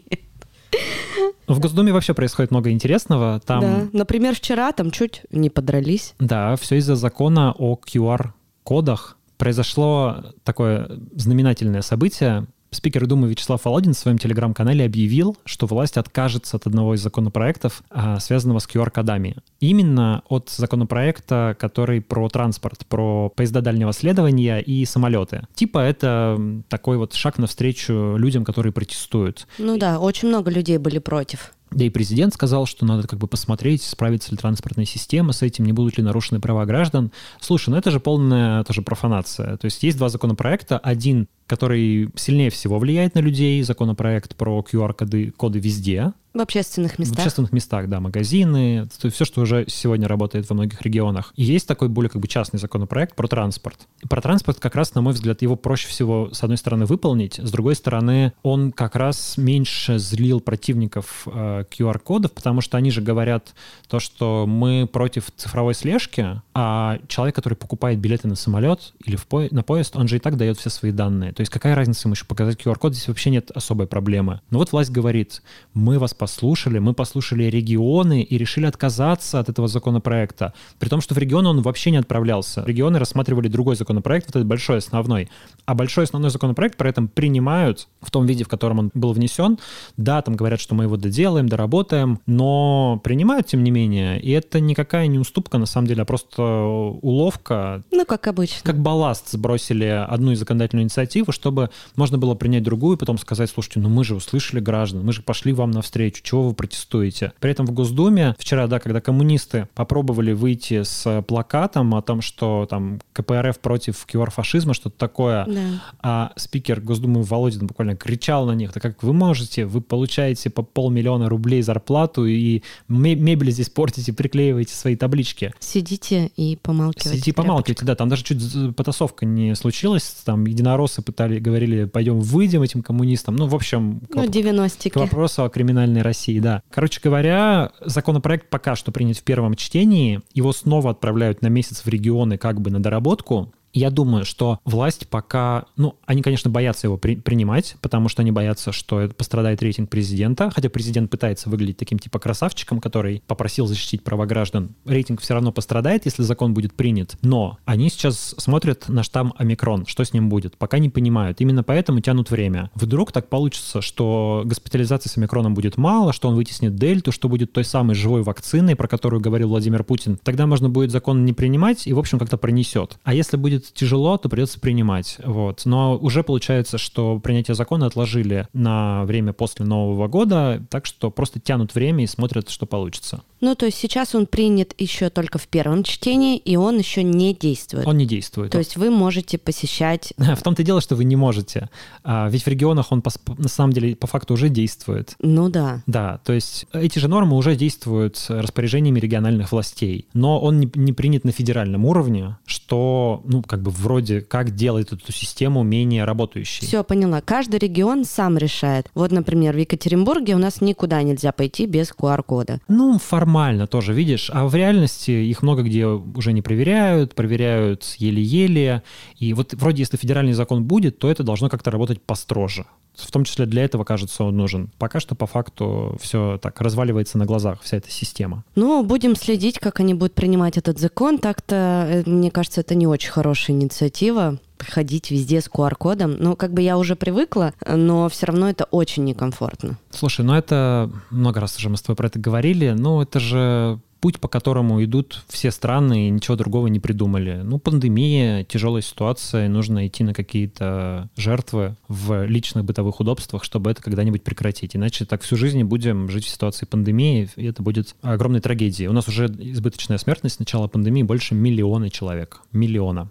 В 1.47 1.59
Госдуме 1.59 1.91
вообще 1.93 2.13
происходит 2.13 2.51
много 2.51 2.71
интересного. 2.71 3.39
Там, 3.45 3.61
Да. 3.61 3.87
Например, 3.93 4.33
вчера 4.35 4.71
там 4.71 4.91
чуть 4.91 5.21
не 5.31 5.49
подрались. 5.49 6.15
Да, 6.19 6.55
все 6.55 6.77
из-за 6.77 6.95
закона 6.95 7.53
о 7.57 7.75
QR-кодах. 7.75 9.17
Произошло 9.37 10.33
такое 10.43 10.89
знаменательное 11.15 11.81
событие. 11.81 12.47
Спикер 12.73 13.05
Думы 13.05 13.29
Вячеслав 13.29 13.63
Володин 13.65 13.93
в 13.93 13.97
своем 13.97 14.17
телеграм-канале 14.17 14.85
объявил, 14.85 15.37
что 15.45 15.67
власть 15.67 15.97
откажется 15.97 16.57
от 16.57 16.65
одного 16.67 16.95
из 16.95 17.01
законопроектов, 17.01 17.83
а, 17.89 18.19
связанного 18.19 18.59
с 18.59 18.67
QR-кодами. 18.67 19.37
Именно 19.59 20.23
от 20.27 20.49
законопроекта, 20.49 21.55
который 21.59 22.01
про 22.01 22.27
транспорт, 22.29 22.85
про 22.87 23.29
поезда 23.29 23.61
дальнего 23.61 23.93
следования 23.93 24.59
и 24.59 24.85
самолеты. 24.85 25.47
Типа 25.53 25.79
это 25.79 26.39
такой 26.67 26.97
вот 26.97 27.13
шаг 27.13 27.37
навстречу 27.37 28.15
людям, 28.17 28.43
которые 28.43 28.73
протестуют. 28.73 29.47
Ну 29.59 29.77
да, 29.77 29.99
очень 29.99 30.29
много 30.29 30.49
людей 30.49 30.77
были 30.77 30.97
против. 30.97 31.53
Да 31.73 31.85
и 31.85 31.89
президент 31.89 32.33
сказал, 32.33 32.65
что 32.65 32.85
надо 32.85 33.07
как 33.07 33.19
бы 33.19 33.27
посмотреть, 33.27 33.83
справится 33.83 34.31
ли 34.31 34.37
транспортная 34.37 34.85
система 34.85 35.33
с 35.33 35.41
этим, 35.41 35.65
не 35.65 35.73
будут 35.73 35.97
ли 35.97 36.03
нарушены 36.03 36.39
права 36.39 36.65
граждан. 36.65 37.11
Слушай, 37.39 37.69
ну 37.69 37.77
это 37.77 37.91
же 37.91 37.99
полная 37.99 38.63
тоже 38.63 38.81
профанация. 38.81 39.57
То 39.57 39.65
есть 39.65 39.81
есть 39.83 39.97
два 39.97 40.09
законопроекта. 40.09 40.77
Один 40.77 41.27
который 41.45 42.09
сильнее 42.15 42.49
всего 42.49 42.79
влияет 42.79 43.15
на 43.15 43.19
людей, 43.19 43.61
законопроект 43.63 44.35
про 44.35 44.61
QR-коды 44.61 45.31
коды 45.31 45.59
везде. 45.59 46.13
В 46.33 46.41
общественных 46.41 46.97
местах. 46.97 47.17
В 47.17 47.19
общественных 47.19 47.51
местах, 47.51 47.87
да, 47.89 47.99
магазины, 47.99 48.87
то 48.99 49.05
есть 49.05 49.15
все, 49.15 49.23
что 49.23 49.41
уже 49.41 49.65
сегодня 49.67 50.07
работает 50.07 50.49
во 50.49 50.55
многих 50.55 50.81
регионах. 50.81 51.31
И 51.35 51.43
есть 51.43 51.67
такой 51.67 51.89
более 51.89 52.09
как 52.09 52.21
бы 52.21 52.27
частный 52.27 52.59
законопроект 52.59 53.15
про 53.15 53.27
транспорт. 53.27 53.87
И 54.01 54.07
про 54.07 54.19
транспорт 54.19 54.59
как 54.59 54.73
раз, 54.73 54.95
на 54.95 55.01
мой 55.01 55.13
взгляд, 55.13 55.43
его 55.43 55.55
проще 55.55 55.87
всего, 55.87 56.29
с 56.31 56.41
одной 56.41 56.57
стороны, 56.57 56.85
выполнить, 56.85 57.35
с 57.37 57.51
другой 57.51 57.75
стороны, 57.75 58.33
он 58.41 58.71
как 58.71 58.95
раз 58.95 59.37
меньше 59.37 59.99
злил 59.99 60.39
противников 60.39 61.27
э, 61.27 61.65
QR-кодов, 61.69 62.31
потому 62.31 62.61
что 62.61 62.77
они 62.77 62.89
же 62.89 63.01
говорят 63.01 63.53
то, 63.87 63.99
что 63.99 64.45
мы 64.47 64.89
против 64.91 65.25
цифровой 65.37 65.75
слежки, 65.75 66.41
а 66.55 66.97
человек, 67.07 67.35
который 67.35 67.55
покупает 67.55 67.99
билеты 67.99 68.27
на 68.27 68.35
самолет 68.35 68.93
или 69.05 69.15
в 69.17 69.27
по... 69.27 69.47
на 69.51 69.61
поезд, 69.61 69.95
он 69.95 70.07
же 70.07 70.15
и 70.15 70.19
так 70.19 70.37
дает 70.37 70.57
все 70.57 70.71
свои 70.71 70.91
данные. 70.91 71.31
То 71.31 71.41
есть 71.41 71.51
какая 71.51 71.75
разница 71.75 72.07
ему 72.07 72.15
еще 72.15 72.25
показать 72.25 72.59
QR-код, 72.59 72.95
здесь 72.95 73.07
вообще 73.07 73.29
нет 73.29 73.51
особой 73.51 73.85
проблемы. 73.85 74.41
Но 74.49 74.57
вот 74.57 74.71
власть 74.71 74.89
говорит, 74.89 75.43
мы 75.75 75.99
вас 75.99 76.15
послушали, 76.23 76.79
мы 76.79 76.93
послушали 76.93 77.43
регионы 77.43 78.21
и 78.21 78.37
решили 78.37 78.65
отказаться 78.65 79.39
от 79.39 79.49
этого 79.49 79.67
законопроекта. 79.67 80.53
При 80.79 80.87
том, 80.87 81.01
что 81.01 81.15
в 81.15 81.17
регионы 81.17 81.49
он 81.49 81.61
вообще 81.61 81.91
не 81.91 81.97
отправлялся. 81.97 82.63
Регионы 82.65 82.97
рассматривали 82.97 83.49
другой 83.49 83.75
законопроект, 83.75 84.27
вот 84.27 84.37
этот 84.37 84.47
большой 84.47 84.77
основной. 84.77 85.29
А 85.65 85.75
большой 85.75 86.05
основной 86.05 86.29
законопроект 86.29 86.77
при 86.77 86.89
этом 86.89 87.09
принимают 87.09 87.89
в 88.01 88.09
том 88.09 88.25
виде, 88.25 88.45
в 88.45 88.47
котором 88.47 88.79
он 88.79 88.91
был 88.93 89.11
внесен. 89.11 89.59
Да, 89.97 90.21
там 90.21 90.37
говорят, 90.37 90.61
что 90.61 90.75
мы 90.75 90.85
его 90.85 90.95
доделаем, 90.95 91.49
доработаем, 91.49 92.19
но 92.25 93.01
принимают, 93.03 93.47
тем 93.47 93.61
не 93.61 93.71
менее. 93.71 94.21
И 94.21 94.31
это 94.31 94.61
никакая 94.61 95.07
не 95.07 95.19
уступка, 95.19 95.57
на 95.57 95.65
самом 95.65 95.87
деле, 95.87 96.03
а 96.03 96.05
просто 96.05 96.41
уловка. 96.41 97.83
Ну, 97.91 98.05
как 98.05 98.27
обычно. 98.27 98.61
Как 98.63 98.79
балласт 98.79 99.31
сбросили 99.31 100.07
одну 100.07 100.31
из 100.31 100.39
законодательную 100.39 100.83
инициативу, 100.83 101.33
чтобы 101.33 101.69
можно 101.97 102.17
было 102.17 102.33
принять 102.33 102.63
другую, 102.63 102.97
потом 102.97 103.17
сказать, 103.17 103.49
слушайте, 103.49 103.81
ну 103.81 103.89
мы 103.89 104.05
же 104.05 104.15
услышали 104.15 104.61
граждан, 104.61 105.03
мы 105.03 105.11
же 105.11 105.21
пошли 105.21 105.51
вам 105.51 105.71
навстречу, 105.71 106.12
чего 106.21 106.47
вы 106.47 106.53
протестуете? 106.53 107.33
При 107.39 107.51
этом 107.51 107.65
в 107.65 107.71
Госдуме 107.71 108.35
вчера, 108.37 108.67
да, 108.67 108.79
когда 108.79 109.01
коммунисты 109.01 109.67
попробовали 109.73 110.33
выйти 110.33 110.83
с 110.83 111.23
плакатом 111.27 111.95
о 111.95 112.01
том, 112.01 112.21
что 112.21 112.67
там 112.69 112.99
КПРФ 113.13 113.59
против 113.59 114.05
QR-фашизма, 114.11 114.73
что-то 114.73 114.97
такое, 114.97 115.45
да. 115.45 115.61
а 116.01 116.33
спикер 116.35 116.81
Госдумы 116.81 117.23
Володин 117.23 117.67
буквально 117.67 117.95
кричал 117.95 118.45
на 118.45 118.53
них, 118.53 118.73
да 118.73 118.79
как 118.79 119.01
вы 119.03 119.13
можете, 119.13 119.65
вы 119.65 119.81
получаете 119.81 120.49
по 120.49 120.61
полмиллиона 120.61 121.29
рублей 121.29 121.61
зарплату 121.61 122.25
и 122.25 122.61
мебель 122.87 123.51
здесь 123.51 123.69
портите, 123.69 124.13
приклеиваете 124.13 124.75
свои 124.75 124.95
таблички. 124.95 125.53
Сидите 125.59 126.31
и 126.35 126.57
помалкивайте. 126.61 127.09
Сидите 127.09 127.31
и 127.31 127.33
помалкивайте, 127.33 127.85
да, 127.85 127.95
там 127.95 128.09
даже 128.09 128.23
чуть 128.23 128.41
потасовка 128.75 129.25
не 129.25 129.55
случилась, 129.55 130.03
там 130.25 130.45
единороссы 130.45 131.01
пытали, 131.01 131.39
говорили, 131.39 131.85
пойдем 131.85 132.19
выйдем 132.19 132.61
этим 132.61 132.81
коммунистам. 132.83 133.35
Ну, 133.35 133.47
в 133.47 133.55
общем, 133.55 134.01
ну, 134.09 134.27
90 134.27 134.89
к 134.89 134.95
вопросу 134.95 135.43
о 135.43 135.49
криминальной 135.49 136.01
России, 136.03 136.39
да. 136.39 136.61
Короче 136.69 136.99
говоря, 137.03 137.71
законопроект 137.81 138.49
пока 138.49 138.75
что 138.75 138.91
принят 138.91 139.17
в 139.17 139.23
первом 139.23 139.55
чтении, 139.55 140.21
его 140.33 140.53
снова 140.53 140.91
отправляют 140.91 141.41
на 141.41 141.47
месяц 141.47 141.83
в 141.83 141.87
регионы 141.87 142.37
как 142.37 142.61
бы 142.61 142.69
на 142.71 142.81
доработку. 142.81 143.53
Я 143.73 143.89
думаю, 143.89 144.23
что 144.23 144.59
власть 144.65 145.07
пока, 145.07 145.65
ну, 145.75 145.95
они, 146.05 146.21
конечно, 146.21 146.49
боятся 146.49 146.87
его 146.87 146.97
при, 146.97 147.15
принимать, 147.15 147.75
потому 147.81 148.07
что 148.07 148.21
они 148.21 148.31
боятся, 148.31 148.71
что 148.71 149.01
это 149.01 149.15
пострадает 149.15 149.63
рейтинг 149.63 149.89
президента, 149.89 150.51
хотя 150.51 150.69
президент 150.69 151.09
пытается 151.09 151.49
выглядеть 151.49 151.77
таким 151.77 151.97
типа 151.97 152.19
красавчиком, 152.19 152.79
который 152.79 153.23
попросил 153.25 153.65
защитить 153.65 154.03
права 154.03 154.27
граждан. 154.27 154.75
Рейтинг 154.85 155.21
все 155.21 155.33
равно 155.33 155.51
пострадает, 155.51 156.05
если 156.05 156.21
закон 156.21 156.53
будет 156.53 156.73
принят, 156.73 157.17
но 157.23 157.57
они 157.65 157.89
сейчас 157.89 158.35
смотрят 158.37 158.87
на 158.89 159.01
штамм 159.01 159.33
омикрон, 159.37 159.87
что 159.87 160.03
с 160.03 160.13
ним 160.13 160.29
будет, 160.29 160.55
пока 160.57 160.77
не 160.77 160.89
понимают. 160.89 161.41
Именно 161.41 161.63
поэтому 161.63 161.99
тянут 161.99 162.29
время. 162.29 162.69
Вдруг 162.75 163.11
так 163.11 163.27
получится, 163.27 163.81
что 163.81 164.43
госпитализации 164.45 165.09
с 165.09 165.17
омикроном 165.17 165.55
будет 165.55 165.77
мало, 165.77 166.13
что 166.13 166.29
он 166.29 166.35
вытеснит 166.35 166.75
дельту, 166.75 167.11
что 167.11 167.27
будет 167.27 167.53
той 167.53 167.63
самой 167.63 167.95
живой 167.95 168.21
вакциной, 168.21 168.75
про 168.75 168.87
которую 168.87 169.19
говорил 169.19 169.49
Владимир 169.49 169.83
Путин. 169.83 170.19
Тогда 170.23 170.45
можно 170.45 170.69
будет 170.69 170.91
закон 170.91 171.25
не 171.25 171.33
принимать 171.33 171.87
и, 171.87 171.93
в 171.93 171.99
общем, 171.99 172.19
как-то 172.19 172.37
пронесет. 172.37 172.97
А 173.03 173.13
если 173.13 173.37
будет 173.37 173.62
будет 173.63 173.73
тяжело, 173.73 174.17
то 174.17 174.29
придется 174.29 174.59
принимать. 174.59 175.17
Вот. 175.23 175.61
Но 175.65 175.97
уже 175.97 176.23
получается, 176.23 176.77
что 176.77 177.19
принятие 177.19 177.55
закона 177.55 177.87
отложили 177.87 178.47
на 178.53 179.03
время 179.05 179.33
после 179.33 179.65
Нового 179.65 180.07
года, 180.07 180.63
так 180.69 180.85
что 180.85 181.11
просто 181.11 181.39
тянут 181.39 181.75
время 181.75 182.03
и 182.03 182.07
смотрят, 182.07 182.49
что 182.49 182.65
получится. 182.65 183.23
Ну, 183.41 183.55
то 183.55 183.65
есть 183.65 183.77
сейчас 183.77 184.15
он 184.15 184.25
принят 184.25 184.73
еще 184.77 185.09
только 185.09 185.37
в 185.37 185.47
первом 185.47 185.83
чтении, 185.83 186.37
и 186.37 186.55
он 186.55 186.77
еще 186.77 187.03
не 187.03 187.33
действует. 187.33 187.85
Он 187.85 187.97
не 187.97 188.05
действует. 188.05 188.51
То 188.51 188.57
есть 188.57 188.77
вы 188.77 188.89
можете 188.89 189.37
посещать... 189.37 190.13
В 190.17 190.41
том-то 190.41 190.61
и 190.61 190.65
дело, 190.65 190.81
что 190.81 190.95
вы 190.95 191.03
не 191.03 191.15
можете. 191.15 191.69
А, 192.03 192.29
ведь 192.29 192.43
в 192.43 192.47
регионах 192.47 192.91
он 192.91 193.03
на 193.37 193.49
самом 193.49 193.73
деле 193.73 193.95
по 193.95 194.07
факту 194.07 194.33
уже 194.33 194.49
действует. 194.49 195.15
Ну 195.19 195.49
да. 195.49 195.83
Да, 195.87 196.19
то 196.23 196.33
есть 196.33 196.65
эти 196.73 196.99
же 196.99 197.07
нормы 197.07 197.35
уже 197.35 197.55
действуют 197.55 198.25
распоряжениями 198.29 198.99
региональных 198.99 199.51
властей, 199.51 200.07
но 200.13 200.39
он 200.39 200.59
не 200.59 200.93
принят 200.93 201.23
на 201.23 201.31
федеральном 201.31 201.85
уровне, 201.85 202.37
что, 202.45 203.21
ну, 203.25 203.41
как 203.53 203.61
бы 203.61 203.69
вроде 203.69 204.21
как 204.21 204.55
делает 204.55 204.93
эту 204.93 205.11
систему 205.11 205.61
менее 205.61 206.05
работающей. 206.05 206.65
Все, 206.65 206.83
поняла. 206.83 207.21
Каждый 207.21 207.59
регион 207.59 208.03
сам 208.03 208.35
решает. 208.35 208.89
Вот, 208.95 209.11
например, 209.11 209.53
в 209.53 209.59
Екатеринбурге 209.59 210.33
у 210.33 210.39
нас 210.39 210.59
никуда 210.59 211.03
нельзя 211.03 211.31
пойти 211.31 211.67
без 211.67 211.91
QR-кода. 211.91 212.61
Ну, 212.67 212.97
формально 212.97 213.67
тоже, 213.67 213.93
видишь. 213.93 214.31
А 214.33 214.47
в 214.47 214.55
реальности 214.55 215.11
их 215.11 215.43
много 215.43 215.61
где 215.61 215.85
уже 215.85 216.33
не 216.33 216.41
проверяют, 216.41 217.13
проверяют 217.13 217.83
еле-еле. 217.99 218.81
И 219.19 219.35
вот 219.35 219.53
вроде 219.53 219.83
если 219.83 219.97
федеральный 219.97 220.33
закон 220.33 220.63
будет, 220.63 220.97
то 220.97 221.11
это 221.11 221.21
должно 221.21 221.47
как-то 221.47 221.69
работать 221.69 222.01
построже. 222.01 222.65
В 222.95 223.11
том 223.11 223.23
числе 223.23 223.45
для 223.45 223.63
этого, 223.63 223.83
кажется, 223.83 224.23
он 224.23 224.37
нужен. 224.37 224.69
Пока 224.77 224.99
что 224.99 225.15
по 225.15 225.25
факту 225.25 225.97
все 226.01 226.37
так 226.41 226.61
разваливается 226.61 227.17
на 227.17 227.25
глазах, 227.25 227.61
вся 227.61 227.77
эта 227.77 227.89
система. 227.89 228.43
Ну, 228.55 228.83
будем 228.83 229.15
следить, 229.15 229.59
как 229.59 229.79
они 229.79 229.93
будут 229.93 230.13
принимать 230.13 230.57
этот 230.57 230.79
закон. 230.79 231.17
Так-то, 231.17 231.87
э, 231.89 232.03
мне 232.09 232.29
кажется, 232.29 232.61
это 232.61 232.75
не 232.75 232.87
очень 232.87 233.11
хорошая 233.11 233.55
инициатива 233.55 234.37
ходить 234.59 235.11
везде 235.11 235.41
с 235.41 235.49
QR-кодом. 235.49 236.15
Ну, 236.19 236.35
как 236.35 236.53
бы 236.53 236.61
я 236.61 236.77
уже 236.77 236.95
привыкла, 236.95 237.53
но 237.67 238.07
все 238.09 238.27
равно 238.27 238.49
это 238.49 238.65
очень 238.65 239.03
некомфортно. 239.03 239.77
Слушай, 239.89 240.23
ну 240.23 240.33
это 240.33 240.89
много 241.09 241.41
раз 241.41 241.57
уже 241.57 241.69
мы 241.69 241.77
с 241.77 241.81
тобой 241.81 241.95
про 241.97 242.07
это 242.07 242.19
говорили, 242.19 242.69
но 242.69 243.01
это 243.01 243.19
же 243.19 243.79
путь, 244.03 244.19
по 244.19 244.27
которому 244.27 244.83
идут 244.83 245.23
все 245.29 245.49
страны 245.49 246.07
и 246.07 246.09
ничего 246.09 246.35
другого 246.35 246.67
не 246.67 246.81
придумали. 246.81 247.39
Ну, 247.41 247.57
пандемия, 247.57 248.43
тяжелая 248.43 248.81
ситуация, 248.81 249.47
нужно 249.47 249.87
идти 249.87 250.03
на 250.03 250.13
какие-то 250.13 251.09
жертвы 251.15 251.77
в 251.87 252.25
личных 252.25 252.65
бытовых 252.65 252.99
удобствах, 252.99 253.45
чтобы 253.45 253.71
это 253.71 253.81
когда-нибудь 253.81 254.21
прекратить. 254.21 254.75
Иначе 254.75 255.05
так 255.05 255.21
всю 255.21 255.37
жизнь 255.37 255.63
будем 255.63 256.09
жить 256.09 256.25
в 256.25 256.29
ситуации 256.29 256.65
пандемии, 256.65 257.29
и 257.37 257.45
это 257.45 257.63
будет 257.63 257.95
огромной 258.01 258.41
трагедией. 258.41 258.89
У 258.89 258.91
нас 258.91 259.07
уже 259.07 259.27
избыточная 259.27 259.97
смертность 259.97 260.35
с 260.35 260.39
начала 260.39 260.67
пандемии 260.67 261.03
больше 261.03 261.33
миллиона 261.33 261.89
человек. 261.89 262.41
Миллиона. 262.51 263.09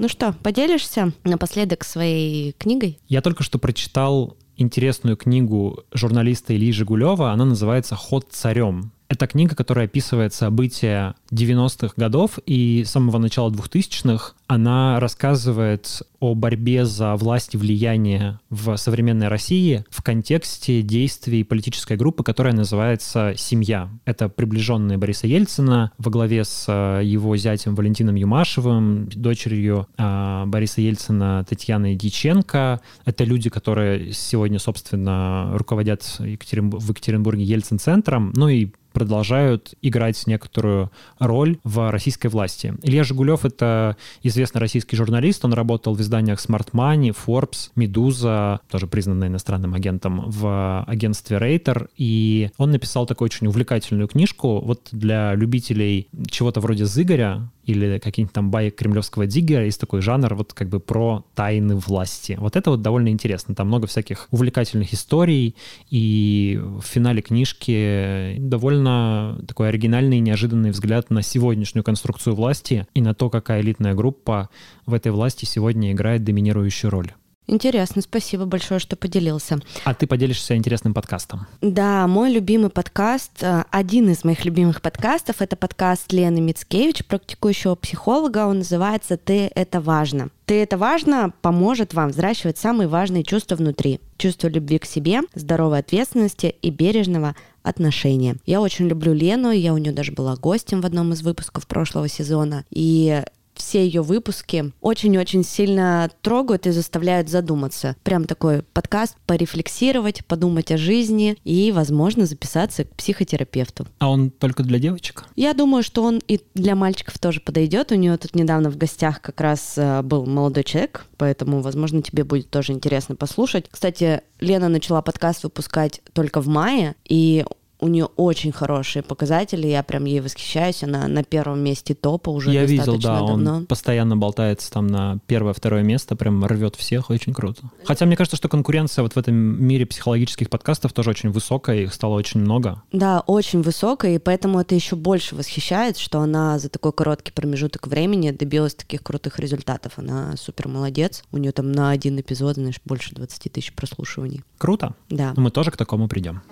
Ну 0.00 0.08
что, 0.08 0.32
поделишься 0.42 1.12
напоследок 1.22 1.84
своей 1.84 2.50
книгой? 2.58 2.98
Я 3.06 3.22
только 3.22 3.44
что 3.44 3.60
прочитал 3.60 4.36
интересную 4.58 5.16
книгу 5.16 5.84
журналиста 5.92 6.54
Ильи 6.54 6.72
Жигулева. 6.72 7.32
Она 7.32 7.44
называется 7.44 7.94
«Ход 7.94 8.26
царем». 8.30 8.92
Это 9.08 9.26
книга, 9.26 9.56
которая 9.56 9.86
описывает 9.86 10.34
события 10.34 11.14
90-х 11.32 11.94
годов 11.96 12.38
и 12.44 12.84
самого 12.84 13.16
начала 13.16 13.50
2000-х. 13.50 14.34
Она 14.46 15.00
рассказывает 15.00 16.02
о 16.20 16.34
борьбе 16.34 16.84
за 16.84 17.16
власть 17.16 17.54
и 17.54 17.56
влияние 17.56 18.38
в 18.50 18.76
современной 18.76 19.28
России 19.28 19.84
в 19.88 20.02
контексте 20.02 20.82
действий 20.82 21.42
политической 21.42 21.96
группы, 21.96 22.22
которая 22.22 22.52
называется 22.52 23.32
«Семья». 23.36 23.88
Это 24.04 24.28
приближенные 24.28 24.98
Бориса 24.98 25.26
Ельцина 25.26 25.92
во 25.96 26.10
главе 26.10 26.44
с 26.44 26.66
э, 26.68 27.02
его 27.04 27.34
зятем 27.36 27.76
Валентином 27.76 28.14
Юмашевым, 28.14 29.08
дочерью 29.08 29.86
э, 29.96 30.44
Бориса 30.46 30.82
Ельцина 30.82 31.46
Татьяной 31.48 31.94
Диченко. 31.94 32.80
Это 33.06 33.24
люди, 33.24 33.48
которые 33.48 34.12
сегодня, 34.12 34.58
собственно, 34.58 35.50
руководят 35.54 36.02
в 36.02 36.24
Екатеринбурге 36.24 37.44
Ельцин-центром, 37.44 38.32
ну 38.34 38.48
и 38.48 38.68
продолжают 38.98 39.74
играть 39.80 40.26
некоторую 40.26 40.90
роль 41.20 41.58
в 41.62 41.92
российской 41.92 42.26
власти. 42.26 42.74
Илья 42.82 43.04
Жигулев— 43.04 43.44
это 43.44 43.96
известный 44.24 44.58
российский 44.58 44.96
журналист, 44.96 45.44
он 45.44 45.52
работал 45.52 45.94
в 45.94 46.00
изданиях 46.00 46.40
Smart 46.44 46.72
Money, 46.72 47.16
Forbes, 47.16 47.70
Медуза, 47.76 48.58
тоже 48.68 48.88
признанный 48.88 49.28
иностранным 49.28 49.74
агентом 49.74 50.24
в 50.26 50.84
агентстве 50.88 51.38
Рейтер, 51.38 51.88
и 51.96 52.50
он 52.56 52.72
написал 52.72 53.06
такую 53.06 53.26
очень 53.26 53.46
увлекательную 53.46 54.08
книжку 54.08 54.58
вот 54.64 54.88
для 54.90 55.32
любителей 55.36 56.08
чего-то 56.28 56.58
вроде 56.58 56.84
Зыгоря, 56.84 57.48
или 57.68 57.98
какие-нибудь 57.98 58.32
там 58.32 58.50
баек 58.50 58.76
кремлевского 58.76 59.26
диггера, 59.26 59.64
есть 59.64 59.80
такой 59.80 60.00
жанр 60.00 60.34
вот 60.34 60.54
как 60.54 60.68
бы 60.68 60.80
про 60.80 61.24
тайны 61.34 61.76
власти. 61.76 62.36
Вот 62.40 62.56
это 62.56 62.70
вот 62.70 62.82
довольно 62.82 63.08
интересно. 63.08 63.54
Там 63.54 63.68
много 63.68 63.86
всяких 63.86 64.28
увлекательных 64.30 64.92
историй, 64.94 65.54
и 65.90 66.58
в 66.62 66.82
финале 66.82 67.22
книжки 67.22 68.36
довольно 68.38 69.38
такой 69.46 69.68
оригинальный 69.68 70.18
и 70.18 70.20
неожиданный 70.20 70.70
взгляд 70.70 71.10
на 71.10 71.22
сегодняшнюю 71.22 71.84
конструкцию 71.84 72.34
власти 72.34 72.86
и 72.94 73.00
на 73.00 73.14
то, 73.14 73.30
какая 73.30 73.60
элитная 73.60 73.94
группа 73.94 74.48
в 74.86 74.94
этой 74.94 75.12
власти 75.12 75.44
сегодня 75.44 75.92
играет 75.92 76.24
доминирующую 76.24 76.90
роль. 76.90 77.12
Интересно, 77.50 78.02
спасибо 78.02 78.44
большое, 78.44 78.78
что 78.78 78.94
поделился. 78.94 79.58
А 79.84 79.94
ты 79.94 80.06
поделишься 80.06 80.54
интересным 80.54 80.92
подкастом. 80.92 81.46
Да, 81.62 82.06
мой 82.06 82.30
любимый 82.30 82.68
подкаст, 82.68 83.42
э, 83.42 83.64
один 83.70 84.10
из 84.10 84.22
моих 84.22 84.44
любимых 84.44 84.82
подкастов, 84.82 85.40
это 85.40 85.56
подкаст 85.56 86.12
Лены 86.12 86.42
Мицкевич, 86.42 87.06
практикующего 87.06 87.74
психолога. 87.74 88.46
Он 88.46 88.58
называется 88.58 89.16
«Ты– 89.16 89.50
это 89.54 89.80
важно». 89.80 90.28
«Ты– 90.44 90.60
это 90.62 90.76
важно» 90.76 91.32
поможет 91.40 91.94
вам 91.94 92.10
взращивать 92.10 92.58
самые 92.58 92.86
важные 92.86 93.24
чувства 93.24 93.56
внутри. 93.56 93.98
Чувство 94.18 94.48
любви 94.48 94.78
к 94.78 94.84
себе, 94.84 95.22
здоровой 95.34 95.78
ответственности 95.78 96.54
и 96.60 96.68
бережного 96.70 97.34
отношения. 97.62 98.36
Я 98.44 98.60
очень 98.60 98.88
люблю 98.88 99.14
Лену, 99.14 99.50
я 99.52 99.72
у 99.72 99.78
нее 99.78 99.92
даже 99.92 100.12
была 100.12 100.36
гостем 100.36 100.82
в 100.82 100.86
одном 100.86 101.14
из 101.14 101.22
выпусков 101.22 101.66
прошлого 101.66 102.08
сезона, 102.08 102.64
и 102.70 103.22
все 103.58 103.84
ее 103.84 104.02
выпуски 104.02 104.72
очень-очень 104.80 105.44
сильно 105.44 106.10
трогают 106.22 106.66
и 106.66 106.70
заставляют 106.70 107.28
задуматься. 107.28 107.96
Прям 108.02 108.24
такой 108.24 108.62
подкаст 108.62 109.16
порефлексировать, 109.26 110.24
подумать 110.24 110.72
о 110.72 110.78
жизни 110.78 111.36
и, 111.44 111.72
возможно, 111.72 112.26
записаться 112.26 112.84
к 112.84 112.94
психотерапевту. 112.94 113.86
А 113.98 114.10
он 114.10 114.30
только 114.30 114.62
для 114.62 114.78
девочек? 114.78 115.24
Я 115.36 115.54
думаю, 115.54 115.82
что 115.82 116.02
он 116.02 116.20
и 116.26 116.40
для 116.54 116.74
мальчиков 116.74 117.18
тоже 117.18 117.40
подойдет. 117.40 117.92
У 117.92 117.96
нее 117.96 118.16
тут 118.16 118.34
недавно 118.34 118.70
в 118.70 118.76
гостях 118.76 119.20
как 119.20 119.40
раз 119.40 119.74
э, 119.76 120.02
был 120.02 120.24
молодой 120.26 120.64
человек, 120.64 121.06
поэтому, 121.16 121.60
возможно, 121.60 122.02
тебе 122.02 122.24
будет 122.24 122.50
тоже 122.50 122.72
интересно 122.72 123.16
послушать. 123.16 123.66
Кстати, 123.70 124.22
Лена 124.40 124.68
начала 124.68 125.02
подкаст 125.02 125.44
выпускать 125.44 126.00
только 126.12 126.40
в 126.40 126.48
мае, 126.48 126.94
и 127.04 127.44
у 127.80 127.88
нее 127.88 128.06
очень 128.16 128.52
хорошие 128.52 129.02
показатели, 129.02 129.66
я 129.66 129.82
прям 129.82 130.04
ей 130.04 130.20
восхищаюсь, 130.20 130.82
она 130.82 131.06
на 131.08 131.22
первом 131.22 131.60
месте 131.60 131.94
топа 131.94 132.30
уже 132.30 132.50
Я 132.50 132.62
достаточно 132.62 132.92
видел, 132.92 133.02
да, 133.02 133.18
давно. 133.18 133.56
он 133.56 133.66
постоянно 133.66 134.16
болтается 134.16 134.70
там 134.70 134.86
на 134.86 135.18
первое-второе 135.26 135.82
место, 135.82 136.16
прям 136.16 136.44
рвет 136.44 136.76
всех, 136.76 137.10
очень 137.10 137.32
круто. 137.32 137.70
Хотя 137.84 138.06
мне 138.06 138.16
кажется, 138.16 138.36
что 138.36 138.48
конкуренция 138.48 139.02
вот 139.02 139.14
в 139.14 139.16
этом 139.16 139.34
мире 139.34 139.86
психологических 139.86 140.50
подкастов 140.50 140.92
тоже 140.92 141.10
очень 141.10 141.30
высокая, 141.30 141.82
их 141.82 141.94
стало 141.94 142.14
очень 142.14 142.40
много. 142.40 142.82
Да, 142.92 143.20
очень 143.26 143.62
высокая, 143.62 144.16
и 144.16 144.18
поэтому 144.18 144.60
это 144.60 144.74
еще 144.74 144.96
больше 144.96 145.34
восхищает, 145.36 145.98
что 145.98 146.20
она 146.20 146.58
за 146.58 146.68
такой 146.68 146.92
короткий 146.92 147.32
промежуток 147.32 147.86
времени 147.86 148.30
добилась 148.30 148.74
таких 148.74 149.02
крутых 149.02 149.38
результатов. 149.38 149.94
Она 149.96 150.34
супер 150.36 150.68
молодец. 150.68 151.22
У 151.32 151.38
нее 151.38 151.52
там 151.52 151.72
на 151.72 151.90
один 151.90 152.18
эпизод, 152.20 152.56
знаешь, 152.56 152.80
больше 152.84 153.14
20 153.14 153.52
тысяч 153.52 153.72
прослушиваний. 153.72 154.42
Круто. 154.58 154.94
Да. 155.08 155.32
Но 155.36 155.42
мы 155.42 155.50
тоже 155.50 155.70
к 155.70 155.76
такому 155.76 156.08
придем. 156.08 156.42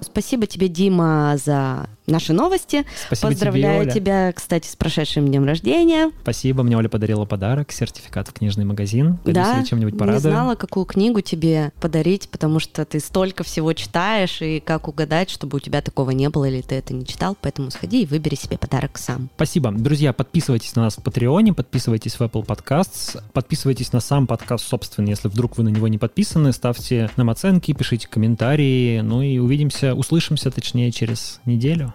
Спасибо 0.00 0.46
тебе, 0.46 0.68
Дима, 0.68 1.36
за 1.36 1.88
наши 2.10 2.32
новости. 2.32 2.84
Спасибо 3.06 3.30
Поздравляю 3.30 3.82
тебе, 3.82 3.90
Оля. 3.90 4.00
тебя, 4.00 4.32
кстати, 4.32 4.68
с 4.68 4.76
прошедшим 4.76 5.26
днем 5.26 5.44
рождения. 5.44 6.10
Спасибо, 6.22 6.62
мне 6.62 6.76
Оля 6.76 6.88
подарила 6.88 7.24
подарок, 7.24 7.72
сертификат 7.72 8.28
в 8.28 8.32
книжный 8.32 8.64
магазин. 8.64 9.16
Пойду 9.18 9.40
да, 9.40 9.64
чем-нибудь 9.64 9.94
не 9.94 9.98
порадую. 9.98 10.20
знала, 10.20 10.54
какую 10.54 10.86
книгу 10.86 11.20
тебе 11.20 11.72
подарить, 11.80 12.28
потому 12.28 12.60
что 12.60 12.84
ты 12.84 13.00
столько 13.00 13.44
всего 13.44 13.72
читаешь, 13.72 14.42
и 14.42 14.60
как 14.60 14.88
угадать, 14.88 15.30
чтобы 15.30 15.56
у 15.56 15.60
тебя 15.60 15.82
такого 15.82 16.10
не 16.10 16.28
было, 16.28 16.44
или 16.46 16.60
ты 16.60 16.76
это 16.76 16.92
не 16.94 17.06
читал, 17.06 17.36
поэтому 17.40 17.70
сходи 17.70 18.02
и 18.02 18.06
выбери 18.06 18.34
себе 18.34 18.58
подарок 18.58 18.98
сам. 18.98 19.28
Спасибо. 19.36 19.70
Друзья, 19.72 20.12
подписывайтесь 20.12 20.74
на 20.76 20.82
нас 20.82 20.96
в 20.96 21.02
Патреоне, 21.02 21.52
подписывайтесь 21.52 22.14
в 22.14 22.20
Apple 22.20 22.44
Podcasts, 22.44 23.22
подписывайтесь 23.32 23.92
на 23.92 24.00
сам 24.00 24.26
подкаст, 24.26 24.66
собственно, 24.66 25.08
если 25.08 25.28
вдруг 25.28 25.58
вы 25.58 25.64
на 25.64 25.68
него 25.68 25.88
не 25.88 25.98
подписаны, 25.98 26.52
ставьте 26.52 27.10
нам 27.16 27.30
оценки, 27.30 27.72
пишите 27.72 28.08
комментарии, 28.08 29.00
ну 29.00 29.22
и 29.22 29.38
увидимся, 29.38 29.94
услышимся, 29.94 30.50
точнее, 30.50 30.90
через 30.92 31.40
неделю. 31.44 31.94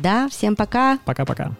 Да, 0.00 0.28
всем 0.28 0.56
пока. 0.56 0.98
Пока-пока. 1.04 1.52